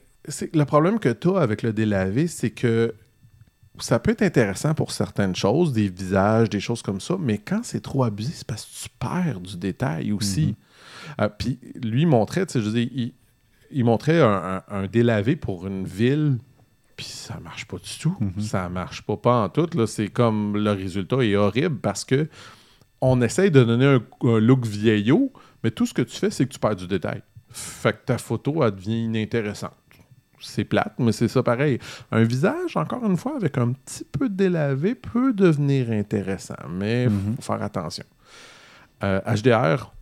le 0.52 0.64
problème 0.64 0.98
que 0.98 1.08
tu 1.12 1.28
as 1.30 1.40
avec 1.40 1.62
le 1.62 1.72
délavé, 1.72 2.26
c'est 2.26 2.50
que 2.50 2.94
ça 3.78 3.98
peut 3.98 4.12
être 4.12 4.22
intéressant 4.22 4.72
pour 4.74 4.90
certaines 4.90 5.36
choses, 5.36 5.72
des 5.72 5.88
visages, 5.88 6.48
des 6.48 6.60
choses 6.60 6.80
comme 6.82 7.00
ça, 7.00 7.16
mais 7.20 7.38
quand 7.38 7.60
c'est 7.62 7.80
trop 7.80 8.04
abusé, 8.04 8.32
c'est 8.34 8.46
parce 8.46 8.64
que 8.64 8.84
tu 8.84 8.88
perds 8.98 9.40
du 9.40 9.56
détail 9.58 10.12
aussi. 10.12 10.56
Euh, 11.20 11.28
Puis 11.28 11.58
lui 11.82 12.02
il 12.02 12.06
montrait, 12.08 12.46
tu 12.46 12.54
sais, 12.54 12.60
je 12.60 12.66
veux 12.66 12.72
dire, 12.72 12.88
il, 12.92 13.12
il 13.70 13.84
montrait 13.84 14.20
un, 14.22 14.62
un- 14.68 14.82
un 14.82 14.86
délavé 14.86 15.36
pour 15.36 15.66
une 15.66 15.84
ville, 15.84 16.38
puis 16.96 17.04
ça 17.06 17.38
marche 17.40 17.66
pas 17.66 17.76
du 17.76 17.98
tout. 18.00 18.16
Mhm. 18.18 18.40
Ça 18.40 18.68
marche 18.70 19.02
pas, 19.02 19.16
pas 19.18 19.42
en 19.44 19.48
tout. 19.50 19.68
là. 19.74 19.86
C'est 19.86 20.08
comme 20.08 20.56
le 20.56 20.70
résultat 20.72 21.18
est 21.22 21.36
horrible 21.36 21.76
parce 21.80 22.04
que 22.06 22.28
on 23.02 23.20
essaye 23.20 23.50
de 23.50 23.62
donner 23.62 23.84
un, 23.86 24.02
un 24.26 24.38
look 24.40 24.64
vieillot, 24.64 25.30
mais 25.62 25.70
tout 25.70 25.84
ce 25.84 25.92
que 25.92 26.00
tu 26.00 26.16
fais, 26.16 26.30
c'est 26.30 26.46
que 26.46 26.52
tu 26.54 26.58
perds 26.58 26.76
du 26.76 26.86
détail. 26.86 27.20
Fait 27.50 27.92
que 27.92 28.04
ta 28.06 28.16
photo, 28.18 28.64
elle 28.64 28.74
devient 28.74 29.04
inintéressante. 29.04 29.74
C'est 30.40 30.64
plate, 30.64 30.94
mais 30.99 31.12
c'est 31.12 31.29
ça 31.29 31.42
pareil. 31.42 31.79
Un 32.12 32.22
visage, 32.25 32.77
encore 32.77 33.05
une 33.05 33.16
fois, 33.16 33.37
avec 33.37 33.57
un 33.59 33.72
petit 33.72 34.05
peu 34.05 34.29
de 34.29 34.35
délavé, 34.35 34.94
peut 34.94 35.33
devenir 35.33 35.90
intéressant, 35.90 36.55
mais 36.70 37.05
il 37.05 37.11
Mhm. 37.11 37.37
faut 37.40 37.53
faire 37.53 37.62
attention. 37.62 38.05
Euh, 39.03 39.20
HDR, 39.27 39.92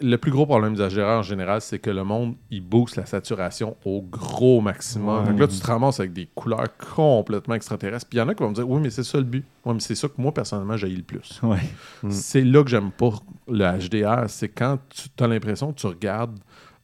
le 0.00 0.16
plus 0.16 0.30
gros 0.30 0.46
problème 0.46 0.74
du 0.74 0.80
HDR 0.80 1.18
en 1.18 1.22
général, 1.22 1.60
c'est 1.60 1.78
que 1.78 1.90
le 1.90 2.04
monde, 2.04 2.36
il 2.50 2.62
booste 2.62 2.96
la 2.96 3.04
saturation 3.04 3.76
au 3.84 4.00
gros 4.00 4.60
maximum. 4.62 5.36
Que 5.36 5.40
là, 5.42 5.46
tu 5.46 5.58
te 5.58 5.66
ramasses 5.66 6.00
avec 6.00 6.12
des 6.14 6.26
couleurs 6.34 6.64
complètement 6.94 7.54
extraterrestres. 7.54 8.06
Puis 8.08 8.16
il 8.18 8.20
y 8.20 8.24
en 8.24 8.28
a 8.28 8.34
qui 8.34 8.42
vont 8.42 8.48
me 8.48 8.54
dire, 8.54 8.68
oui, 8.68 8.80
mais 8.82 8.88
c'est 8.90 9.04
ça 9.04 9.18
le 9.18 9.24
but. 9.24 9.44
Oui, 9.66 9.74
mais 9.74 9.80
c'est 9.80 9.94
ça 9.94 10.08
que 10.08 10.14
moi, 10.16 10.32
personnellement, 10.32 10.76
j'ai 10.78 10.88
le 10.88 11.02
plus. 11.02 11.38
Ouais. 11.42 11.58
Mm. 12.02 12.10
C'est 12.10 12.42
là 12.44 12.64
que 12.64 12.70
j'aime 12.70 12.90
pas 12.92 13.10
le 13.46 13.64
HDR. 13.78 14.24
C'est 14.28 14.48
quand 14.48 14.78
tu 14.88 15.22
as 15.22 15.28
l'impression 15.28 15.72
que 15.72 15.78
tu 15.78 15.86
regardes 15.86 16.38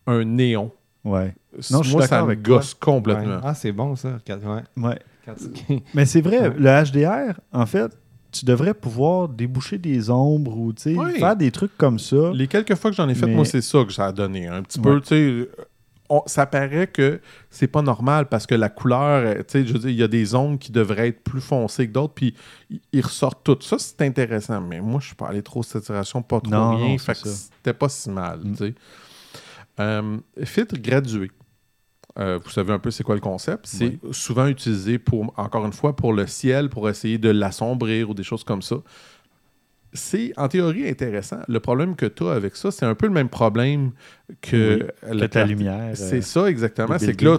un 0.07 0.23
néon. 0.25 0.71
Ouais. 1.05 1.35
Non, 1.71 1.83
je 1.83 1.89
suis 1.89 1.93
moi, 1.97 2.03
ça 2.03 2.09
d'accord 2.09 2.27
me 2.27 2.33
avec 2.33 2.43
toi. 2.45 2.57
gosse 2.59 2.75
complètement. 2.75 3.37
Ouais. 3.37 3.41
Ah, 3.43 3.55
c'est 3.55 3.73
bon 3.73 3.97
ça. 3.97 4.19
Ouais. 4.29 4.63
Ouais. 4.77 4.99
Tu- 5.69 5.81
Mais 5.95 6.05
c'est 6.07 6.21
vrai, 6.21 6.49
Ouais. 6.49 6.55
le 6.59 6.69
HDR, 6.85 7.41
en 7.53 7.67
fait, 7.67 7.97
tu 8.33 8.45
devrais 8.45 8.75
pouvoir 8.75 9.29
déboucher 9.29 9.79
des 9.79 10.11
ombres 10.11 10.57
ou 10.57 10.73
tu 10.73 10.83
sais, 10.83 10.95
Oui. 10.97 11.19
faire 11.19 11.37
des 11.37 11.51
trucs 11.51 11.77
comme 11.77 11.99
ça. 11.99 12.31
Les 12.35 12.47
quelques 12.47 12.75
fois 12.77 12.91
que 12.91 12.97
j'en 12.97 13.09
ai 13.09 13.15
fait, 13.15 13.27
Mais- 13.27 13.35
moi, 13.35 13.45
c'est 13.45 13.63
ça 13.63 13.85
que 13.85 13.93
ça 13.93 14.07
a 14.07 14.13
donné. 14.13 14.47
Un 14.47 14.63
petit 14.63 14.79
Ouais. 14.79 14.85
peu, 14.85 15.01
tu 15.01 15.09
sais. 15.09 15.49
ça 16.27 16.45
paraît 16.45 16.89
que 16.89 17.21
c'est 17.51 17.69
pas 17.69 17.83
normal 17.83 18.27
parce 18.29 18.45
que 18.45 18.57
la 18.57 18.69
couleur, 18.69 19.23
euh, 19.25 19.35
tu 19.39 19.45
sais, 19.61 19.65
je 19.67 19.73
veux 19.73 19.79
dire, 19.79 19.91
il 19.91 19.97
y 19.97 20.03
a 20.03 20.09
des 20.09 20.35
ondes 20.35 20.59
qui 20.59 20.73
devraient 20.73 21.07
être 21.09 21.23
plus 21.23 21.41
foncées 21.41 21.87
que 21.87 21.93
d'autres, 21.93 22.15
puis 22.15 22.35
ils- 22.93 23.01
ressortent 23.01 23.45
tout. 23.45 23.57
Ça, 23.61 23.77
c'est 23.79 24.03
intéressant, 24.03 24.61
mais 24.61 24.81
moi, 24.81 24.99
je 25.01 25.07
suis 25.07 25.15
pas 25.15 25.29
allé 25.29 25.41
trop 25.41 25.63
saturation, 25.63 26.21
pas 26.21 26.41
trop 26.41 26.51
Non, 26.51 26.75
rien, 26.77 26.89
non, 26.89 26.99
fait 26.99 27.15
c'est 27.15 27.23
que 27.23 27.29
ça. 27.29 27.49
c'était 27.57 27.79
pas 27.79 27.89
si 27.89 28.11
mal, 28.11 28.41
Mm. 28.43 28.51
tu 28.53 28.57
sais. 28.57 28.75
Euh, 29.81 30.19
filtre 30.45 30.77
gradué. 30.79 31.31
Euh, 32.19 32.39
vous 32.43 32.51
savez 32.51 32.73
un 32.73 32.79
peu 32.79 32.91
c'est 32.91 33.05
quoi 33.05 33.15
le 33.15 33.21
concept. 33.21 33.67
C'est 33.67 33.99
souvent 34.13 34.47
utilisé 34.47 34.99
pour, 34.99 35.33
encore 35.37 35.65
une 35.65 35.73
fois, 35.73 35.95
pour 35.97 36.13
le 36.13 36.27
ciel, 36.27 36.69
pour 36.69 36.89
essayer 36.89 37.19
de 37.19 37.31
l'assombrir 37.31 38.11
ou 38.11 38.15
des 38.15 38.25
choses 38.25 38.45
comme 38.45 38.63
ça. 38.63 38.77
C'est 39.93 40.33
en 40.37 40.49
théorie 40.49 40.89
intéressant. 40.89 41.41
Le 41.49 41.59
problème 41.61 41.97
que 41.97 42.07
tu 42.07 42.25
as 42.25 42.33
avec 42.33 42.57
ça, 42.57 42.71
c'est 42.71 42.87
un 42.87 42.95
peu 42.95 43.07
le 43.07 43.13
même 43.13 43.29
problème 43.29 43.93
que, 44.41 44.79
Que 44.79 44.93
la 45.15 45.29
ta 45.29 45.29
clarté. 45.29 45.55
lumière. 45.55 45.97
C'est 45.97 46.19
euh, 46.19 46.23
ça 46.23 46.51
exactement. 46.51 46.99
C'est 46.99 47.17
que 47.17 47.25
là, 47.25 47.39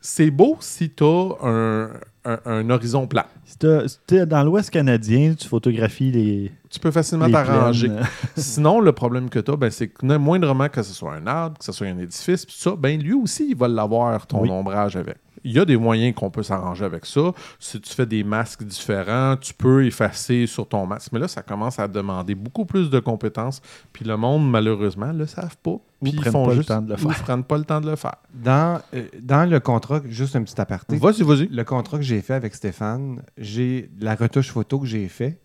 c'est 0.00 0.30
beau 0.30 0.56
si 0.60 0.90
tu 0.90 1.04
as 1.04 1.30
un, 1.42 1.90
un- 2.24 2.38
un 2.44 2.70
horizon 2.70 3.06
plat. 3.06 3.26
si 3.44 3.98
t'es 4.06 4.26
dans 4.26 4.42
l'Ouest 4.44 4.70
canadien, 4.70 5.34
tu 5.34 5.48
photographies 5.48 6.10
les. 6.12 6.52
Tu 6.70 6.78
peux 6.78 6.90
facilement 6.90 7.28
t'arranger. 7.30 7.90
Sinon, 8.36 8.80
le 8.80 8.92
problème 8.92 9.28
que 9.28 9.38
tu 9.40 9.50
as, 9.50 9.56
ben, 9.56 9.70
c'est 9.70 9.88
que 9.88 10.06
moindrement 10.18 10.68
que 10.68 10.82
ce 10.82 10.92
soit 10.94 11.14
un 11.14 11.26
arbre, 11.26 11.58
que 11.58 11.64
ce 11.64 11.72
soit 11.72 11.86
un 11.88 11.98
édifice, 11.98 12.46
puis 12.46 12.54
ça, 12.58 12.74
ben, 12.78 13.00
lui 13.00 13.12
aussi, 13.14 13.48
il 13.50 13.56
va 13.56 13.68
l'avoir, 13.68 14.26
ton 14.26 14.42
Oui. 14.42 14.50
ombrage 14.50 14.96
avec. 14.96 15.16
Il 15.44 15.52
y 15.52 15.58
a 15.58 15.64
des 15.64 15.76
moyens 15.76 16.14
qu'on 16.14 16.30
peut 16.30 16.42
s'arranger 16.42 16.84
avec 16.84 17.04
ça. 17.06 17.32
Si 17.58 17.80
tu 17.80 17.92
fais 17.92 18.06
des 18.06 18.22
masques 18.24 18.62
différents, 18.64 19.36
tu 19.40 19.52
peux 19.54 19.84
effacer 19.84 20.46
sur 20.46 20.68
ton 20.68 20.86
masque. 20.86 21.10
Mais 21.12 21.18
là, 21.18 21.28
ça 21.28 21.42
commence 21.42 21.78
à 21.78 21.88
demander 21.88 22.34
beaucoup 22.34 22.64
plus 22.64 22.90
de 22.90 23.00
compétences. 23.00 23.60
Puis 23.92 24.04
le 24.04 24.16
monde, 24.16 24.48
malheureusement, 24.50 25.12
ne 25.12 25.18
le 25.18 25.26
savent 25.26 25.56
pas. 25.62 25.76
Puis 26.02 26.12
ils 26.12 26.24
font 26.24 26.46
pas 26.46 26.54
le 26.54 26.64
temps 26.64 26.82
de 26.82 26.90
le 26.90 26.96
faire. 26.96 27.10
ils 27.10 27.22
prennent 27.22 27.44
pas 27.44 27.58
le 27.58 27.64
temps 27.64 27.80
de 27.80 27.90
le 27.90 27.96
faire. 27.96 28.16
Dans, 28.34 28.80
euh, 28.94 29.06
dans 29.20 29.48
le 29.48 29.60
contrat, 29.60 30.00
juste 30.08 30.36
un 30.36 30.42
petit 30.42 30.60
aparté. 30.60 30.96
Vas-y, 30.96 31.22
vas-y. 31.22 31.48
Le 31.48 31.64
contrat 31.64 31.96
que 31.98 32.04
j'ai 32.04 32.20
fait 32.22 32.34
avec 32.34 32.54
Stéphane, 32.54 33.22
j'ai 33.38 33.90
la 34.00 34.14
retouche 34.14 34.50
photo 34.50 34.78
que 34.80 34.86
j'ai 34.86 35.08
fait. 35.08 35.40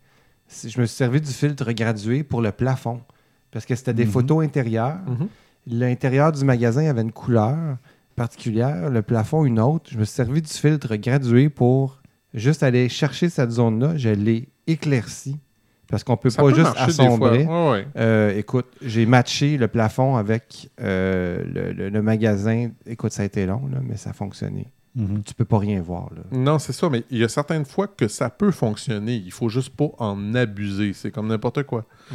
Je 0.50 0.80
me 0.80 0.86
suis 0.86 0.96
servi 0.96 1.20
du 1.20 1.30
filtre 1.30 1.70
gradué 1.72 2.22
pour 2.22 2.40
le 2.40 2.52
plafond. 2.52 3.00
Parce 3.50 3.64
que 3.66 3.74
c'était 3.74 3.94
des 3.94 4.04
Mhm. 4.04 4.10
photos 4.10 4.44
intérieures. 4.44 4.98
Mhm. 5.06 5.28
L'intérieur 5.66 6.32
du 6.32 6.44
magasin 6.44 6.88
avait 6.88 7.02
une 7.02 7.12
couleur 7.12 7.76
particulière, 8.18 8.90
le 8.90 9.02
plafond 9.02 9.44
une 9.44 9.58
autre. 9.60 9.90
Je 9.90 9.98
me 9.98 10.04
suis 10.04 10.14
servi 10.14 10.42
du 10.42 10.50
filtre 10.52 10.94
gradué 10.96 11.48
pour 11.48 12.02
juste 12.34 12.62
aller 12.62 12.88
chercher 12.88 13.28
cette 13.28 13.50
zone-là. 13.50 13.96
Je 13.96 14.10
l'ai 14.10 14.48
éclairci. 14.66 15.36
Parce 15.90 16.04
qu'on 16.04 16.18
peut 16.18 16.28
Ça 16.28 16.42
pas 16.42 16.48
peut 16.50 16.54
juste 16.54 16.66
marcher 16.74 16.86
des 16.88 16.92
fois. 16.92 17.04
assombrer. 17.06 17.46
Ouais, 17.46 17.70
ouais. 17.70 17.86
Euh, 17.96 18.36
écoute, 18.36 18.66
j'ai 18.82 19.06
matché 19.06 19.56
le 19.56 19.68
plafond 19.68 20.16
avec 20.16 20.68
euh, 20.82 21.42
le, 21.46 21.72
le- 21.72 21.88
le 21.88 22.02
magasin. 22.02 22.68
Écoute, 22.84 23.12
ça 23.12 23.22
a 23.22 23.24
été 23.24 23.46
long, 23.46 23.66
là, 23.72 23.78
mais 23.82 23.96
ça 23.96 24.10
a 24.10 24.12
fonctionné. 24.12 24.66
Mhm. 24.94 25.22
Tu 25.22 25.32
peux 25.32 25.46
pas 25.46 25.58
rien 25.58 25.80
voir. 25.80 26.10
Là. 26.14 26.22
Non, 26.30 26.58
c'est 26.58 26.74
ça, 26.74 26.90
mais 26.90 27.04
il 27.10 27.16
y 27.16 27.24
a 27.24 27.28
certaines 27.28 27.64
fois 27.64 27.86
que 27.86 28.06
ça 28.06 28.28
peut 28.28 28.50
fonctionner. 28.50 29.14
Il 29.14 29.32
faut 29.32 29.48
juste 29.48 29.70
pas 29.74 29.88
en 29.98 30.34
abuser. 30.34 30.92
C'est 30.92 31.10
comme 31.10 31.28
n'importe 31.28 31.62
quoi. 31.62 31.86
Mm. 32.10 32.14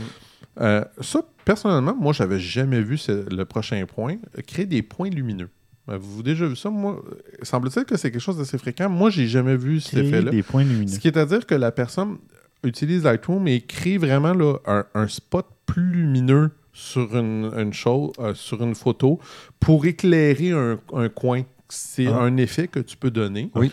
Euh, 0.62 0.86
ça, 1.02 1.22
personnellement, 1.44 1.96
moi, 2.00 2.14
j'avais 2.14 2.40
jamais 2.40 2.82
vu 2.82 3.00
ce- 3.00 3.28
le 3.36 3.46
prochain 3.46 3.84
point. 3.88 4.18
Créer 4.46 4.68
des 4.68 4.84
points 4.84 5.10
lumineux. 5.10 5.50
Avez-vous 5.88 6.24
déjà 6.24 6.46
vu 6.48 6.56
ça? 6.56 6.70
Moi, 6.70 7.04
euh, 7.06 7.16
semble-t-il 7.42 7.86
que 7.86 7.98
c'est 7.98 8.10
quelque 8.12 8.22
chose 8.22 8.38
d'assez 8.38 8.58
fréquent. 8.58 8.90
Moi, 8.90 9.10
j'ai 9.10 9.28
jamais 9.28 9.58
vu 9.58 9.80
cet 9.82 10.00
effet-là. 10.00 10.32
des 10.32 10.44
points 10.44 10.64
lumineux. 10.64 10.88
Ce 10.88 11.00
qui 11.00 11.08
est 11.08 11.18
à 11.18 11.26
dire 11.26 11.46
que 11.46 11.56
la 11.56 11.72
personne 11.72 12.18
utilise 12.64 13.04
Lightroom 13.04 13.48
et 13.50 13.60
crée 13.62 13.98
vraiment 13.98 14.34
là, 14.34 14.56
un, 14.66 14.86
un 14.94 15.08
spot 15.10 15.46
plus 15.66 15.92
lumineux 15.92 16.52
sur 16.72 17.16
une, 17.18 17.52
une 17.58 17.74
chose, 17.74 18.12
euh, 18.20 18.34
sur 18.34 18.64
une 18.64 18.76
photo 18.76 19.20
pour 19.60 19.86
éclairer 19.86 20.52
un, 20.52 20.80
un 20.94 21.10
coin. 21.10 21.44
C'est 21.70 22.08
Ah. 22.08 22.20
un 22.22 22.38
effet 22.38 22.68
que 22.68 22.80
tu 22.80 22.96
peux 22.96 23.12
donner. 23.12 23.50
Oui. 23.56 23.72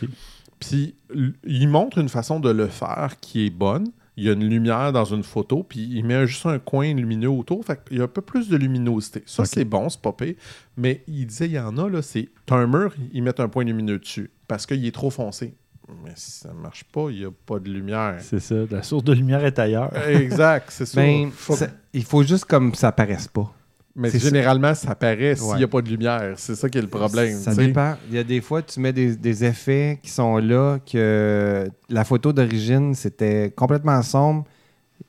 Puis 0.58 0.94
il 1.46 1.68
montre 1.68 1.98
une 1.98 2.08
façon 2.08 2.40
de 2.40 2.50
le 2.50 2.66
faire 2.66 3.14
qui 3.20 3.46
est 3.46 3.50
bonne. 3.50 3.86
Il 4.16 4.24
y 4.24 4.28
a 4.28 4.32
une 4.32 4.48
lumière 4.48 4.92
dans 4.92 5.04
une 5.04 5.22
photo, 5.22 5.62
puis 5.62 5.80
il 5.92 6.04
met 6.04 6.26
juste 6.26 6.44
un 6.46 6.58
coin 6.58 6.92
lumineux 6.92 7.30
autour. 7.30 7.64
Fait 7.64 7.82
qu'il 7.84 7.98
y 7.98 8.00
a 8.00 8.04
un 8.04 8.08
peu 8.08 8.20
plus 8.20 8.48
de 8.48 8.56
luminosité. 8.56 9.22
Ça, 9.24 9.44
c'est 9.44 9.64
bon, 9.64 9.88
c'est 9.88 10.00
pas 10.02 10.12
pire. 10.12 10.34
Mais 10.76 11.02
il 11.06 11.26
disait, 11.26 11.46
il 11.46 11.52
y 11.52 11.58
en 11.58 11.78
a, 11.78 11.88
là, 11.88 12.02
c'est. 12.02 12.28
T'as 12.46 12.56
un 12.56 12.66
mur, 12.66 12.94
ils 13.12 13.22
mettent 13.22 13.40
un 13.40 13.48
point 13.48 13.64
lumineux 13.64 13.98
dessus 13.98 14.30
parce 14.48 14.66
qu'il 14.66 14.84
est 14.84 14.90
trop 14.94 15.11
foncé. 15.11 15.54
Mais 16.04 16.12
si 16.16 16.30
ça 16.32 16.52
marche 16.52 16.84
pas, 16.84 17.08
il 17.11 17.18
n'y 17.20 17.24
a 17.24 17.30
pas 17.30 17.58
de 17.58 17.68
lumière. 17.70 18.16
C'est 18.20 18.38
ça. 18.40 18.54
La 18.70 18.82
source 18.82 19.02
de 19.04 19.12
lumière 19.12 19.44
est 19.44 19.58
ailleurs. 19.58 19.90
exact, 20.08 20.66
c'est 20.70 20.86
ça. 20.86 21.00
Ben, 21.00 21.30
Faut- 21.32 21.56
ça- 21.56 21.68
il 21.92 22.04
faut 22.04 22.22
juste 22.22 22.44
comme 22.44 22.74
ça 22.74 22.92
paraisse 22.92 23.26
pas. 23.28 23.52
Mais 24.01 24.11
ça. 24.11 24.18
généralement, 24.18 24.74
ça 24.74 24.94
paraît 24.94 25.36
s'il 25.36 25.46
n'y 25.46 25.53
Ouais. 25.55 25.64
a 25.64 25.68
pas 25.68 25.82
de 25.82 25.88
lumière. 25.90 26.34
C'est 26.36 26.55
ça 26.55 26.68
qui 26.68 26.78
est 26.78 26.82
le 26.82 26.88
problème. 26.88 27.36
Ça 27.36 27.55
dépend. 27.55 27.96
Il 28.09 28.16
y 28.16 28.18
a 28.18 28.24
des 28.24 28.40
fois, 28.40 28.62
tu 28.62 28.80
mets 28.80 28.92
des, 28.92 29.14
des 29.16 29.44
effets 29.44 29.98
qui 30.03 30.11
sont 30.11 30.38
là, 30.38 30.78
que 30.90 31.68
la 31.88 32.05
photo 32.05 32.32
d'origine, 32.32 32.94
c'était 32.94 33.53
complètement 33.55 34.01
sombre. 34.03 34.44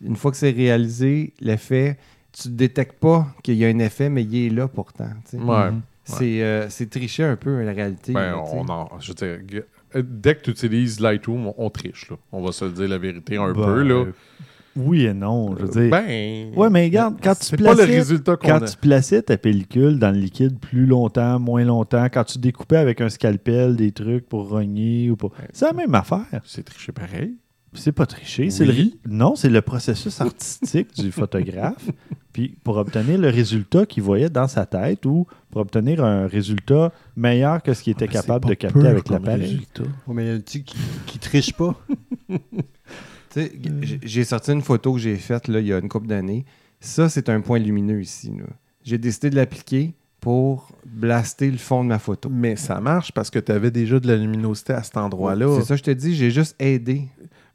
Une 0.03 0.15
fois 0.15 0.31
que 0.31 0.37
c'est 0.37 0.51
réalisé, 0.51 1.33
l'effet, 1.39 1.97
tu 2.31 2.49
ne 2.49 2.53
détectes 2.55 2.99
pas 2.99 3.27
qu'il 3.43 3.55
y 3.55 3.65
a 3.65 3.67
un 3.67 3.79
effet, 3.79 4.09
mais 4.09 4.23
il 4.23 4.47
est 4.47 4.49
là 4.49 4.67
pourtant. 4.67 5.09
C'est 6.03 6.41
euh, 6.43 6.67
c'est 6.69 6.89
tricher 6.89 7.23
un 7.23 7.35
peu 7.35 7.61
la 7.63 7.71
réalité. 7.73 8.11
Ben, 8.13 8.31
là, 8.31 8.43
on 8.53 8.65
en- 8.67 8.89
je 8.99 9.09
veux 9.09 9.13
dire, 9.13 9.37
g- 9.49 9.63
euh, 9.95 10.03
dès 10.05 10.35
que 10.35 10.41
tu 10.41 10.51
utilises 10.51 10.99
Lightroom, 10.99 11.47
on, 11.47 11.55
on 11.57 11.69
triche. 11.69 12.09
Là. 12.09 12.17
On 12.31 12.41
va 12.43 12.51
se 12.51 12.65
le 12.65 12.71
dire 12.71 12.87
la 12.89 12.97
vérité 12.97 13.37
un 13.37 13.53
Ben, 13.53 13.63
peu. 13.63 13.83
Là. 13.83 14.05
Oui 14.75 15.05
et 15.05 15.13
non, 15.13 15.55
je 15.57 15.65
veux 15.65 15.81
dire. 15.81 15.91
Ben, 15.91 16.53
ouais, 16.55 16.69
mais 16.69 16.85
regarde, 16.85 17.15
quand 17.21 17.33
tu 17.35 17.45
c'est 17.45 17.57
pas 17.57 17.71
le 17.71 17.75
plaçais, 17.77 17.91
résultat 17.97 18.37
qu'on 18.37 18.47
quand 18.47 18.63
a. 18.63 18.67
tu 18.67 18.77
plaçais 18.77 19.21
ta 19.21 19.37
pellicule 19.37 19.99
dans 19.99 20.11
le 20.11 20.17
liquide 20.19 20.57
plus 20.59 20.85
longtemps, 20.85 21.39
moins 21.39 21.63
longtemps, 21.65 22.05
quand 22.05 22.23
tu 22.23 22.39
découpais 22.39 22.77
avec 22.77 23.01
un 23.01 23.09
scalpel 23.09 23.75
des 23.75 23.91
trucs 23.91 24.27
pour 24.29 24.47
rogner 24.49 25.09
ou 25.11 25.15
pour. 25.17 25.33
C'est 25.51 25.65
la 25.65 25.73
même 25.73 25.93
affaire. 25.95 26.25
C'est 26.45 26.63
triché 26.63 26.91
pareil. 26.91 27.35
C'est 27.73 27.93
pas 27.93 28.05
tricher. 28.05 28.49
C'est 28.49 28.65
le... 28.65 28.73
Oui. 28.73 28.99
Non, 29.07 29.35
c'est 29.35 29.49
le 29.49 29.61
processus 29.61 30.19
artistique 30.19 30.93
du 30.95 31.09
photographe. 31.11 31.89
Puis 32.33 32.57
pour 32.65 32.75
obtenir 32.77 33.17
le 33.17 33.29
résultat 33.29 33.85
qu'il 33.85 34.03
voyait 34.03 34.29
dans 34.29 34.47
sa 34.49 34.65
tête 34.65 35.05
ou 35.05 35.25
pour 35.49 35.61
obtenir 35.61 36.03
un 36.03 36.27
résultat 36.27 36.91
meilleur 37.15 37.61
que 37.63 37.73
ce 37.73 37.83
qu'il 37.83 37.91
était 37.91 38.05
Ah, 38.05 38.11
Mais 38.13 38.19
capable 38.21 38.45
de 38.45 38.49
pas 38.51 38.55
capter 38.55 38.87
avec 38.87 39.09
l'appareil. 39.09 39.41
résultat. 39.41 39.83
Ouais, 40.07 40.13
mais 40.13 40.25
il 40.25 40.29
y 40.31 40.33
en 40.33 40.37
a-tu 40.37 40.63
qui, 40.63 40.75
qui 41.05 41.19
trichent 41.19 41.53
pas? 41.53 41.75
Tu 43.33 43.49
j- 43.81 43.99
J'ai 44.03 44.23
sorti 44.23 44.51
une 44.51 44.61
photo 44.61 44.93
que 44.93 44.99
j'ai 44.99 45.15
faite 45.17 45.47
là, 45.47 45.59
il 45.59 45.67
y 45.67 45.73
a 45.73 45.79
une 45.79 45.89
couple 45.89 46.07
d'années. 46.07 46.45
Ça, 46.79 47.09
c'est 47.09 47.29
un 47.29 47.41
point 47.41 47.59
lumineux 47.59 48.01
ici. 48.01 48.31
J'ai 48.83 48.97
décidé 48.97 49.29
de 49.29 49.35
l'appliquer 49.35 49.93
pour 50.19 50.69
blaster 50.85 51.49
le 51.49 51.57
fond 51.57 51.83
de 51.83 51.89
ma 51.89 51.99
photo. 51.99 52.29
Mais 52.31 52.55
ça 52.55 52.79
marche 52.81 53.11
parce 53.11 53.29
que 53.29 53.39
tu 53.39 53.51
avais 53.51 53.71
déjà 53.71 53.99
de 53.99 54.07
la 54.07 54.15
luminosité 54.17 54.73
à 54.73 54.83
cet 54.83 54.97
endroit-là. 54.97 55.47
C'est 55.59 55.65
ça, 55.65 55.75
je 55.75 55.83
te 55.83 55.91
dis, 55.91 56.15
j'ai 56.15 56.31
juste 56.31 56.55
aidé. 56.59 57.07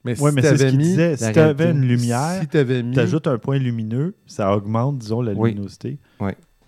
Mais 0.04 0.20
Oui, 0.20 0.30
si 0.30 0.36
t'avais 0.40 0.68
qu'il 0.70 0.78
mis, 0.78 0.84
disait. 0.84 1.16
Si 1.16 1.32
tu 1.32 1.38
avais 1.40 1.70
une 1.72 1.82
lumière, 1.86 2.38
si 2.40 2.46
t'avais 2.46 2.82
mis 2.82 2.94
tu 2.94 3.00
ajoutes 3.00 3.26
un 3.26 3.38
point 3.38 3.58
lumineux, 3.58 4.14
ça 4.26 4.56
augmente, 4.56 4.98
disons, 4.98 5.20
la 5.20 5.32
Oui. 5.32 5.50
luminosité. 5.50 5.98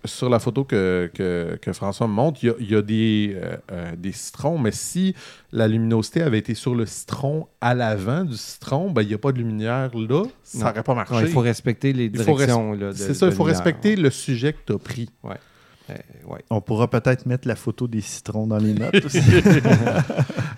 Sur 0.05 0.29
la 0.29 0.39
photo 0.39 0.63
que, 0.63 1.09
que, 1.13 1.57
que 1.61 1.73
François 1.73 2.07
me 2.07 2.13
montre, 2.13 2.39
il 2.43 2.47
y 2.47 2.49
a, 2.49 2.53
il 2.59 2.71
y 2.71 2.75
a 2.75 2.81
des, 2.81 3.33
euh, 3.35 3.57
euh, 3.71 3.91
des 3.97 4.11
citrons, 4.11 4.57
mais 4.57 4.71
si 4.71 5.13
la 5.51 5.67
luminosité 5.67 6.21
avait 6.21 6.39
été 6.39 6.55
sur 6.55 6.73
le 6.75 6.85
citron 6.85 7.47
à 7.61 7.73
l'avant 7.73 8.23
du 8.23 8.37
citron, 8.37 8.91
ben, 8.91 9.01
il 9.01 9.07
n'y 9.09 9.13
a 9.13 9.17
pas 9.17 9.31
de 9.31 9.37
lumière 9.39 9.91
là, 9.95 10.23
ça 10.43 10.65
n'aurait 10.69 10.83
pas 10.83 10.95
marché. 10.95 11.13
Non, 11.13 11.19
il 11.21 11.27
faut 11.27 11.41
respecter 11.41 11.91
les 11.93 12.09
directions. 12.09 12.77
C'est 12.93 13.13
ça, 13.13 13.25
il 13.27 13.31
faut 13.33 13.43
lumière. 13.45 13.57
respecter 13.63 13.95
le 13.95 14.09
sujet 14.09 14.53
que 14.53 14.59
tu 14.65 14.73
as 14.73 14.79
pris. 14.79 15.09
Euh, 15.25 15.93
ouais. 16.27 16.45
On 16.51 16.61
pourra 16.61 16.87
peut-être 16.87 17.25
mettre 17.25 17.47
la 17.47 17.55
photo 17.55 17.87
des 17.87 18.01
citrons 18.01 18.45
dans 18.47 18.57
les 18.59 18.73
notes 18.75 19.03
aussi. 19.05 19.19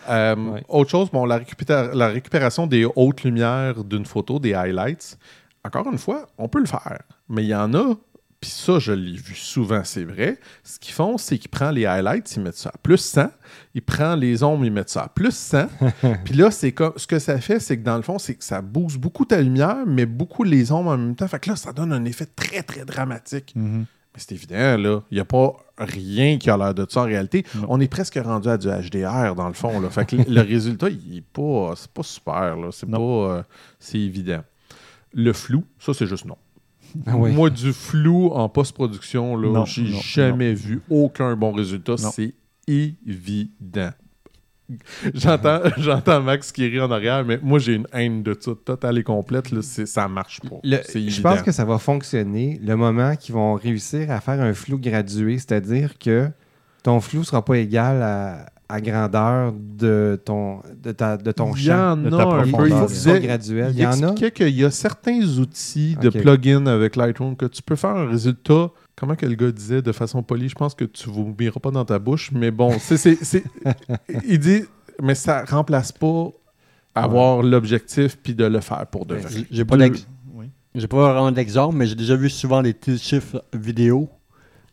Euh, 0.10 0.36
Ouais. 0.36 0.64
Autre 0.68 0.90
chose, 0.90 1.10
bon, 1.12 1.26
la, 1.26 1.38
récupéra- 1.38 1.94
la 1.94 2.08
récupération 2.08 2.68
des 2.68 2.86
hautes 2.96 3.24
lumières 3.24 3.84
d'une 3.84 4.06
photo, 4.06 4.40
des 4.40 4.54
highlights, 4.54 5.18
encore 5.64 5.88
une 5.90 5.98
fois, 6.00 6.28
on 6.38 6.50
peut 6.50 6.60
le 6.60 6.66
faire. 6.66 7.00
Mais 7.30 7.44
il 7.44 7.50
y 7.50 7.56
en 7.56 7.74
a, 7.76 7.94
puis 8.42 8.50
ça, 8.50 8.80
je 8.80 8.92
l'ai 8.92 9.16
vu 9.16 9.36
souvent, 9.36 9.84
c'est 9.84 10.04
vrai. 10.04 10.40
Ce 10.64 10.80
qu'ils 10.80 10.96
font, 10.96 11.18
c'est 11.20 11.38
qu'ils 11.38 11.52
prennent 11.52 11.76
les 11.76 11.86
highlights, 11.86 12.36
ils 12.36 12.42
mettent 12.42 12.58
ça 12.58 12.70
à 12.74 12.78
plus 12.82 12.98
100. 12.98 13.30
Ils 13.76 13.84
prennent 13.84 14.20
les 14.20 14.42
ombres, 14.42 14.66
ils 14.66 14.72
mettent 14.72 14.90
ça 14.90 15.04
à 15.04 15.08
plus 15.10 15.32
100. 15.36 15.68
puis 16.26 16.34
là, 16.34 16.50
c'est 16.50 16.72
comme, 16.72 16.94
ce 16.98 17.06
que 17.06 17.20
ça 17.20 17.40
fait, 17.40 17.60
c'est 17.60 17.78
que 17.78 17.84
dans 17.84 17.98
le 17.98 18.02
fond, 18.02 18.18
c'est 18.18 18.34
que 18.34 18.44
ça 18.44 18.62
booste 18.62 18.98
beaucoup 18.98 19.26
ta 19.26 19.40
lumière, 19.40 19.84
mais 19.86 20.08
beaucoup 20.08 20.44
les 20.44 20.72
ombres 20.72 20.90
en 20.90 20.98
même 20.98 21.16
temps. 21.16 21.28
Fait 21.28 21.40
que 21.40 21.52
là, 21.52 21.56
ça 21.56 21.72
donne 21.72 21.94
un 21.94 22.04
effet 22.06 22.26
très, 22.26 22.64
très 22.64 22.84
dramatique. 22.84 23.54
Mhm. 23.56 23.86
Mais 24.14 24.20
c'est 24.20 24.34
évident, 24.34 24.76
là. 24.76 25.02
Il 25.12 25.14
n'y 25.16 25.22
a 25.22 25.26
pas 25.26 25.54
rien 25.78 26.38
qui 26.40 26.50
a 26.50 26.58
l'air 26.58 26.74
de 26.74 26.86
ça 26.90 27.02
en 27.02 27.06
réalité. 27.06 27.46
Non. 27.56 27.68
On 27.70 27.80
est 27.80 27.88
presque 27.88 28.20
rendu 28.22 28.50
à 28.50 28.58
du 28.58 28.68
HDR, 28.68 29.36
dans 29.36 29.48
le 29.48 29.54
fond. 29.54 29.80
Là. 29.80 29.90
Fait 29.92 30.06
que 30.06 30.16
le- 30.16 30.42
résultat, 30.42 30.90
il 30.90 31.18
est 31.18 31.22
pas, 31.22 31.74
c'est 31.78 31.92
pas 31.92 32.04
super. 32.04 32.56
Là. 32.58 32.70
C'est 32.72 32.90
pas... 32.90 32.98
Euh, 32.98 33.44
c'est 33.80 34.00
évident. 34.00 34.42
Le 35.14 35.32
flou, 35.32 35.64
ça, 35.80 35.94
c'est 35.94 36.08
juste 36.08 36.26
non. 36.26 36.38
Ah 37.06 37.18
oui. 37.18 37.32
Moi, 37.32 37.50
du 37.50 37.74
flou 37.74 38.28
en 38.30 38.50
post-production, 38.50 39.36
là, 39.38 39.64
j'ai 39.66 39.84
non, 39.84 40.00
jamais 40.00 40.54
vu 40.54 40.82
aucun 40.90 41.36
bon 41.36 41.52
résultat. 41.52 41.98
C'est 41.98 42.34
évident. 42.68 43.92
J'entends, 45.14 45.60
j'entends 45.78 46.22
Max 46.22 46.52
qui 46.52 46.68
rit 46.68 46.80
en 46.80 46.92
arrière, 46.92 47.26
mais 47.26 47.40
moi, 47.42 47.60
j'ai 47.60 47.74
une 47.74 47.88
haine 47.94 48.24
de 48.24 48.36
ça 48.40 48.52
totale 48.64 48.98
et 49.00 49.04
complète. 49.04 49.52
Là. 49.52 49.62
C'est, 49.62 49.86
ça 49.86 50.08
marche 50.08 50.40
pas. 50.42 50.58
Le- 50.64 50.82
je 51.10 51.22
pense 51.22 51.42
que 51.42 51.52
ça 51.52 51.66
va 51.66 51.78
fonctionner 51.78 52.60
le 52.64 52.76
moment 52.76 53.16
qu'ils 53.16 53.36
vont 53.36 53.56
réussir 53.56 54.12
à 54.12 54.22
faire 54.22 54.40
un 54.42 54.54
flou 54.54 54.78
gradué, 54.78 55.38
c'est-à-dire 55.38 55.98
que 55.98 56.30
ton 56.84 57.00
flou 57.00 57.20
ne 57.20 57.26
sera 57.26 57.44
pas 57.44 57.58
égal 57.58 58.02
à, 58.02 58.46
à 58.72 58.82
grandeur 58.82 59.54
de 59.54 60.20
ton, 60.24 60.62
de 60.82 60.92
ta, 60.92 61.18
de 61.18 61.32
ton 61.32 61.54
Il 61.56 61.62
y 61.62 61.66
champ. 61.66 61.92
en 61.94 61.98
de 61.98 62.08
a 62.08 62.10
ta 62.18 62.24
un 62.24 62.44
peu. 62.44 62.50
profondeur. 62.52 62.82
Il 62.84 62.88
disait- 62.88 63.20
graduel. 63.20 63.72
Il 63.74 63.78
Il 63.78 63.82
y 63.82 63.86
en 63.86 63.90
a. 63.92 63.96
expliquait 63.96 64.32
qu'il 64.32 64.56
y 64.56 64.64
a 64.66 64.72
certains 64.72 65.22
outils 65.40 65.96
de 66.02 66.10
plugin 66.10 66.66
avec 66.68 66.96
Lightroom 66.96 67.36
que 67.36 67.46
tu 67.46 67.62
peux 67.62 67.76
faire 67.76 67.96
un 67.96 68.08
résultat. 68.08 68.70
Comment 68.96 69.16
que 69.16 69.26
le 69.26 69.36
gars 69.36 69.52
disait 69.52 69.82
de 69.82 69.92
façon 69.92 70.22
polie, 70.24 70.50
je 70.50 70.56
pense 70.56 70.74
que 70.76 70.86
tu 70.86 71.10
ne 71.10 71.14
vomiras 71.16 71.60
pas 71.60 71.72
dans 71.72 71.86
ta 71.86 71.98
bouche, 72.00 72.32
mais 72.32 72.52
bon, 72.52 72.74
c'est, 72.80 72.98
c'est- 72.98 73.24
c'est- 73.24 73.44
il 74.28 74.40
dit, 74.40 74.64
mais 75.02 75.16
ça 75.16 75.44
remplace 75.46 75.92
pas 75.92 76.30
avoir 76.96 77.42
l'objectif 77.42 78.18
puis 78.22 78.36
de 78.36 78.46
le 78.46 78.60
faire 78.60 78.86
pour 78.88 79.06
de 79.06 79.16
Ben, 79.16 79.22
vrai. 79.24 79.44
J'ai- 79.50 79.66
pas 79.66 79.78
Oui. 79.78 80.50
j'ai 80.76 80.88
pas 80.88 80.98
vraiment 81.14 81.32
d'exemple, 81.32 81.76
mais 81.76 81.88
j'ai 81.88 81.96
déjà 81.96 82.16
vu 82.16 82.30
souvent 82.30 82.62
des 82.62 82.74
petits 82.74 82.98
chiffres 82.98 83.44
vidéo 83.54 84.10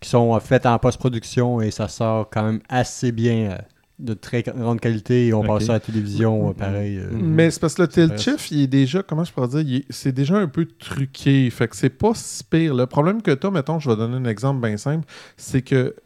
qui 0.01 0.09
sont 0.09 0.35
euh, 0.35 0.41
faits 0.41 0.67
en 0.67 0.79
post-production 0.79 1.61
et 1.61 1.71
ça 1.71 1.89
sort 1.89 2.29
quand 2.31 2.43
même 2.45 2.61
assez 2.69 3.13
bien, 3.13 3.51
euh, 3.53 3.59
de 3.99 4.15
très 4.15 4.43
grande 4.43 4.79
qualité 4.81 5.27
et 5.27 5.35
on 5.35 5.41
Ok. 5.41 5.47
passe 5.47 5.65
ça 5.65 5.73
à 5.73 5.77
la 5.77 5.81
télévision, 5.81 6.51
euh, 6.51 6.53
pareil. 6.53 6.99
euh. 6.99 7.11
Mhm. 7.11 7.21
Mais 7.35 7.51
c'est 7.51 7.61
parce 7.61 7.75
que 7.75 7.83
le 7.83 8.17
shift, 8.17 8.51
il 8.53 8.63
est 8.63 8.67
déjà, 8.69 9.03
comment 9.03 9.25
je 9.25 9.33
pourrais 9.33 9.49
dire, 9.49 9.61
il 9.61 9.75
est- 9.77 9.85
c'est 9.91 10.13
déjà 10.13 10.37
un 10.37 10.47
peu 10.47 10.67
truqué. 10.67 11.51
Fait 11.51 11.67
que 11.69 11.75
c'est 11.77 11.91
pas 11.91 12.13
si 12.15 12.45
pire. 12.45 12.75
Le 12.75 12.87
problème 12.87 13.23
que 13.23 13.33
tu 13.33 13.47
as, 13.47 13.51
mettons, 13.51 13.79
je 13.81 13.91
vais 13.91 13.97
donner 13.97 14.17
un 14.17 14.25
exemple 14.31 14.67
bien 14.67 14.77
simple, 14.77 15.05
c'est 15.37 15.63
que 15.63 15.97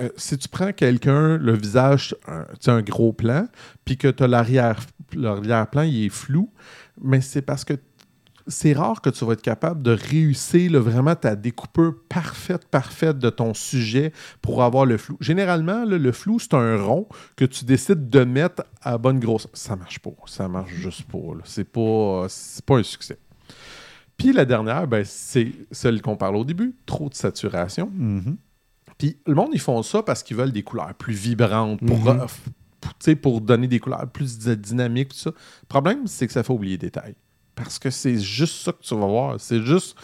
euh, 0.00 0.08
si 0.16 0.38
tu 0.38 0.48
prends 0.48 0.72
quelqu'un, 0.72 1.36
le 1.36 1.52
visage, 1.52 2.14
tu 2.60 2.70
un 2.70 2.80
gros 2.80 3.12
plan, 3.12 3.46
puis 3.84 3.98
que 3.98 4.08
tu 4.08 4.22
as 4.22 4.26
l'arrière- 4.28 4.78
l'arrière-plan, 5.14 5.82
il 5.82 6.06
est 6.06 6.08
flou, 6.08 6.50
mais 7.02 7.20
c'est 7.20 7.42
parce 7.42 7.64
que 7.64 7.74
c'est 8.52 8.72
rare 8.72 9.00
que 9.00 9.10
tu 9.10 9.24
vas 9.24 9.32
être 9.32 9.42
capable 9.42 9.82
de 9.82 9.90
réussir 9.90 10.70
là, 10.72 10.78
vraiment 10.80 11.16
ta 11.16 11.34
découpeur 11.34 11.92
parfaite, 12.08 12.66
parfaite 12.68 13.18
de 13.18 13.30
ton 13.30 13.54
sujet 13.54 14.12
pour 14.40 14.62
avoir 14.62 14.86
le 14.86 14.96
flou. 14.98 15.16
Généralement, 15.20 15.84
là, 15.84 15.98
le 15.98 16.12
flou, 16.12 16.38
c'est 16.38 16.54
un 16.54 16.76
rond 16.80 17.08
que 17.36 17.44
tu 17.44 17.64
décides 17.64 18.08
de 18.10 18.24
mettre 18.24 18.64
à 18.82 18.98
bonne 18.98 19.18
grosse. 19.18 19.48
Ça 19.52 19.74
marche 19.76 19.98
pas. 19.98 20.10
Ça 20.26 20.46
marche 20.48 20.72
juste 20.72 21.02
pas. 21.04 21.18
C'est 21.44 21.64
pas, 21.64 22.26
c'est 22.28 22.64
pas 22.64 22.76
un 22.78 22.82
succès. 22.82 23.18
Puis 24.16 24.32
la 24.32 24.44
dernière, 24.44 24.86
ben, 24.86 25.04
c'est 25.04 25.52
celle 25.70 26.00
qu'on 26.02 26.16
parle 26.16 26.36
au 26.36 26.44
début, 26.44 26.74
trop 26.86 27.08
de 27.08 27.14
saturation. 27.14 27.90
Mhm. 27.92 28.36
Puis 28.98 29.16
le 29.26 29.34
monde, 29.34 29.50
ils 29.52 29.60
font 29.60 29.82
ça 29.82 30.02
parce 30.02 30.22
qu'ils 30.22 30.36
veulent 30.36 30.52
des 30.52 30.62
couleurs 30.62 30.94
plus 30.94 31.14
vibrantes 31.14 31.80
pour, 31.84 31.98
Mhm. 31.98 32.20
euh, 33.08 33.14
pour, 33.16 33.40
donner 33.40 33.66
des 33.66 33.80
couleurs 33.80 34.06
plus 34.08 34.38
dy- 34.38 34.56
dynamiques. 34.56 35.08
Tout 35.08 35.16
ça. 35.16 35.30
Le 35.30 35.66
problème, 35.68 36.06
c'est 36.06 36.26
que 36.26 36.32
ça 36.32 36.42
fait 36.42 36.52
oublier 36.52 36.74
les 36.74 36.78
détails. 36.78 37.14
Parce 37.54 37.78
que 37.78 37.90
c'est 37.90 38.18
juste 38.18 38.62
ça 38.64 38.72
que 38.72 38.82
tu 38.82 38.94
vas 38.94 39.06
voir. 39.06 39.36
C'est 39.38 39.62
juste. 39.62 39.96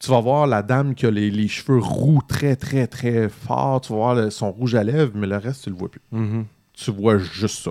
Tu 0.00 0.10
vas 0.10 0.20
voir 0.20 0.46
la 0.46 0.62
dame 0.62 0.94
qui 0.94 1.06
a 1.06 1.10
les, 1.10 1.30
les 1.30 1.48
cheveux 1.48 1.78
roux 1.78 2.20
très, 2.26 2.56
très, 2.56 2.86
très 2.86 3.28
forts. 3.28 3.80
Tu 3.80 3.92
vas 3.92 3.98
voir 3.98 4.14
le- 4.14 4.30
son 4.30 4.50
rouge 4.52 4.74
à 4.74 4.84
lèvres, 4.84 5.12
mais 5.14 5.26
le 5.26 5.36
reste, 5.38 5.64
tu 5.64 5.70
le 5.70 5.76
vois 5.76 5.88
plus. 5.90 6.00
Mhm. 6.12 6.44
Tu 6.74 6.90
vois 6.90 7.18
juste 7.18 7.64
ça. 7.64 7.70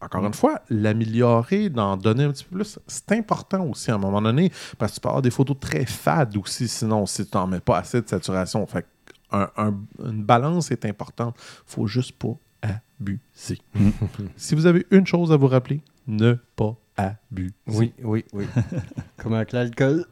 Encore 0.00 0.24
une 0.24 0.34
fois, 0.34 0.60
l'améliorer, 0.70 1.68
d'en 1.70 1.96
donner 1.96 2.24
un 2.24 2.30
petit 2.30 2.44
peu 2.44 2.56
plus, 2.56 2.78
c'est 2.86 3.12
important 3.12 3.64
aussi 3.66 3.90
à 3.90 3.96
un 3.96 3.98
moment 3.98 4.22
donné, 4.22 4.52
parce 4.78 4.92
que 4.92 4.96
tu 4.96 5.00
peux 5.00 5.08
avoir 5.08 5.22
des 5.22 5.30
photos 5.30 5.56
très 5.58 5.84
fades 5.86 6.36
aussi, 6.36 6.68
sinon, 6.68 7.04
si 7.06 7.26
tu 7.26 7.36
n'en 7.36 7.46
mets 7.48 7.58
pas 7.60 7.78
assez 7.78 8.00
de 8.00 8.08
saturation. 8.08 8.64
Fait 8.66 8.86
un- 9.32 9.50
une 10.04 10.22
balance 10.22 10.70
est 10.70 10.84
importante. 10.86 11.36
faut 11.66 11.86
juste 11.86 12.12
pas 12.12 12.36
abuser. 12.62 13.58
si 14.36 14.54
vous 14.54 14.66
avez 14.66 14.86
une 14.90 15.06
chose 15.06 15.32
à 15.32 15.36
vous 15.36 15.48
rappeler, 15.48 15.82
ne 16.06 16.34
pas 16.56 16.76
Oui, 17.66 17.92
oui, 18.02 18.24
oui. 18.32 18.44
Comme 19.16 19.34
avec 19.34 19.52
l'alcool. 19.52 20.04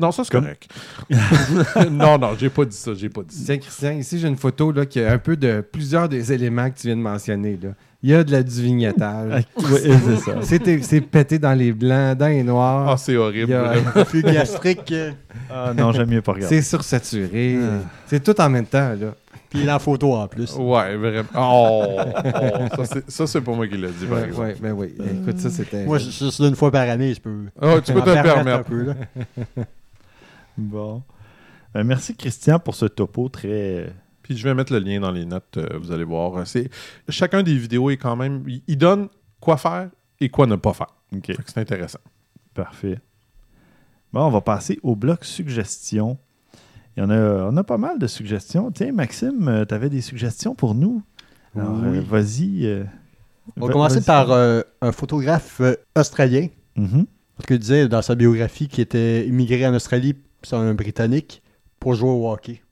Non, 0.00 0.12
ça 0.12 0.22
c'est 0.22 0.30
correct. 0.30 0.68
non, 1.90 2.18
non, 2.18 2.36
j'ai 2.38 2.50
pas 2.50 2.64
dit 2.64 2.76
ça, 2.76 2.92
j'ai 2.94 3.08
pas 3.08 3.22
dit 3.22 3.34
ça. 3.34 3.46
Tiens, 3.46 3.58
Christian, 3.58 3.90
ici, 3.92 4.20
j'ai 4.20 4.28
une 4.28 4.36
photo 4.36 4.70
là, 4.70 4.86
qui 4.86 5.00
a 5.00 5.10
un 5.12 5.18
peu 5.18 5.36
de 5.36 5.60
plusieurs 5.60 6.08
des 6.08 6.32
éléments 6.32 6.70
que 6.70 6.78
tu 6.78 6.86
viens 6.86 6.96
de 6.96 7.00
mentionner. 7.02 7.58
Là. 7.60 7.70
Il 8.00 8.10
y 8.10 8.14
a 8.14 8.22
de 8.22 8.30
la 8.30 8.44
du 8.44 8.62
vignettage. 8.62 9.42
C'est 9.58 10.16
ça. 10.18 10.32
C'est 10.42 10.82
c'est 10.84 11.00
pété 11.00 11.40
dans 11.40 11.52
les 11.52 11.72
blancs, 11.72 12.16
dans 12.16 12.28
les 12.28 12.44
noirs. 12.44 12.90
Ah, 12.90 12.96
c'est 12.96 13.16
horrible. 13.16 13.48
Il 13.48 13.50
y 13.50 13.54
a- 13.54 13.74
là. 13.74 14.04
Flux 14.04 14.22
gastrique. 14.22 14.94
Ah, 15.50 15.72
non, 15.76 15.90
j'aime 15.90 16.08
mieux 16.10 16.22
pas 16.22 16.32
regarder. 16.34 16.54
c'est 16.54 16.68
sursaturé. 16.68 17.58
Ah. 17.60 17.80
C'est 18.06 18.22
tout 18.22 18.40
en 18.40 18.48
même 18.48 18.66
temps. 18.66 18.90
Là. 18.90 19.14
Puis 19.50 19.64
la 19.64 19.78
photo 19.78 20.14
en 20.14 20.28
plus. 20.28 20.54
Ouais, 20.56 20.96
vraiment. 20.96 21.28
Oh, 21.34 21.96
oh, 22.78 22.84
ça, 23.08 23.26
c'est- 23.26 23.40
pas 23.40 23.52
moi 23.54 23.66
qui 23.66 23.76
l'ai 23.78 23.90
dit, 23.90 24.06
par 24.06 24.18
Ouais, 24.18 24.24
exemple. 24.26 24.46
ouais, 24.46 24.56
ben 24.60 24.72
oui. 24.72 24.94
Écoute, 25.22 25.38
ça, 25.38 25.48
c'était. 25.50 25.86
Moi, 25.86 25.98
je- 25.98 26.10
juste 26.10 26.40
une 26.40 26.54
fois 26.54 26.70
par 26.70 26.88
année, 26.88 27.14
je 27.14 27.20
peux. 27.20 27.46
Ah, 27.60 27.80
tu 27.82 27.92
peux 27.94 28.00
te 28.02 28.08
le 28.10 28.14
permettre 28.14 28.34
permettre. 28.34 28.58
un 28.58 28.62
peu, 28.62 28.82
là. 28.82 28.94
Bon. 30.56 31.02
Ben, 31.74 31.84
merci 31.84 32.14
Christian 32.16 32.58
pour 32.58 32.74
ce 32.74 32.86
topo 32.86 33.28
très. 33.28 33.92
Puis 34.22 34.36
je 34.36 34.44
vais 34.44 34.54
mettre 34.54 34.72
le 34.72 34.80
lien 34.80 35.00
dans 35.00 35.10
les 35.12 35.24
notes, 35.24 35.56
euh, 35.56 35.78
vous 35.80 35.92
allez 35.92 36.04
voir. 36.04 36.46
C'est, 36.46 36.68
chacun 37.08 37.42
des 37.42 37.54
vidéos 37.56 37.90
est 37.90 37.96
quand 37.96 38.16
même. 38.16 38.44
Il, 38.66 38.76
donne 38.76 39.08
quoi 39.40 39.56
faire 39.56 39.88
et 40.20 40.28
quoi 40.28 40.46
ne 40.46 40.56
pas 40.56 40.72
faire. 40.74 40.94
Ok, 41.14 41.26
Fait 41.26 41.34
que 41.34 41.42
c'est 41.46 41.60
intéressant. 41.60 42.00
parfait. 42.54 42.98
Bon, 44.12 44.22
on 44.26 44.30
va 44.30 44.40
passer 44.40 44.78
au 44.82 44.96
bloc 44.96 45.24
suggestions. 45.24 46.18
Il 46.98 47.02
y 47.02 47.04
en 47.04 47.10
a, 47.10 47.48
on 47.48 47.56
a 47.56 47.62
pas 47.62 47.78
mal 47.78 48.00
de 48.00 48.08
suggestions. 48.08 48.72
Tiens, 48.72 48.90
Maxime, 48.90 49.64
tu 49.68 49.72
avais 49.72 49.88
des 49.88 50.00
suggestions 50.00 50.56
pour 50.56 50.74
nous? 50.74 51.00
Alors, 51.56 51.76
Oui. 51.80 51.98
euh, 51.98 52.02
vas-y. 52.04 52.66
euh, 52.66 52.82
On 53.56 53.66
va 53.68 53.72
commencer 53.72 54.00
par 54.00 54.32
euh, 54.32 54.62
un 54.80 54.90
photographe 54.90 55.60
euh, 55.60 55.76
australien. 55.96 56.48
Mhm. 56.74 57.06
Parce 57.36 57.46
qu'il 57.46 57.58
disait 57.60 57.86
dans 57.86 58.02
sa 58.02 58.16
biographie 58.16 58.66
qu'il 58.66 58.82
était 58.82 59.24
immigré 59.28 59.64
en 59.64 59.74
Australie, 59.74 60.16
c'est 60.42 60.56
un 60.56 60.74
Britannique, 60.74 61.40
pour 61.78 61.94
jouer 61.94 62.10
au 62.10 62.28
hockey. 62.32 62.62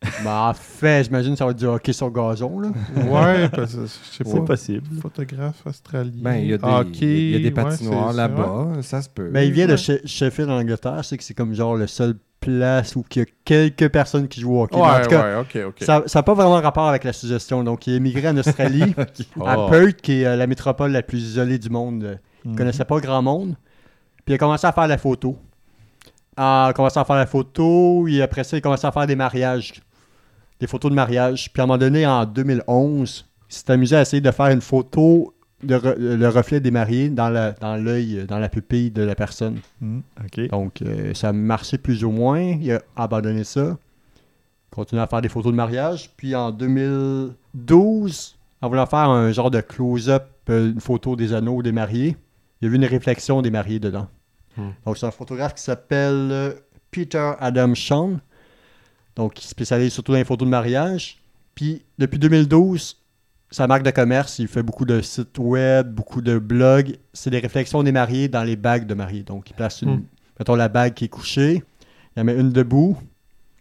Ben, 0.24 0.48
en 0.48 0.54
fait, 0.54 1.04
j'imagine 1.04 1.32
que 1.32 1.38
ça 1.38 1.44
va 1.44 1.50
être 1.50 1.58
du 1.58 1.66
hockey 1.66 1.92
sur 1.92 2.10
gazon. 2.10 2.60
Là. 2.60 2.68
Ouais, 2.96 3.48
parce 3.50 3.74
que 3.74 3.82
je 3.82 3.86
sais 3.86 4.24
C'est 4.24 4.24
pas. 4.24 4.40
possible. 4.40 4.86
Photographe 5.02 5.62
australien. 5.66 6.10
Ben, 6.22 6.36
il 6.36 6.46
y 6.48 6.52
a 6.54 6.58
des, 6.58 6.64
hockey, 6.66 7.00
il 7.26 7.30
y 7.32 7.34
a 7.34 7.38
des 7.38 7.44
ouais, 7.44 7.50
patinoires 7.50 8.14
là-bas, 8.14 8.68
ça 8.80 9.02
se 9.02 9.10
peut. 9.10 9.28
Ben, 9.30 9.42
il 9.42 9.52
vient 9.52 9.66
de 9.66 9.76
Sheffield 9.76 10.48
en 10.50 10.58
Angleterre. 10.58 11.04
C'est 11.04 11.18
que 11.18 11.22
c'est 11.24 11.34
comme 11.34 11.52
genre 11.52 11.76
le 11.76 11.86
seul 11.86 12.14
place 12.44 12.96
où 12.96 13.04
il 13.14 13.18
y 13.18 13.22
a 13.22 13.24
quelques 13.44 13.88
personnes 13.88 14.28
qui 14.28 14.40
jouent 14.40 14.58
au 14.58 14.62
hockey. 14.64 14.76
Ouais, 14.76 14.82
en 14.82 15.00
tout 15.02 15.08
cas, 15.10 15.38
ouais, 15.40 15.72
ça 15.78 16.02
n'a 16.14 16.22
pas 16.22 16.34
vraiment 16.34 16.60
rapport 16.60 16.88
avec 16.88 17.04
la 17.04 17.12
suggestion. 17.12 17.64
Donc, 17.64 17.86
il 17.86 17.94
est 17.94 17.96
immigré 17.96 18.28
en 18.28 18.36
Australie, 18.36 18.94
à 19.44 19.58
Oh. 19.58 19.68
Perth, 19.70 20.00
qui 20.00 20.22
est 20.22 20.26
euh, 20.26 20.36
la 20.36 20.46
métropole 20.46 20.92
la 20.92 21.02
plus 21.02 21.18
isolée 21.22 21.58
du 21.58 21.70
monde. 21.70 22.18
Il 22.44 22.50
Mhm. 22.50 22.56
connaissait 22.56 22.84
pas 22.84 22.98
grand 23.00 23.22
monde. 23.22 23.54
Puis 24.24 24.32
il 24.32 24.34
a 24.34 24.38
commencé 24.38 24.66
à 24.66 24.72
faire 24.72 24.86
la 24.86 24.98
photo. 24.98 25.36
En 26.36 26.72
commençant 26.74 27.02
à 27.02 27.04
faire 27.04 27.16
la 27.16 27.26
photo, 27.26 28.06
et 28.08 28.20
après 28.22 28.42
ça, 28.44 28.56
il 28.56 28.58
a 28.58 28.60
commencé 28.60 28.86
à 28.86 28.92
faire 28.92 29.06
des 29.06 29.16
mariages. 29.16 29.74
Des 30.60 30.66
photos 30.66 30.90
de 30.90 30.96
mariage. 30.96 31.52
Puis 31.52 31.60
à 31.60 31.64
un 31.64 31.66
moment 31.66 31.78
donné, 31.78 32.06
en 32.06 32.24
2011, 32.24 33.26
il 33.50 33.54
s'est 33.54 33.70
amusé 33.70 33.96
à 33.96 34.00
essayer 34.02 34.20
de 34.20 34.30
faire 34.30 34.46
une 34.46 34.60
photo 34.60 35.33
re- 35.66 35.96
le 35.98 36.28
reflet 36.28 36.60
des 36.60 36.70
mariés 36.70 37.08
dans 37.08 37.28
l'œil, 37.82 38.18
euh, 38.20 38.26
dans 38.26 38.38
la 38.38 38.48
pupille 38.48 38.90
de 38.90 39.02
la 39.02 39.14
personne. 39.14 39.58
Ok. 40.24 40.48
Donc, 40.48 40.82
euh, 40.82 41.14
ça 41.14 41.32
marchait 41.32 41.78
plus 41.78 42.04
ou 42.04 42.10
moins. 42.10 42.40
Il 42.40 42.72
a 42.72 42.82
abandonné 42.96 43.44
ça. 43.44 43.76
Continué 44.70 45.00
à 45.02 45.06
faire 45.06 45.22
des 45.22 45.28
photos 45.28 45.52
de 45.52 45.56
mariage. 45.56 46.10
Puis 46.16 46.34
en 46.34 46.50
2012, 46.50 48.36
en 48.62 48.68
voulant 48.68 48.86
faire 48.86 49.08
un 49.08 49.32
genre 49.32 49.50
de 49.50 49.60
close-up, 49.60 50.24
euh, 50.50 50.72
une 50.72 50.80
photo 50.80 51.16
des 51.16 51.32
anneaux 51.32 51.62
des 51.62 51.72
mariés, 51.72 52.16
il 52.60 52.64
y 52.64 52.66
a 52.66 52.70
vu 52.70 52.76
une 52.76 52.84
réflexion 52.84 53.42
des 53.42 53.50
mariés 53.50 53.78
dedans. 53.80 54.08
Hmm. 54.56 54.70
Donc, 54.86 54.98
c'est 54.98 55.06
un 55.06 55.10
photographe 55.10 55.54
qui 55.54 55.62
s'appelle 55.62 56.54
Peter 56.90 57.32
Adam 57.40 57.74
Sean. 57.74 58.20
Donc, 59.16 59.42
il 59.42 59.46
spécialise 59.46 59.92
surtout 59.92 60.12
dans 60.12 60.18
les 60.18 60.24
photos 60.24 60.46
de 60.46 60.50
mariage. 60.50 61.18
Puis, 61.54 61.82
depuis 61.98 62.18
2012, 62.18 62.96
sa 63.54 63.66
marque 63.68 63.84
de 63.84 63.90
commerce, 63.90 64.38
il 64.40 64.48
fait 64.48 64.62
beaucoup 64.62 64.84
de 64.84 65.00
sites 65.00 65.38
web, 65.38 65.88
beaucoup 65.94 66.20
de 66.22 66.38
blogs. 66.38 66.96
C'est 67.12 67.30
des 67.30 67.38
réflexions 67.38 67.82
des 67.82 67.92
mariés 67.92 68.28
dans 68.28 68.42
les 68.42 68.56
bagues 68.56 68.86
de 68.86 68.94
mariés. 68.94 69.22
Donc, 69.22 69.48
il 69.50 69.54
place 69.54 69.82
une, 69.82 69.96
Hmm. 69.96 70.02
mettons 70.38 70.56
la 70.56 70.68
bague 70.68 70.94
qui 70.94 71.04
est 71.04 71.08
couchée, 71.08 71.62
il 72.16 72.20
en 72.20 72.24
met 72.24 72.34
une 72.34 72.50
debout. 72.50 72.96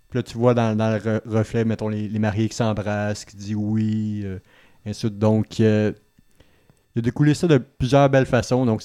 Puis 0.09 0.19
là, 0.19 0.23
tu 0.23 0.37
vois 0.37 0.53
dans, 0.53 0.75
dans 0.75 0.89
le 0.91 0.97
re- 0.97 1.21
reflet, 1.27 1.63
mettons 1.65 1.89
les, 1.89 2.07
les 2.07 2.19
mariés 2.19 2.49
qui 2.49 2.55
s'embrassent, 2.55 3.25
qui 3.25 3.35
disent 3.35 3.55
oui, 3.55 4.21
euh, 4.25 4.39
ainsi 4.85 4.91
de 5.05 5.09
suite. 5.09 5.19
Donc, 5.19 5.59
euh, 5.59 5.91
il 6.95 6.99
a 6.99 7.01
découlé 7.01 7.33
ça 7.33 7.47
de 7.47 7.57
plusieurs 7.57 8.09
belles 8.09 8.25
façons. 8.25 8.65
Donc, 8.65 8.81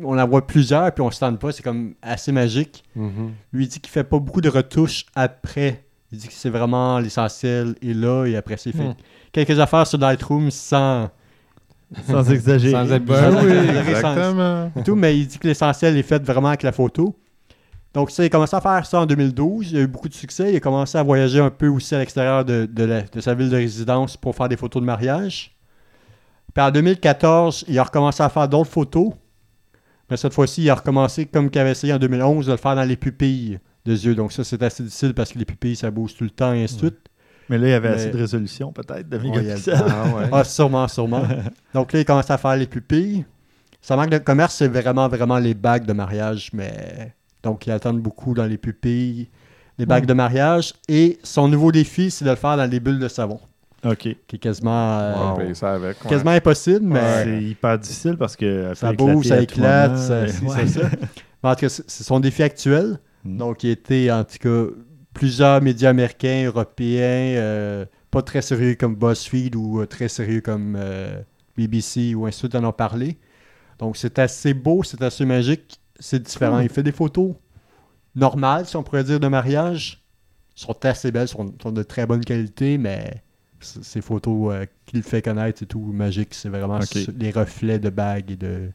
on 0.00 0.16
en 0.18 0.28
voit 0.28 0.46
plusieurs, 0.46 0.92
puis 0.94 1.02
on 1.02 1.10
se 1.10 1.18
tente 1.20 1.40
pas. 1.40 1.50
C'est 1.52 1.62
comme 1.64 1.94
assez 2.02 2.30
magique. 2.32 2.84
Mhm. 2.94 3.32
Lui, 3.52 3.64
il 3.64 3.68
dit 3.68 3.80
qu'il 3.80 3.90
fait 3.90 4.04
pas 4.04 4.18
beaucoup 4.20 4.40
de 4.40 4.48
retouches 4.48 5.06
après. 5.16 5.84
Il 6.12 6.18
dit 6.18 6.28
que 6.28 6.32
c'est 6.34 6.50
vraiment 6.50 6.98
l'essentiel 7.00 7.74
est 7.82 7.92
là, 7.94 8.24
et 8.26 8.36
après 8.36 8.54
il 8.64 8.72
fait 8.72 8.78
Hmm. 8.82 8.94
quelques 9.32 9.58
affaires 9.60 9.86
sur 9.86 9.98
Lightroom 9.98 10.50
sans, 10.50 11.10
Sans 12.06 12.30
exagérer. 12.30 12.72
Sans 12.72 12.92
abuser. 12.92 13.20
Ben 13.20 13.32
Sans- 13.32 13.46
exactement. 13.88 14.70
et 14.76 14.82
tout, 14.82 14.94
mais 14.94 15.18
il 15.18 15.26
dit 15.26 15.38
que 15.38 15.46
l'essentiel 15.48 15.96
est 15.96 16.02
fait 16.02 16.22
vraiment 16.22 16.48
avec 16.48 16.62
la 16.62 16.72
photo. 16.72 17.14
Donc 17.94 18.10
ça, 18.10 18.22
il 18.22 18.26
a 18.26 18.28
commencé 18.28 18.54
à 18.54 18.60
faire 18.60 18.84
ça 18.84 19.00
en 19.00 19.06
2012. 19.06 19.72
Il 19.72 19.78
a 19.78 19.80
eu 19.80 19.86
beaucoup 19.86 20.08
de 20.08 20.14
succès. 20.14 20.52
Il 20.52 20.56
a 20.56 20.60
commencé 20.60 20.96
à 20.98 21.02
voyager 21.02 21.40
un 21.40 21.48
peu 21.50 21.68
aussi 21.68 21.94
à 21.94 21.98
l'extérieur 21.98 22.44
de, 22.44 22.66
de 22.70 22.84
la- 22.84 23.02
de 23.02 23.20
sa 23.20 23.32
ville 23.34 23.48
de 23.48 23.56
résidence 23.56 24.16
pour 24.18 24.34
faire 24.36 24.48
des 24.48 24.56
photos 24.58 24.82
de 24.82 24.86
mariage. 24.86 25.56
Puis 26.54 26.62
en 26.62 26.70
2014, 26.70 27.64
il 27.68 27.78
a 27.78 27.82
recommencé 27.84 28.22
à 28.22 28.28
faire 28.28 28.46
d'autres 28.48 28.70
photos. 28.70 29.12
Mais 30.10 30.16
cette 30.18 30.34
fois-ci, 30.34 30.62
il 30.64 30.70
a 30.70 30.74
recommencé 30.74 31.24
comme 31.26 31.48
qu'il 31.50 31.60
avait 31.60 31.72
essayé 31.72 31.92
en 31.94 31.98
2011 31.98 32.46
de 32.46 32.50
le 32.52 32.56
faire 32.58 32.74
dans 32.76 32.84
les 32.84 32.96
pupilles 32.96 33.58
des 33.88 34.06
yeux. 34.06 34.14
Donc 34.14 34.32
ça, 34.32 34.44
c'est 34.44 34.62
assez 34.62 34.82
difficile 34.82 35.14
parce 35.14 35.32
que 35.32 35.38
les 35.38 35.44
pupilles, 35.44 35.76
ça 35.76 35.90
bouge 35.90 36.14
tout 36.16 36.24
le 36.24 36.30
temps 36.30 36.52
et 36.52 36.62
ainsi 36.64 36.74
de 36.74 36.78
suite. 36.80 36.98
Mais 37.48 37.56
là, 37.58 37.66
il 37.66 37.70
y 37.70 37.74
avait 37.74 37.88
Mais- 37.88 37.94
assez 37.96 38.10
de 38.10 38.16
résolution, 38.18 38.72
peut-être, 38.72 39.08
de 39.08 39.16
Ouais, 39.16 39.22
mégapixels. 39.30 39.74
Ah 39.88 40.04
ouais. 40.16 40.28
Ah, 40.30 40.44
sûrement, 40.44 40.86
sûrement. 40.86 41.22
Donc 41.74 41.92
là, 41.92 42.00
il 42.00 42.04
commence 42.04 42.30
à 42.30 42.36
faire 42.38 42.56
les 42.56 42.66
pupilles. 42.66 43.24
Sa 43.80 43.96
marque 43.96 44.10
de 44.10 44.18
commerce, 44.18 44.54
c'est 44.56 44.68
vraiment, 44.68 45.08
vraiment 45.08 45.38
les 45.38 45.54
bagues 45.54 45.86
de 45.86 45.92
mariage, 45.92 46.50
mais... 46.52 47.14
Donc, 47.42 47.66
il 47.66 47.70
attend 47.70 47.94
beaucoup 47.94 48.34
dans 48.34 48.44
les 48.44 48.58
pupilles, 48.58 49.28
les 49.78 49.86
bagues 49.86 50.04
de 50.06 50.12
mariage. 50.12 50.74
Et 50.88 51.18
son 51.22 51.46
nouveau 51.48 51.70
défi, 51.72 52.10
c'est 52.10 52.24
de 52.24 52.30
le 52.30 52.36
faire 52.36 52.56
dans 52.56 52.68
des 52.68 52.80
bulles 52.80 52.98
de 52.98 53.06
savon, 53.08 53.38
OK. 53.84 53.96
qui 53.98 54.16
est 54.34 54.38
quasiment, 54.38 54.98
euh, 54.98 55.54
ça 55.54 55.74
avec. 55.74 56.02
ouais. 56.04 56.10
quasiment 56.10 56.32
impossible, 56.32 56.80
mais 56.84 57.24
C'est 57.24 57.42
hyper 57.44 57.78
difficile 57.78 58.16
parce 58.18 58.34
que 58.36 58.72
ça 58.74 58.92
bouge, 58.92 59.26
ça 59.26 59.40
éclate, 59.40 59.96
ça, 59.96 60.22
Ouais. 60.22 60.28
ça, 60.28 60.66
ça. 60.66 60.80
Mais 61.42 61.48
en 61.50 61.54
tout 61.54 61.60
cas, 61.60 61.68
c'est 61.68 61.84
c'est 61.88 62.02
son 62.04 62.18
défi 62.18 62.42
actuel. 62.42 62.98
Mm. 63.24 63.36
Donc, 63.36 63.64
il 63.64 63.70
était, 63.70 64.10
en 64.10 64.24
tout 64.24 64.38
cas, 64.38 64.72
plusieurs 65.12 65.62
médias 65.62 65.90
américains, 65.90 66.44
européens, 66.46 67.36
euh, 67.36 67.84
pas 68.10 68.22
très 68.22 68.42
sérieux 68.42 68.74
comme 68.74 68.94
BuzzFeed 68.94 69.56
ou 69.56 69.80
euh, 69.80 69.86
très 69.86 70.08
sérieux 70.08 70.40
comme 70.40 70.76
euh, 70.78 71.20
BBC 71.56 72.14
ou 72.14 72.26
ainsi 72.26 72.36
de 72.42 72.48
suite 72.48 72.54
en 72.54 72.64
ont 72.64 72.72
parlé. 72.72 73.18
Donc, 73.78 73.96
c'est 73.96 74.18
assez 74.18 74.54
beau, 74.54 74.82
c'est 74.82 75.02
assez 75.02 75.24
magique, 75.24 75.80
c'est 75.98 76.22
différent. 76.22 76.60
Il 76.60 76.68
fait 76.68 76.82
des 76.82 76.92
photos 76.92 77.34
normales, 78.14 78.66
si 78.66 78.76
on 78.76 78.82
pourrait 78.82 79.04
dire, 79.04 79.20
de 79.20 79.28
mariage. 79.28 80.02
sont 80.54 80.84
assez 80.84 81.12
belles, 81.12 81.28
sont, 81.28 81.54
sont 81.62 81.72
de 81.72 81.82
très 81.82 82.06
bonne 82.06 82.24
qualité, 82.24 82.78
mais 82.78 83.22
ces 83.60 84.00
photos 84.00 84.66
qu'il 84.86 85.02
fait 85.02 85.22
connaître 85.22 85.62
et 85.62 85.66
tout, 85.66 85.80
magique, 85.80 86.34
c'est 86.34 86.48
vraiment 86.48 86.80
les 87.16 87.30
reflets 87.30 87.78
de 87.78 87.90
bagues 87.90 88.30
et 88.30 88.36
de, 88.36 88.70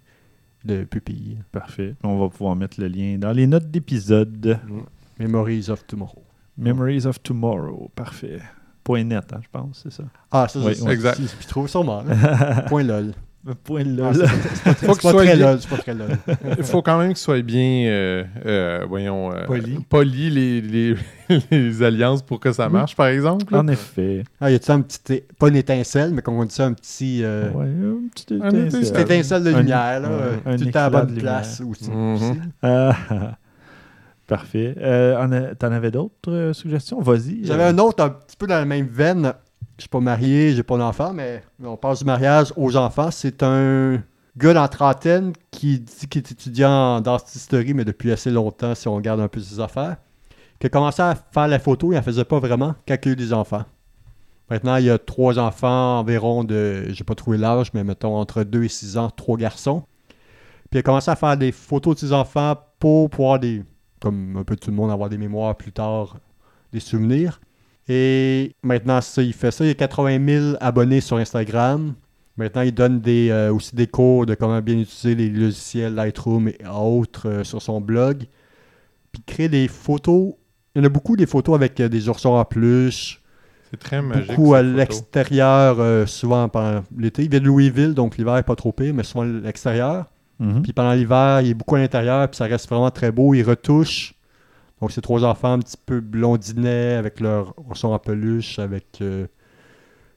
de 0.65 0.83
pupilles. 0.83 1.37
Parfait. 1.51 1.95
On 2.03 2.19
va 2.19 2.29
pouvoir 2.29 2.55
mettre 2.55 2.79
le 2.79 2.87
lien 2.87 3.17
dans 3.17 3.31
les 3.31 3.47
notes 3.47 3.69
d'épisode. 3.69 4.59
Memories 5.19 5.69
of 5.69 5.85
Tomorrow. 5.85 6.23
Memories 6.57 7.05
of 7.05 7.21
Tomorrow. 7.21 7.91
Parfait. 7.95 8.39
Point 8.83 9.05
net, 9.05 9.31
hein, 9.33 9.39
je 9.41 9.47
pense, 9.51 9.81
c'est 9.83 9.91
ça? 9.93 10.03
Ah, 10.31 10.47
ça, 10.49 10.59
Oui, 10.59 10.75
c'est 10.75 10.83
oui. 10.83 10.91
exact. 10.93 11.19
Je 11.41 11.47
trouve 11.47 11.67
sûrement. 11.69 12.03
là. 12.03 12.61
Point 12.67 12.83
lol. 12.83 13.13
Point 13.65 13.83
Ah, 14.01 14.11
là. 14.13 14.13
c'est 14.13 14.63
pas- 14.63 14.73
pas 14.73 14.87
pas 14.87 14.93
soit 14.93 15.13
très 15.25 15.35
lol. 15.35 15.57
C'est 15.59 15.69
pas 15.69 15.77
très 15.77 15.93
lol. 15.93 16.07
Il 16.57 16.63
faut 16.63 16.81
quand 16.81 16.97
même 16.97 17.09
qu'il 17.09 17.17
soit 17.17 17.41
bien, 17.41 17.87
euh, 17.87 18.23
euh, 18.45 18.85
voyons, 18.87 19.33
euh, 19.33 19.45
Poli. 19.45 19.79
poli 19.89 20.29
les, 20.29 20.61
les, 20.61 20.95
les 21.51 21.83
alliances 21.83 22.21
pour 22.21 22.39
que 22.39 22.53
ça 22.53 22.69
marche, 22.69 22.95
par 22.95 23.07
exemple. 23.07 23.51
là. 23.51 23.59
En 23.59 23.67
effet. 23.67 24.23
Ah, 24.39 24.49
y 24.49 24.55
a-tu 24.55 24.71
un 24.71 24.79
petit. 24.81 25.23
Pas 25.37 25.49
une 25.49 25.57
étincelle, 25.57 26.11
mais 26.13 26.21
comme 26.21 26.35
on 26.35 26.45
dit 26.45 26.53
ça, 26.55 26.65
un 26.65 26.73
petit. 26.73 27.21
euh, 27.23 27.49
Ouais, 27.51 27.65
un 27.65 28.07
petit 28.13 28.25
Un 28.41 28.49
étincelle. 28.49 28.67
étincelle. 28.83 29.01
Étincelle 29.01 29.43
de 29.43 29.53
Un- 29.53 29.57
lumière, 29.59 29.99
là. 29.99 30.09
un 30.45 30.55
tout 30.55 30.63
le 30.63 30.71
temps 30.71 30.79
à 30.79 30.89
bonne 30.89 31.13
de 31.13 31.19
place 31.19 31.61
aussi. 31.69 31.91
Mhm. 31.91 32.13
aussi. 32.15 32.31
Ah, 32.61 32.95
Parfait. 34.25 34.73
Euh, 34.79 35.53
T'en 35.59 35.71
avais 35.73 35.91
d'autres 35.91 36.31
euh, 36.31 36.53
suggestions? 36.53 37.01
Vas-y. 37.01 37.41
J'avais 37.43 37.63
euh, 37.63 37.69
un 37.71 37.77
autre 37.77 38.01
un 38.03 38.09
petit 38.09 38.37
peu 38.37 38.47
dans 38.47 38.55
la 38.55 38.65
même 38.65 38.87
veine. 38.87 39.33
Je 39.83 39.87
suis 39.87 39.89
pas 39.89 39.99
marié, 39.99 40.53
j'ai 40.53 40.63
pas 40.63 40.77
d'enfant, 40.77 41.11
mais 41.11 41.43
on 41.61 41.75
passe 41.75 41.99
du 41.99 42.05
mariage 42.05 42.53
aux 42.55 42.77
enfants. 42.77 43.11
C'est 43.11 43.43
un 43.43 44.01
gars 44.37 44.53
la 44.53 44.69
trentaine 44.69 45.33
qui 45.51 45.81
dit 45.81 46.07
qu'il 46.07 46.21
est 46.21 46.31
étudiant 46.31 46.71
en 46.71 47.01
dentisterie, 47.01 47.73
mais 47.73 47.83
depuis 47.83 48.09
assez 48.13 48.31
longtemps, 48.31 48.75
si 48.75 48.87
on 48.87 48.95
regarde 48.95 49.19
un 49.19 49.27
peu 49.27 49.41
ses 49.41 49.59
affaires, 49.59 49.97
qui 50.57 50.67
a 50.67 50.69
commencé 50.69 51.01
à 51.01 51.15
faire 51.15 51.49
la 51.49 51.59
photo, 51.59 51.91
il 51.91 51.97
en 51.97 52.01
faisait 52.01 52.23
pas 52.23 52.39
vraiment 52.39 52.75
quand 52.87 52.95
il 53.03 53.11
eu 53.11 53.15
des 53.17 53.33
enfants. 53.33 53.65
Maintenant, 54.49 54.77
il 54.77 54.85
y 54.85 54.89
a 54.89 54.97
trois 54.97 55.37
enfants 55.37 55.99
environ 55.99 56.45
de, 56.45 56.85
j'ai 56.87 57.03
pas 57.03 57.15
trouvé 57.15 57.37
l'âge, 57.37 57.73
mais 57.73 57.83
mettons 57.83 58.15
entre 58.15 58.43
2 58.43 58.63
et 58.63 58.69
6 58.69 58.97
ans, 58.97 59.09
trois 59.09 59.35
garçons. 59.35 59.83
Puis 60.71 60.75
il 60.75 60.77
a 60.77 60.83
commencé 60.83 61.11
à 61.11 61.17
faire 61.17 61.35
des 61.35 61.51
photos 61.51 61.95
de 61.95 61.99
ses 61.99 62.13
enfants 62.13 62.55
pour 62.79 63.09
pouvoir 63.09 63.37
des, 63.37 63.65
comme 63.99 64.37
un 64.37 64.45
peu 64.45 64.55
tout 64.55 64.69
le 64.69 64.77
monde, 64.77 64.91
avoir 64.91 65.09
des 65.09 65.17
mémoires 65.17 65.57
plus 65.57 65.73
tard, 65.73 66.19
des 66.71 66.79
souvenirs. 66.79 67.41
Et 67.89 68.55
maintenant, 68.63 69.01
ça, 69.01 69.21
il 69.21 69.33
fait 69.33 69.51
ça. 69.51 69.65
Il 69.65 69.67
y 69.67 69.71
a 69.71 69.75
80 69.75 70.25
000 70.25 70.55
abonnés 70.61 71.01
sur 71.01 71.17
Instagram. 71.17 71.93
Maintenant, 72.37 72.61
il 72.61 72.73
donne 72.73 72.99
des, 72.99 73.29
euh, 73.29 73.53
aussi 73.53 73.75
des 73.75 73.87
cours 73.87 74.25
de 74.25 74.35
comment 74.35 74.59
bien 74.61 74.79
utiliser 74.79 75.15
les 75.15 75.29
logiciels 75.29 75.93
Lightroom 75.93 76.47
et 76.47 76.57
autres 76.73 77.29
euh, 77.29 77.43
sur 77.43 77.61
son 77.61 77.79
blog. 77.79 78.25
Puis 79.11 79.21
il 79.27 79.33
crée 79.33 79.49
des 79.49 79.67
photos. 79.67 80.33
Il 80.75 80.79
y 80.79 80.81
en 80.81 80.85
a 80.85 80.89
beaucoup 80.89 81.15
des 81.15 81.27
photos 81.27 81.55
avec 81.55 81.79
euh, 81.79 81.89
des 81.89 82.09
oursons 82.09 82.31
en 82.31 82.45
peluche. 82.45 83.21
C'est 83.69 83.79
très 83.79 84.01
magique. 84.01 84.27
Beaucoup 84.27 84.53
à 84.53 84.61
l'extérieur, 84.61 85.79
euh, 85.79 86.05
souvent 86.05 86.47
pendant 86.47 86.83
l'été. 86.97 87.23
Il 87.23 87.29
vient 87.29 87.39
de 87.39 87.45
Louisville, 87.45 87.93
donc 87.93 88.17
l'hiver 88.17 88.35
n'est 88.35 88.43
pas 88.43 88.55
trop 88.55 88.71
pire, 88.71 88.93
mais 88.93 89.03
souvent 89.03 89.23
à 89.23 89.27
l'extérieur. 89.27 90.05
mhm. 90.39 90.61
Puis 90.61 90.73
pendant 90.73 90.93
l'hiver, 90.93 91.41
il 91.41 91.49
est 91.49 91.53
beaucoup 91.53 91.75
à 91.75 91.79
l'intérieur, 91.79 92.27
puis 92.29 92.37
ça 92.37 92.45
reste 92.45 92.69
vraiment 92.69 92.91
très 92.91 93.11
beau. 93.11 93.33
Il 93.33 93.43
retouche. 93.43 94.15
Donc, 94.83 94.91
c'est 94.91 94.99
trois 94.99 95.23
enfants 95.23 95.53
un 95.53 95.59
petit 95.59 95.77
peu 95.77 96.01
blondinets 96.01 96.95
avec 96.95 97.21
leur 97.21 97.53
ourson 97.57 97.93
en 97.93 97.99
peluche, 97.99 98.59
avec 98.59 98.99
euh, 98.99 99.27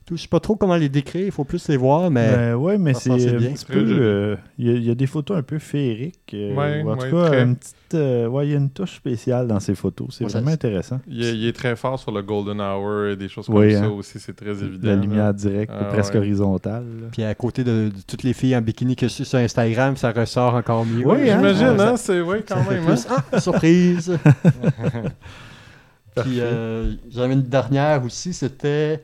Je 0.08 0.14
sais 0.14 0.28
pas 0.28 0.38
trop 0.38 0.54
comment 0.54 0.76
les 0.76 0.88
décrire, 0.88 1.26
il 1.26 1.32
faut 1.32 1.42
plus 1.42 1.66
les 1.68 1.76
voir, 1.76 2.12
mais 2.12 2.30
Ben 2.30 2.54
ouais, 2.54 2.78
mais 2.78 2.94
c'est 2.94 3.10
un 3.10 3.16
bien. 3.16 3.50
petit 3.50 3.64
peu. 3.64 3.84
euh, 3.84 4.36
Il 4.56 4.66
y, 4.66 4.70
a- 4.70 4.74
il 4.74 4.84
y 4.84 4.90
a 4.90 4.94
des 4.94 5.06
photos 5.08 5.36
un 5.36 5.42
peu 5.42 5.58
féeriques. 5.58 6.32
euh, 6.32 6.54
Ouais, 6.54 6.82
ou 6.84 6.90
en 6.90 6.96
tout 6.96 7.10
cas, 7.10 7.26
très. 7.26 7.42
une 7.42 7.56
petite, 7.56 7.74
euh, 7.94 8.28
ouais, 8.28 8.46
il 8.46 8.50
y 8.52 8.54
a 8.54 8.58
une 8.58 8.70
touche 8.70 8.94
spéciale 8.94 9.48
dans 9.48 9.58
ces 9.58 9.74
photos. 9.74 10.06
C'est 10.12 10.22
vraiment 10.24 10.52
intéressant. 10.52 11.00
Il 11.08 11.24
est, 11.24 11.34
il 11.36 11.48
est 11.48 11.52
très 11.52 11.74
fort 11.74 11.98
sur 11.98 12.12
le 12.12 12.22
golden 12.22 12.60
hour 12.60 13.06
et 13.06 13.16
des 13.16 13.28
choses 13.28 13.46
comme 13.46 13.56
Oui, 13.56 13.72
ça 13.72 13.82
hein. 13.82 13.88
aussi, 13.88 14.20
c'est 14.20 14.36
très 14.36 14.50
évident. 14.62 14.78
La 14.88 14.94
là. 14.94 15.00
lumière 15.02 15.34
directe, 15.34 15.72
Ah, 15.76 15.86
presque 15.86 16.12
ouais. 16.14 16.20
horizontale. 16.20 16.84
là. 17.02 17.08
puis 17.10 17.24
à 17.24 17.34
côté 17.34 17.64
de, 17.64 17.88
de 17.88 17.92
toutes 18.06 18.22
les 18.22 18.32
filles 18.32 18.54
en 18.56 18.62
bikini 18.62 18.94
que 18.94 19.08
je 19.08 19.12
suis 19.12 19.24
sur 19.24 19.40
Instagram, 19.40 19.96
ça 19.96 20.12
ressort 20.12 20.54
encore 20.54 20.86
mieux. 20.86 21.04
Oui, 21.04 21.28
hein? 21.28 21.38
J'imagine, 21.38 21.80
hein? 21.80 21.96
C'est 21.96 22.20
oui, 22.20 22.38
quand 22.46 22.62
même. 22.70 22.84
hein. 22.88 22.94
Ah, 23.32 23.40
surprise! 23.40 24.16
Puis 26.22 26.38
euh, 26.40 26.92
j'avais 27.10 27.34
une 27.34 27.42
dernière 27.42 28.04
aussi, 28.04 28.32
c'était. 28.32 29.02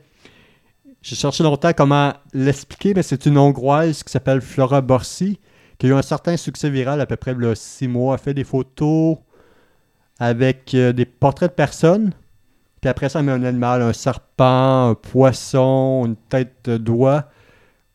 J'ai 1.03 1.15
cherché 1.17 1.43
longtemps 1.43 1.73
comment 1.75 2.13
l'expliquer, 2.33 2.93
mais 2.93 3.03
c'est 3.03 3.25
une 3.25 3.37
Hongroise 3.37 4.03
qui 4.03 4.11
s'appelle 4.11 4.39
Flora 4.41 4.79
Borsi, 4.81 5.37
qui 5.77 5.85
a 5.85 5.89
eu 5.89 5.93
un 5.93 6.01
certain 6.01 6.37
succès 6.37 6.69
viral 6.69 7.01
à 7.01 7.05
peu 7.05 7.17
près 7.17 7.33
il 7.37 7.43
y 7.43 7.45
a 7.45 7.55
six 7.55 7.89
mois. 7.89 8.15
Elle 8.15 8.21
fait 8.21 8.33
des 8.33 8.45
photos 8.45 9.17
avec 10.17 10.73
euh, 10.73 10.93
des 10.93 11.05
portraits 11.05 11.51
de 11.51 11.55
personnes. 11.55 12.13
Puis 12.79 12.89
après 12.89 13.09
ça, 13.09 13.19
elle 13.19 13.25
met 13.25 13.31
un 13.33 13.43
animal, 13.43 13.81
un 13.81 13.91
serpent, 13.93 14.89
un 14.91 14.95
poisson, 14.95 16.03
une 16.05 16.15
tête 16.15 16.55
de 16.65 16.77
doigt, 16.77 17.25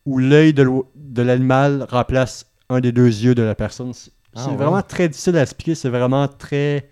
où 0.04 0.18
l'œil 0.18 0.52
de 0.52 1.22
l'animal 1.22 1.86
remplace 1.90 2.46
un 2.68 2.80
des 2.80 2.92
deux 2.92 3.06
yeux 3.06 3.34
de 3.34 3.42
la 3.42 3.54
personne. 3.54 3.94
C'est 3.94 4.11
Ah 4.34 4.48
ouais. 4.48 4.56
vraiment 4.56 4.82
très 4.82 5.09
difficile 5.09 5.36
à 5.38 5.42
expliquer, 5.42 5.74
c'est 5.74 5.88
vraiment 5.88 6.28
très 6.28 6.90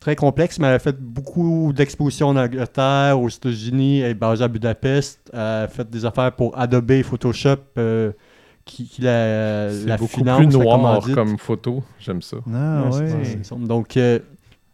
très 0.00 0.14
complexe, 0.16 0.58
mais 0.58 0.68
elle 0.68 0.74
a 0.74 0.78
fait 0.78 0.96
beaucoup 1.00 1.72
d'expositions 1.74 2.28
en 2.28 2.36
Angleterre, 2.36 3.20
aux 3.20 3.28
États-Unis, 3.28 4.00
elle 4.00 4.10
est 4.12 4.14
basée 4.14 4.44
à 4.44 4.48
Budapest, 4.48 5.20
elle 5.32 5.38
a 5.40 5.68
fait 5.68 5.88
des 5.90 6.04
affaires 6.04 6.32
pour 6.34 6.56
Adobe 6.58 6.90
et 6.92 7.02
Photoshop 7.02 7.56
euh, 7.78 8.12
qui, 8.64 8.86
qui 8.88 9.02
la, 9.02 9.70
C'est 9.70 9.86
la 9.86 9.96
beaucoup 9.96 10.18
finance, 10.18 10.36
plus 10.38 10.46
noir 10.46 11.00
comme 11.14 11.38
photo. 11.38 11.82
J'aime 11.98 12.22
ça. 12.22 12.36
Ah, 12.52 12.84
Ouais, 12.90 12.98
ouais. 13.00 13.24
c'est- 13.24 13.24
c'est 13.38 13.44
ça. 13.46 13.56
Donc, 13.56 13.96
euh, 13.96 14.18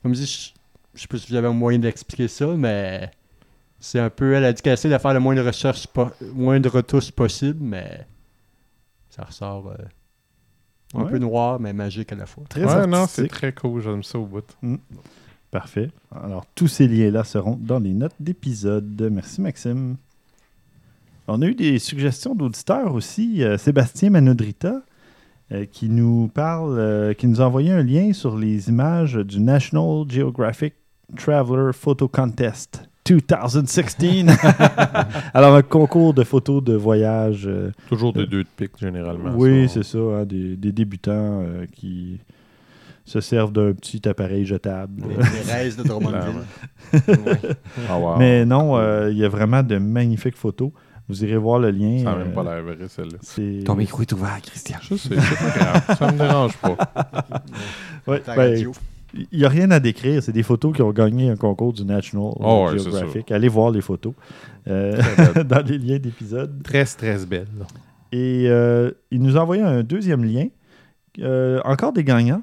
comme 0.03 0.15
je 0.15 0.21
dis, 0.21 0.27
je, 0.27 0.99
je 0.99 1.01
sais 1.03 1.09
pas 1.09 1.17
si 1.19 1.33
j'avais 1.33 1.49
un 1.49 1.53
moyen 1.53 1.79
d'expliquer 1.79 2.29
ça, 2.29 2.47
mais 2.47 3.11
c'est 3.81 4.01
un 4.01 4.11
peu. 4.11 4.35
Elle 4.35 4.45
a 4.45 4.53
dit 4.53 4.61
qu'elle 4.63 4.75
essaie 4.75 4.91
de 4.91 4.99
faire 4.99 5.15
le 5.15 5.21
moins 5.21 5.35
de 5.35 5.41
recherche, 5.41 5.87
po- 5.87 6.11
moins 6.35 6.61
de 6.61 6.69
retouches 6.69 7.13
possible, 7.13 7.59
mais 7.63 8.07
ça 9.11 9.23
ressort 9.25 9.69
euh, 9.69 9.77
un 10.95 11.05
Ouais. 11.05 11.11
peu 11.11 11.19
noir, 11.19 11.59
mais 11.61 11.73
magique 11.73 12.13
à 12.13 12.17
la 12.17 12.27
fois. 12.27 12.45
Très 12.49 12.65
Ouais, 12.65 12.87
non, 12.87 13.07
c'est 13.09 13.29
très 13.29 13.53
cool. 13.53 13.83
J'aime 13.83 14.03
ça 14.03 14.19
au 14.19 14.27
bout. 14.27 14.45
Parfait. 15.51 15.91
Alors, 16.11 16.45
tous 16.55 16.67
ces 16.69 16.89
liens-là 16.89 17.23
seront 17.25 17.57
dans 17.61 17.79
les 17.79 17.93
notes 17.93 18.15
d'épisode. 18.21 19.09
Merci, 19.13 19.41
Maxime. 19.41 19.97
On 21.29 21.41
a 21.43 21.47
eu 21.47 21.55
des 21.55 21.79
suggestions 21.79 22.35
d'auditeurs 22.35 22.93
aussi. 22.95 23.43
Euh, 23.43 23.57
Sébastien 23.57 24.11
Manodrita, 24.11 24.83
euh, 25.53 25.65
qui 25.65 25.89
nous 25.89 26.29
parle, 26.35 26.79
euh, 26.79 27.15
qui 27.15 27.27
nous 27.29 27.41
a 27.41 27.47
envoyé 27.47 27.71
un 27.73 27.83
lien 27.83 28.13
sur 28.13 28.37
les 28.37 28.69
images 28.69 29.15
du 29.15 29.41
National 29.41 30.05
Geographic 30.09 30.75
Traveler 31.17 31.73
Photo 31.73 32.09
Contest 32.09 32.83
2016. 33.05 34.27
Alors, 35.35 35.55
un 35.55 35.63
concours 35.63 36.15
de 36.15 36.25
photos 36.25 36.63
de 36.63 36.75
voyage. 36.75 37.45
euh, 37.47 37.71
Toujours 37.89 38.13
des 38.13 38.21
Euh, 38.23 38.27
deux 38.27 38.43
de 38.45 38.49
pique, 38.57 38.79
généralement. 38.81 39.33
oui, 39.37 39.69
c'est 39.69 39.85
ça, 39.85 39.99
hein, 39.99 40.25
des, 40.25 40.57
des 40.57 40.73
débutants 40.73 41.43
euh, 41.43 41.67
qui 41.73 42.21
se 43.05 43.21
servent 43.21 43.53
d'un 43.53 43.73
petit 43.75 44.09
appareil 44.09 44.47
jetable. 44.47 45.03
Les 45.09 45.53
raies 45.53 45.71
de 45.77 45.83
Drummondville. 45.83 46.41
Wow. 47.91 48.17
Mais 48.19 48.47
non, 48.47 48.77
euh, 48.79 49.11
il 49.11 49.19
y 49.19 49.25
a 49.25 49.29
vraiment 49.29 49.63
de 49.63 49.77
magnifiques 49.77 50.37
photos. 50.37 50.71
Vous 51.07 51.23
irez 51.23 51.37
voir 51.37 51.59
le 51.59 51.71
lien. 51.71 51.99
Ça 51.99 52.13
n'a 52.13 52.17
même 52.25 52.33
pas 52.33 52.43
l'air 52.43 52.63
vrai, 52.63 52.77
celle-là. 52.89 53.19
Ton 53.67 53.75
micro 53.75 54.01
est 54.01 54.11
ouvert, 54.13 54.41
Christian. 54.41 54.79
Je 54.81 54.95
sais, 54.97 55.11
c'est 55.11 55.39
pas 55.39 55.59
grave. 55.59 55.97
Ça 55.99 56.11
me 56.13 56.17
dérange 56.19 56.57
pas. 56.57 56.77
Ouais, 58.07 58.23
ben, 58.27 58.35
radio. 58.35 58.73
Il 59.31 59.39
n'y 59.39 59.45
a 59.45 59.49
rien 59.49 59.71
à 59.71 59.81
décrire. 59.81 60.23
C'est 60.23 60.33
des 60.33 60.43
photos 60.43 60.75
qui 60.75 60.83
ont 60.83 60.91
gagné 60.93 61.31
un 61.31 61.37
concours 61.37 61.73
du 61.73 61.85
National 61.85 62.33
Oh, 62.41 62.67
ouais, 62.67 62.79
c'est 62.79 62.85
Geographic. 62.91 63.31
Allez 63.31 63.49
voir 63.49 63.71
les 63.71 63.81
photos 63.81 64.13
euh, 64.67 64.97
Très 64.97 65.45
dans 65.45 65.65
les 65.65 65.79
liens 65.79 65.99
d'épisode. 65.99 66.63
Très 66.63 66.85
stress 66.85 67.27
belle. 67.27 67.47
Et 68.13 68.47
euh, 68.49 68.91
il 69.11 69.23
nous 69.23 69.37
a 69.37 69.41
envoyé 69.43 69.63
un 69.63 69.83
deuxième 69.83 70.25
lien. 70.25 70.47
Euh, 71.21 71.61
encore 71.65 71.93
des 71.93 72.05
gagnants. 72.05 72.43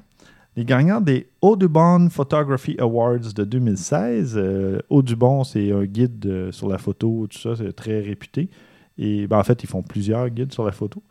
Les 0.56 0.64
gagnants 0.64 1.00
des 1.00 1.28
Audubon 1.40 2.08
Photography 2.10 2.76
Awards 2.78 3.32
de 3.34 3.44
2016. 3.44 4.34
Euh, 4.36 4.78
Audubon, 4.90 5.44
c'est 5.44 5.72
un 5.72 5.84
guide 5.84 6.50
sur 6.52 6.68
la 6.68 6.78
photo, 6.78 7.26
tout 7.30 7.38
ça, 7.38 7.54
c'est 7.56 7.72
très 7.72 8.00
réputé. 8.00 8.50
Et 8.98 9.26
ben, 9.26 9.38
en 9.38 9.44
fait, 9.44 9.62
ils 9.62 9.68
font 9.68 9.82
plusieurs 9.82 10.28
guides 10.28 10.52
sur 10.52 10.64
la 10.64 10.72
photo. 10.72 11.02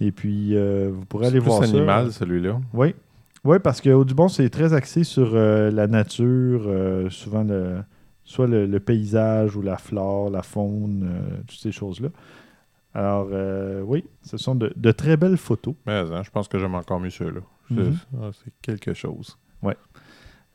Et 0.00 0.10
puis, 0.12 0.56
vous 0.56 1.04
pourrez 1.08 1.26
C'est 1.26 1.30
aller 1.32 1.40
plus 1.40 1.48
voir 1.48 1.62
animal, 1.62 2.12
ça. 2.12 2.20
celui-là. 2.20 2.60
Oui. 2.72 2.94
Oui, 3.44 3.58
parce 3.58 3.80
que 3.80 3.90
Audubon, 3.90 4.28
c'est 4.28 4.50
très 4.50 4.74
axé 4.74 5.02
sur 5.04 5.30
euh, 5.34 5.70
la 5.70 5.86
nature, 5.86 6.64
euh, 6.66 7.08
souvent 7.10 7.42
le, 7.42 7.76
soit 8.24 8.46
le, 8.46 8.66
le 8.66 8.80
paysage 8.80 9.56
ou 9.56 9.62
la 9.62 9.76
flore, 9.78 10.28
la 10.30 10.42
faune, 10.42 11.08
euh, 11.10 11.36
toutes 11.48 11.58
ces 11.60 11.72
choses-là. 11.72 12.08
Alors, 12.92 13.28
euh, 13.32 13.82
oui, 13.82 14.04
ce 14.22 14.36
sont 14.36 14.54
de, 14.54 14.72
de 14.76 14.90
très 14.92 15.16
belles 15.16 15.36
photos. 15.38 15.74
Mais 15.86 15.92
hein, 15.92 16.22
je 16.24 16.30
pense 16.30 16.48
que 16.48 16.58
j'aime 16.58 16.74
encore 16.74 17.00
mieux 17.00 17.10
ceux-là. 17.10 17.40
C'est 17.68 17.74
Mhm. 17.76 17.96
ah, 18.20 18.30
quelque 18.62 18.92
chose. 18.94 19.36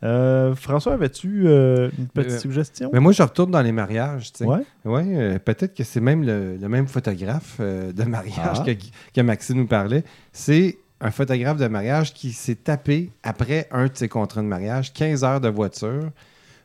Euh, 0.04 0.54
François, 0.56 0.94
avais-tu 0.94 1.48
euh, 1.48 1.90
une 1.98 2.08
petite 2.08 2.40
suggestion? 2.40 2.90
Mais 2.94 3.00
moi, 3.00 3.14
je 3.14 3.24
retourne 3.24 3.50
dans 3.50 3.62
les 3.62 3.72
mariages. 3.72 4.34
tu 4.34 4.40
sais. 4.40 4.46
Ouais. 4.46 4.64
Ouais, 4.84 5.06
euh, 5.08 5.40
peut-être 5.40 5.74
que 5.74 5.84
c'est 5.86 6.02
même 6.02 6.22
le, 6.24 6.58
le 6.58 6.70
même 6.70 6.86
photographe 6.88 7.58
euh, 7.62 7.92
de 7.94 8.04
mariage 8.04 8.58
Ah. 8.60 8.64
que, 8.66 8.72
que 9.16 9.22
Maxime 9.22 9.58
nous 9.58 9.68
parlait. 9.68 10.04
C'est 10.34 10.78
un 11.06 11.12
photographe 11.12 11.58
de 11.58 11.68
mariage 11.68 12.14
qui 12.14 12.32
s'est 12.34 12.56
tapé, 12.56 13.12
après 13.22 13.68
un 13.72 13.86
de 13.86 13.92
ses 13.94 14.10
contrats 14.10 14.42
de 14.42 14.48
mariage, 14.48 14.92
15 14.92 15.24
heures 15.24 15.40
de 15.42 15.50
voiture 15.50 16.10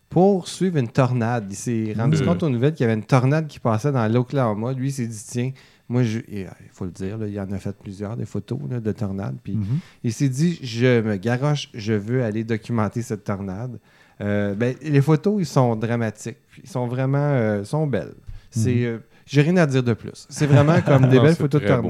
pour 0.08 0.48
suivre 0.48 0.78
une 0.78 0.88
tornade. 0.88 1.46
Il 1.50 1.56
s'est 1.56 1.94
rendu 1.96 2.16
compte 2.22 2.42
aux 2.42 2.48
nouvelles 2.48 2.72
qu'il 2.72 2.84
y 2.84 2.88
avait 2.90 2.98
une 2.98 3.04
tornade 3.04 3.46
qui 3.48 3.60
passait 3.60 3.92
dans 3.92 4.06
l'Oklahoma. 4.10 4.72
Lui, 4.72 4.88
il 4.88 4.92
s'est 4.92 5.06
dit, 5.06 5.22
tiens, 5.28 5.52
moi, 5.88 6.02
je- 6.04 6.18
euh, 6.20 6.22
il 6.62 6.70
faut 6.72 6.86
le 6.86 6.90
dire, 6.90 7.18
là, 7.18 7.26
il 7.26 7.38
en 7.38 7.50
a 7.52 7.58
fait 7.58 7.76
plusieurs, 7.76 8.16
des 8.16 8.24
photos 8.24 8.58
là, 8.70 8.80
de 8.80 8.92
tornades. 8.92 9.36
Puis 9.44 9.56
Mhm. 9.56 9.78
il 10.04 10.12
s'est 10.12 10.28
dit, 10.30 10.58
je 10.62 11.00
me 11.02 11.16
garoche, 11.16 11.68
je 11.74 11.92
veux 11.92 12.24
aller 12.24 12.42
documenter 12.42 13.02
cette 13.02 13.24
tornade. 13.24 13.78
Euh, 14.22 14.54
ben, 14.54 14.74
les 14.82 15.02
photos, 15.02 15.36
ils 15.38 15.46
sont 15.46 15.76
dramatiques. 15.76 16.38
Ils 16.64 16.68
sont 16.68 16.86
vraiment 16.86 17.18
euh, 17.18 17.62
sont 17.64 17.86
belles. 17.86 18.14
C'est, 18.50 18.70
Mhm. 18.74 18.84
euh, 18.84 18.98
j'ai 19.26 19.42
rien 19.42 19.56
à 19.58 19.66
dire 19.66 19.82
de 19.82 19.92
plus. 19.92 20.26
C'est 20.28 20.46
vraiment 20.46 20.80
comme 20.80 21.02
des 21.10 21.16
Non, 21.18 21.22
belles 21.24 21.36
photos 21.36 21.60
de 21.60 21.66
très 21.66 21.76
beau. 21.76 21.88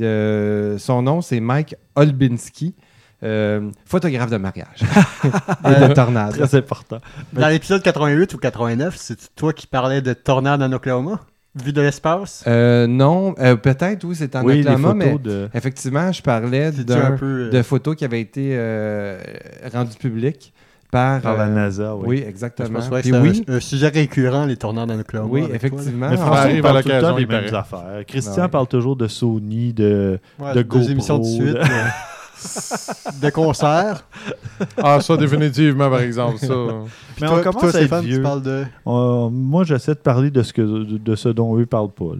Euh, 0.00 0.78
son 0.78 1.02
nom, 1.02 1.20
c'est 1.20 1.40
Mike 1.40 1.76
Olbinski, 1.96 2.74
euh, 3.22 3.70
photographe 3.84 4.30
de 4.30 4.36
mariage 4.36 4.80
et 5.64 5.88
de 5.88 5.92
tornade. 5.92 6.38
Très 6.38 6.58
important. 6.58 6.98
Dans 7.32 7.48
l'épisode 7.48 7.82
88 7.82 8.34
ou 8.34 8.38
89, 8.38 8.96
c'est 8.96 9.34
toi 9.34 9.52
qui 9.52 9.66
parlais 9.66 10.02
de 10.02 10.12
tornade 10.12 10.62
en 10.62 10.72
Oklahoma, 10.72 11.20
vu 11.54 11.72
de 11.72 11.80
l'espace? 11.80 12.44
Euh, 12.46 12.86
non, 12.86 13.34
euh, 13.38 13.56
peut-être, 13.56 14.04
oui, 14.04 14.14
c'est 14.16 14.36
en 14.36 14.44
oui, 14.44 14.60
Oklahoma, 14.60 14.88
photos 14.88 14.96
mais 14.96 15.18
de... 15.18 15.48
effectivement, 15.54 16.12
je 16.12 16.22
parlais 16.22 16.70
de 16.72 17.62
photos 17.62 17.96
qui 17.96 18.04
avaient 18.04 18.20
été 18.20 18.50
euh, 18.52 19.20
rendues 19.72 19.96
publiques 19.96 20.52
par, 20.90 21.20
par 21.20 21.36
la 21.36 21.44
euh, 21.44 21.54
NASA. 21.54 21.94
Oui. 21.96 22.04
Oui, 22.08 22.18
je 22.24 22.28
exactement. 22.28 22.78
pense 22.80 22.88
que 22.88 23.02
c'est 23.02 23.12
oui, 23.18 23.44
un, 23.48 23.54
un 23.54 23.60
sujet 23.60 23.88
récurrent, 23.88 24.46
les 24.46 24.56
tornades 24.56 24.90
en 24.90 24.98
Oklahoma. 24.98 25.30
oui, 25.32 25.44
avec 25.44 25.60
toi, 25.60 25.70
là. 25.70 25.74
effectivement. 25.76 26.08
Mais 26.10 26.16
Ah, 26.18 26.24
François 26.24 26.38
arrive 26.40 26.56
il 26.56 26.58
à 26.58 26.62
parle 26.62 26.82
tout 26.82 26.88
le 26.88 26.94
l'occasion, 26.94 27.08
temps 27.10 27.16
des 27.16 27.22
il 27.22 27.28
mêmes 27.28 27.54
affaires. 27.54 28.04
Christian 28.06 28.42
Ouais. 28.42 28.48
parle 28.48 28.66
toujours 28.68 28.96
de 28.96 29.06
Sony, 29.08 29.72
de... 29.72 30.18
Ouais, 30.38 30.54
de 30.54 30.62
deux 30.62 30.90
émissions 30.90 31.18
de 31.18 31.24
GoPro, 31.24 31.34
suite. 31.42 31.54
de- 31.54 31.58
là. 31.58 31.92
de 33.20 33.30
concerts. 33.30 34.04
Ah, 34.82 35.00
ça, 35.00 35.16
définitivement, 35.16 35.90
par 35.90 36.00
exemple. 36.00 36.38
Ça. 36.38 36.54
Mais 37.20 37.26
Toi- 37.26 37.38
on 37.40 37.42
commence 37.42 37.60
toi, 37.60 37.64
à 37.64 37.68
être 37.70 37.76
Stéphane, 37.78 38.02
tu 38.04 38.10
vieux. 38.10 38.22
parles 38.22 38.42
de. 38.42 38.64
Euh, 38.86 39.28
moi, 39.28 39.64
j'essaie 39.64 39.94
de 39.94 39.98
parler 39.98 40.30
de 40.30 40.42
ce, 40.44 40.52
que, 40.52 40.62
de, 40.62 40.98
de 40.98 41.14
ce 41.16 41.28
dont 41.30 41.58
eux 41.58 41.66
parlent 41.66 41.90
pas. 41.90 42.12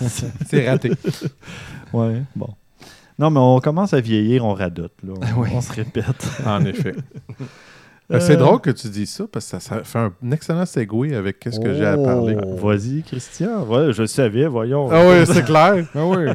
C'est 0.48 0.68
raté. 0.68 0.90
ouais, 1.92 2.22
bon. 2.34 2.48
Non, 3.20 3.30
mais 3.30 3.38
on 3.38 3.60
commence 3.60 3.94
à 3.94 4.00
vieillir, 4.00 4.44
on 4.44 4.52
radote. 4.54 4.94
Là. 5.06 5.12
On, 5.36 5.40
Ouais. 5.42 5.50
on 5.54 5.60
se 5.60 5.72
répète. 5.72 6.28
En 6.44 6.64
effet. 6.64 6.94
Euh, 8.12 8.20
C'est 8.20 8.36
drôle 8.36 8.60
que 8.60 8.70
tu 8.70 8.88
dis 8.88 9.06
ça 9.06 9.24
parce 9.30 9.44
que 9.46 9.50
ça, 9.58 9.60
ça 9.60 9.84
fait 9.84 9.98
un 9.98 10.12
excellent 10.32 10.66
segue 10.66 11.12
avec 11.14 11.36
ce 11.50 11.58
que 11.58 11.74
j'ai 11.74 11.86
à 11.86 11.96
parler. 11.96 12.36
Oh. 12.44 12.56
Vas-y, 12.66 13.02
Christian. 13.02 13.64
Ouais, 13.66 13.92
je 13.92 14.06
savais, 14.06 14.46
voyons. 14.46 14.88
Ah 14.90 15.02
oui, 15.08 15.24
c'est 15.26 15.44
clair. 15.44 15.86
Ah 15.94 16.06
oui. 16.06 16.26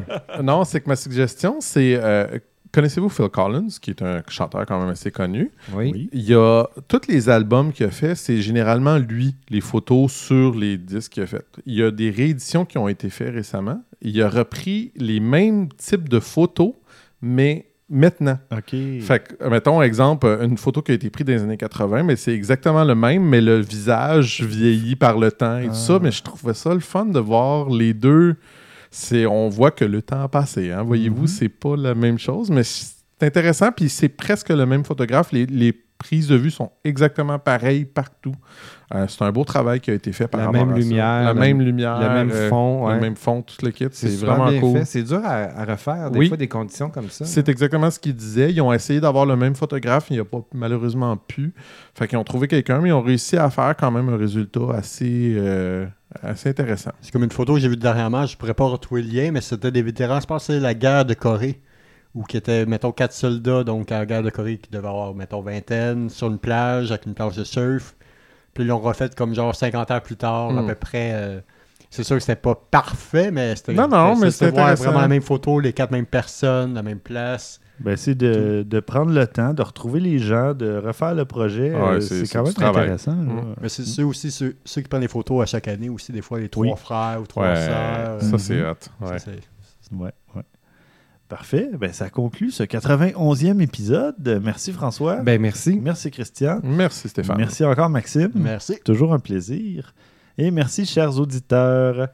Non, 0.42 0.64
c'est 0.64 0.80
que 0.80 0.88
ma 0.88 0.96
suggestion, 0.96 1.56
c'est. 1.60 1.98
euh, 2.02 2.38
Connaissez-vous 2.70 3.08
Phil 3.08 3.28
Collins, 3.30 3.68
qui 3.80 3.90
est 3.92 4.02
un 4.02 4.22
chanteur 4.28 4.66
quand 4.66 4.78
même 4.78 4.90
assez 4.90 5.10
connu? 5.10 5.50
Oui. 5.72 5.90
Oui. 5.94 6.10
Il 6.12 6.22
y 6.22 6.34
a 6.34 6.64
tous 6.86 7.00
les 7.08 7.30
albums 7.30 7.72
qu'il 7.72 7.86
a 7.86 7.90
fait, 7.90 8.14
c'est 8.14 8.42
généralement 8.42 8.98
lui, 8.98 9.34
les 9.48 9.62
photos 9.62 10.12
sur 10.12 10.54
les 10.54 10.76
disques 10.76 11.12
qu'il 11.12 11.22
a 11.22 11.26
fait. 11.26 11.46
Il 11.64 11.74
y 11.74 11.82
a 11.82 11.90
des 11.90 12.10
rééditions 12.10 12.66
qui 12.66 12.76
ont 12.76 12.86
été 12.86 13.08
faites 13.08 13.32
récemment. 13.32 13.82
Il 14.02 14.20
a 14.22 14.28
repris 14.28 14.92
les 14.96 15.18
mêmes 15.18 15.68
types 15.78 16.10
de 16.10 16.20
photos, 16.20 16.74
mais 17.22 17.67
maintenant. 17.90 18.38
OK. 18.52 18.70
Fait 19.00 19.22
que, 19.38 19.48
mettons, 19.48 19.80
exemple, 19.82 20.26
une 20.42 20.56
photo 20.58 20.82
qui 20.82 20.92
a 20.92 20.94
été 20.94 21.10
prise 21.10 21.26
dans 21.26 21.32
les 21.32 21.42
années 21.42 21.56
80, 21.56 22.02
mais 22.02 22.16
c'est 22.16 22.32
exactement 22.34 22.84
le 22.84 22.94
même, 22.94 23.22
mais 23.24 23.40
le 23.40 23.60
visage 23.60 24.42
vieillit 24.42 24.96
par 24.96 25.18
le 25.18 25.30
temps 25.32 25.58
et 25.58 25.64
Ah. 25.66 25.68
tout 25.68 25.74
ça. 25.74 25.98
Mais 26.00 26.10
je 26.10 26.22
trouvais 26.22 26.54
ça 26.54 26.74
le 26.74 26.80
fun 26.80 27.06
de 27.06 27.18
voir 27.18 27.70
les 27.70 27.94
deux. 27.94 28.36
C'est, 28.90 29.26
on 29.26 29.48
voit 29.48 29.70
que 29.70 29.84
le 29.84 30.00
temps 30.02 30.22
a 30.22 30.28
passé. 30.28 30.70
Hein, 30.72 30.82
Voyez-vous, 30.82 31.22
Mhm. 31.22 31.26
c'est 31.28 31.48
pas 31.48 31.76
la 31.76 31.94
même 31.94 32.18
chose, 32.18 32.50
mais 32.50 32.62
c'est 32.62 32.94
intéressant. 33.20 33.70
Puis 33.72 33.88
c'est 33.88 34.08
presque 34.08 34.48
le 34.50 34.64
même 34.64 34.84
photographe. 34.84 35.32
Les, 35.32 35.44
les 35.46 35.74
prises 35.98 36.28
de 36.28 36.36
vue 36.36 36.50
sont 36.52 36.70
exactement 36.84 37.38
pareilles 37.40 37.84
partout. 37.84 38.32
Euh, 38.94 39.06
c'est 39.08 39.22
un 39.22 39.32
beau 39.32 39.44
travail 39.44 39.80
qui 39.80 39.90
a 39.90 39.94
été 39.94 40.12
fait 40.12 40.28
par 40.28 40.40
La 40.40 40.46
rapport 40.46 40.60
même 40.64 40.70
à 40.70 40.74
ça. 40.76 40.80
lumière, 40.80 41.22
la 41.24 41.32
le- 41.34 41.40
même 41.40 41.60
lumière, 41.60 42.00
le 42.00 42.08
même 42.08 42.30
euh, 42.30 42.48
fond, 42.48 42.86
ouais. 42.86 42.94
le 42.94 43.00
même 43.00 43.16
fond, 43.16 43.42
tout 43.42 43.56
le 43.64 43.70
kit. 43.72 43.86
C'est 43.90 44.08
vraiment 44.24 44.48
bien 44.48 44.60
cool. 44.60 44.78
fait. 44.78 44.84
C'est 44.84 45.02
dur 45.02 45.20
à, 45.24 45.34
à 45.60 45.64
refaire, 45.64 46.10
des 46.10 46.18
Oui. 46.20 46.28
fois, 46.28 46.36
des 46.36 46.48
conditions 46.48 46.88
comme 46.88 47.10
ça. 47.10 47.24
C'est 47.24 47.48
exactement 47.48 47.90
ce 47.90 47.98
qu'ils 47.98 48.14
disaient. 48.14 48.50
Ils 48.52 48.60
ont 48.62 48.72
essayé 48.72 49.00
d'avoir 49.00 49.26
le 49.26 49.36
même 49.36 49.54
photographe, 49.56 50.06
il 50.10 50.14
n'y 50.14 50.20
a 50.20 50.24
pas 50.24 50.38
malheureusement 50.54 51.16
pu. 51.16 51.52
Fait 51.94 52.06
qu'ils 52.08 52.16
ont 52.18 52.24
trouvé 52.24 52.48
quelqu'un, 52.48 52.80
mais 52.80 52.88
ils 52.90 52.92
ont 52.92 53.02
réussi 53.02 53.36
à 53.36 53.50
faire 53.50 53.74
quand 53.76 53.90
même 53.90 54.08
un 54.08 54.16
résultat 54.16 54.60
assez, 54.74 55.34
euh, 55.36 55.84
assez 56.22 56.48
intéressant. 56.50 56.92
C'est 57.02 57.12
comme 57.12 57.24
une 57.24 57.30
photo 57.32 57.54
que 57.54 57.60
j'ai 57.60 57.68
vue 57.68 57.76
dernièrement, 57.76 58.24
je 58.24 58.36
pourrais 58.36 58.54
pas 58.54 58.64
retrouver 58.64 59.02
le 59.02 59.08
lien, 59.10 59.30
mais 59.32 59.40
c'était 59.42 59.72
des 59.72 59.82
vétérans, 59.82 60.20
je 60.20 60.26
pense 60.26 60.46
que 60.46 60.52
c'est 60.54 60.60
la 60.60 60.72
guerre 60.74 61.04
de 61.04 61.12
Corée, 61.14 61.60
où 62.18 62.24
qui 62.24 62.36
étaient, 62.36 62.66
mettons, 62.66 62.90
quatre 62.92 63.12
soldats, 63.12 63.62
donc 63.64 63.92
à 63.92 64.00
la 64.00 64.06
guerre 64.06 64.22
de 64.22 64.30
Corée, 64.30 64.58
qui 64.58 64.70
devaient 64.70 64.88
avoir, 64.88 65.14
mettons, 65.14 65.40
vingtaine, 65.40 66.10
sur 66.10 66.26
une 66.26 66.38
plage, 66.38 66.90
avec 66.90 67.06
une 67.06 67.14
planche 67.14 67.36
de 67.36 67.44
surf. 67.44 67.94
Puis 68.54 68.64
ils 68.64 68.66
l'ont 68.66 68.80
refait 68.80 69.14
comme 69.14 69.34
genre 69.34 69.54
50 69.54 69.90
ans 69.92 70.00
plus 70.00 70.16
tard, 70.16 70.50
à 70.50 70.62
Mm. 70.62 70.66
peu 70.66 70.74
près. 70.74 71.10
euh, 71.14 71.40
c'est 71.90 72.02
sûr 72.04 72.16
que 72.16 72.20
c'était 72.20 72.36
pas 72.36 72.54
parfait, 72.70 73.30
mais 73.30 73.54
c'était. 73.56 73.72
Non, 73.72 73.88
non, 73.88 74.16
mais 74.16 74.30
c'était 74.30 74.50
voir 74.50 74.74
vraiment 74.74 75.00
la 75.00 75.08
même 75.08 75.22
photo, 75.22 75.58
les 75.60 75.72
quatre 75.72 75.90
mêmes 75.92 76.06
personnes, 76.06 76.74
la 76.74 76.82
même 76.82 76.98
place. 76.98 77.60
Ben, 77.80 77.96
c'est 77.96 78.16
de, 78.16 78.64
de 78.68 78.80
prendre 78.80 79.12
le 79.12 79.24
temps, 79.28 79.54
de 79.54 79.62
retrouver 79.62 80.00
les 80.00 80.18
gens, 80.18 80.52
de 80.52 80.76
refaire 80.84 81.14
le 81.14 81.24
projet. 81.24 81.72
Ouais, 81.72 81.80
Euh, 81.80 82.00
c'est- 82.00 82.30
quand 82.32 82.42
même 82.42 82.52
intéressant. 82.58 83.12
là. 83.12 83.16
Mm. 83.22 83.54
Mais 83.62 83.68
c'est 83.68 83.84
ceux 83.84 84.04
aussi, 84.04 84.32
ceux, 84.32 84.56
ceux 84.64 84.80
qui 84.82 84.88
prennent 84.88 85.00
des 85.02 85.06
photos 85.08 85.42
à 85.44 85.46
chaque 85.46 85.68
année 85.68 85.88
aussi, 85.88 86.10
des 86.10 86.20
fois 86.20 86.40
les 86.40 86.48
trois 86.48 86.66
Oui. 86.66 86.72
frères 86.76 87.20
ou 87.22 87.26
trois 87.26 87.50
Ouais, 87.50 87.54
sœurs. 87.54 88.20
ça 88.22 88.26
Mhm. 88.26 88.38
c'est 88.38 88.62
hot. 88.62 88.74
Ouais. 89.00 89.18
c'est- 89.20 89.94
Ouais, 89.94 90.10
ouais. 90.34 90.42
Parfait. 91.28 91.68
Ben, 91.78 91.92
ça 91.92 92.08
conclut 92.08 92.50
ce 92.50 92.62
91e 92.62 93.60
épisode. 93.60 94.40
Merci 94.42 94.72
François. 94.72 95.16
Ben, 95.16 95.40
merci. 95.40 95.78
Merci 95.82 96.10
Christian. 96.10 96.60
Merci 96.62 97.08
Stéphane. 97.10 97.36
Merci 97.36 97.64
encore 97.64 97.90
Maxime. 97.90 98.30
Merci. 98.34 98.78
Toujours 98.84 99.12
un 99.12 99.18
plaisir. 99.18 99.92
Et 100.38 100.50
merci 100.50 100.86
chers 100.86 101.18
auditeurs. 101.18 102.08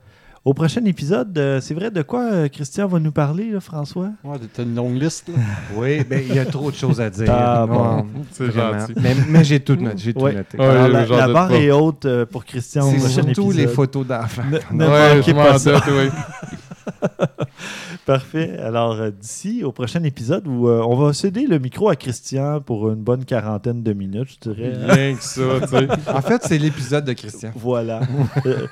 Au 0.45 0.53
prochain 0.53 0.85
épisode, 0.85 1.39
euh, 1.39 1.59
c'est 1.63 1.73
vrai 1.73 1.91
de 1.91 2.03
quoi 2.03 2.25
euh, 2.31 2.49
Christian 2.49 2.87
va 2.87 2.99
nous 3.01 3.13
parler, 3.13 3.51
là, 3.51 3.61
François? 3.61 4.11
Ouais, 4.23 4.37
t'as 4.53 4.63
une 4.65 4.75
longue 4.75 5.01
liste. 5.01 5.29
Là. 5.29 5.37
Oui, 5.75 6.05
ben, 6.05 6.23
il 6.29 6.35
y 6.35 6.39
a 6.39 6.45
trop 6.45 6.71
de 6.71 6.77
choses 6.77 7.01
à 7.01 7.09
dire. 7.09 7.31
Ah, 7.31 7.67
bon. 7.67 8.07
C'est 8.33 8.51
gentil. 8.53 8.93
Mais, 9.01 9.15
mais 9.31 9.43
j'ai 9.43 9.61
tout 9.61 9.77
noté. 9.77 9.97
J'ai 9.97 10.13
tout 10.13 10.21
Ouais. 10.21 10.35
noté. 10.35 10.59
Ouais, 10.59 10.67
Alors, 10.67 10.89
la, 10.89 11.07
la 11.07 11.29
barre 11.33 11.53
est 11.53 11.71
haute 11.71 12.05
euh, 12.05 12.27
pour 12.27 12.45
Christian 12.45 12.87
au 12.87 12.91
C'est 12.91 12.99
prochain 12.99 13.23
surtout 13.23 13.53
épisode. 13.53 13.57
les 13.57 13.67
photos 13.69 14.07
d'enfants. 14.07 14.43
Ne, 14.71 14.85
ne 14.85 14.91
Ouais, 14.91 15.17
manquez 15.17 15.33
pas 15.33 15.59
ça. 15.59 15.73
doute, 15.73 15.85
oui. 15.89 16.09
Parfait. 18.07 18.59
Alors, 18.59 18.93
euh, 19.01 19.11
d'ici 19.11 19.63
au 19.65 19.73
prochain 19.73 20.03
épisode 20.03 20.47
où 20.47 20.69
euh, 20.69 20.83
on 20.87 20.95
va 20.97 21.13
céder 21.13 21.47
le 21.47 21.59
micro 21.59 21.89
à 21.89 21.97
Christian 21.97 22.61
pour 22.61 22.89
une 22.91 23.03
bonne 23.03 23.25
quarantaine 23.25 23.83
de 23.83 23.93
minutes, 23.93 24.39
je 24.45 24.51
dirais. 24.51 24.73
Rien 24.93 25.15
que 25.15 25.23
ça, 25.23 25.43
tu 25.63 25.69
sais. 25.69 25.89
En 26.13 26.21
fait, 26.21 26.43
c'est 26.45 26.59
l'épisode 26.59 27.05
de 27.05 27.13
Christian. 27.13 27.51
Voilà. 27.55 28.01
Euh, 28.47 28.67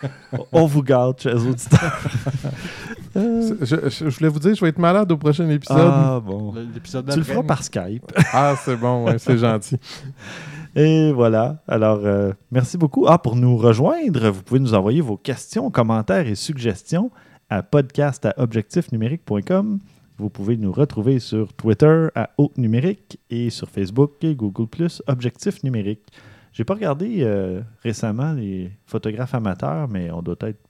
on 0.52 0.66
vous 0.66 0.82
garde, 0.82 1.18
chers 1.20 1.36
auditeurs. 1.46 1.98
Euh, 3.16 3.54
Je, 3.62 3.76
je- 3.88 4.10
je 4.10 4.16
voulais 4.18 4.28
vous 4.28 4.38
dire, 4.38 4.54
je 4.54 4.60
vais 4.60 4.68
être 4.68 4.78
malade 4.78 5.10
au 5.12 5.16
prochain 5.16 5.48
épisode. 5.48 5.78
ah, 5.80 6.20
bon. 6.24 6.52
L'épisode 6.74 7.08
Tu 7.10 7.18
le 7.18 7.24
feras 7.24 7.42
par 7.42 7.62
Skype. 7.62 8.04
Ah, 8.32 8.54
c'est 8.62 8.76
bon, 8.76 9.04
ouais, 9.06 9.18
c'est 9.18 9.38
gentil. 9.38 9.76
Et 10.74 11.12
voilà. 11.12 11.62
Alors, 11.68 12.00
euh, 12.04 12.32
merci 12.50 12.76
beaucoup. 12.76 13.06
Ah, 13.08 13.18
pour 13.18 13.36
nous 13.36 13.56
rejoindre, 13.56 14.28
vous 14.30 14.42
pouvez 14.42 14.60
nous 14.60 14.74
envoyer 14.74 15.00
vos 15.00 15.16
questions, 15.16 15.70
commentaires 15.70 16.26
et 16.26 16.34
suggestions 16.34 17.10
à 17.52 17.62
podcast 17.62 18.24
à 18.24 18.32
objectifnumérique.com. 18.38 19.78
Vous 20.16 20.30
pouvez 20.30 20.56
nous 20.56 20.72
retrouver 20.72 21.18
sur 21.18 21.52
Twitter 21.52 22.08
à 22.14 22.30
Haute 22.38 22.56
Numérique 22.56 23.20
et 23.28 23.50
sur 23.50 23.68
Facebook 23.68 24.12
et 24.24 24.34
Google 24.34 24.88
Objectif 25.06 25.62
Numérique. 25.62 26.00
J'ai 26.54 26.64
pas 26.64 26.72
regardé 26.72 27.18
euh, 27.20 27.60
récemment 27.82 28.32
les 28.32 28.72
photographes 28.86 29.34
amateurs, 29.34 29.86
mais 29.88 30.10
on 30.10 30.22
doit 30.22 30.36
être. 30.40 30.60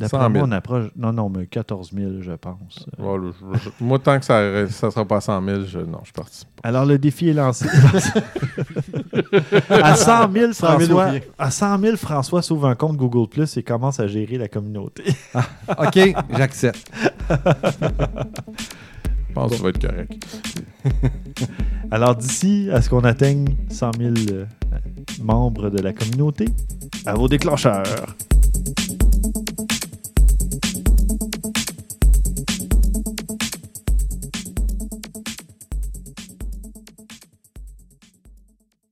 D'après 0.00 0.18
100 0.18 0.20
000. 0.20 0.30
moi, 0.32 0.42
on 0.48 0.52
approche. 0.52 0.86
Non, 0.96 1.12
non, 1.12 1.28
mais 1.28 1.46
14 1.46 1.92
000, 1.94 2.10
je 2.20 2.32
pense. 2.32 2.86
Voilà, 2.98 3.30
je- 3.54 3.58
je- 3.58 3.84
moi, 3.84 3.98
tant 3.98 4.18
que 4.18 4.24
ça 4.24 4.62
ne 4.62 4.66
sera 4.66 5.04
pas 5.04 5.20
100 5.20 5.44
000, 5.44 5.60
je, 5.66 5.78
non, 5.78 5.98
je 6.00 6.06
suis 6.06 6.12
parti. 6.14 6.46
Alors, 6.62 6.86
le 6.86 6.98
défi 6.98 7.28
est 7.28 7.32
lancé. 7.34 7.66
à 9.70 9.94
100 9.94 10.32
000, 10.32 10.52
100 10.52 10.78
000 10.78 10.98
François, 10.98 11.12
à 11.38 11.50
100 11.50 11.78
000, 11.78 11.96
François 11.96 12.42
s'ouvre 12.42 12.66
un 12.66 12.74
compte 12.74 12.96
Google 12.96 13.28
Plus 13.28 13.56
et 13.56 13.62
commence 13.62 14.00
à 14.00 14.06
gérer 14.06 14.38
la 14.38 14.48
communauté. 14.48 15.04
OK, 15.78 15.98
j'accepte. 16.36 16.90
Je 19.28 19.34
pense 19.34 19.50
que 19.52 19.56
ça 19.58 19.62
va 19.62 19.68
être 19.68 19.86
correct. 19.86 20.26
Alors, 21.92 22.16
d'ici 22.16 22.68
à 22.72 22.82
ce 22.82 22.88
qu'on 22.90 23.04
atteigne 23.04 23.46
100 23.70 23.90
000 23.98 24.14
euh, 24.32 24.44
membres 25.22 25.70
de 25.70 25.80
la 25.82 25.92
communauté, 25.92 26.46
à 27.06 27.14
vos 27.14 27.28
déclencheurs. 27.28 27.84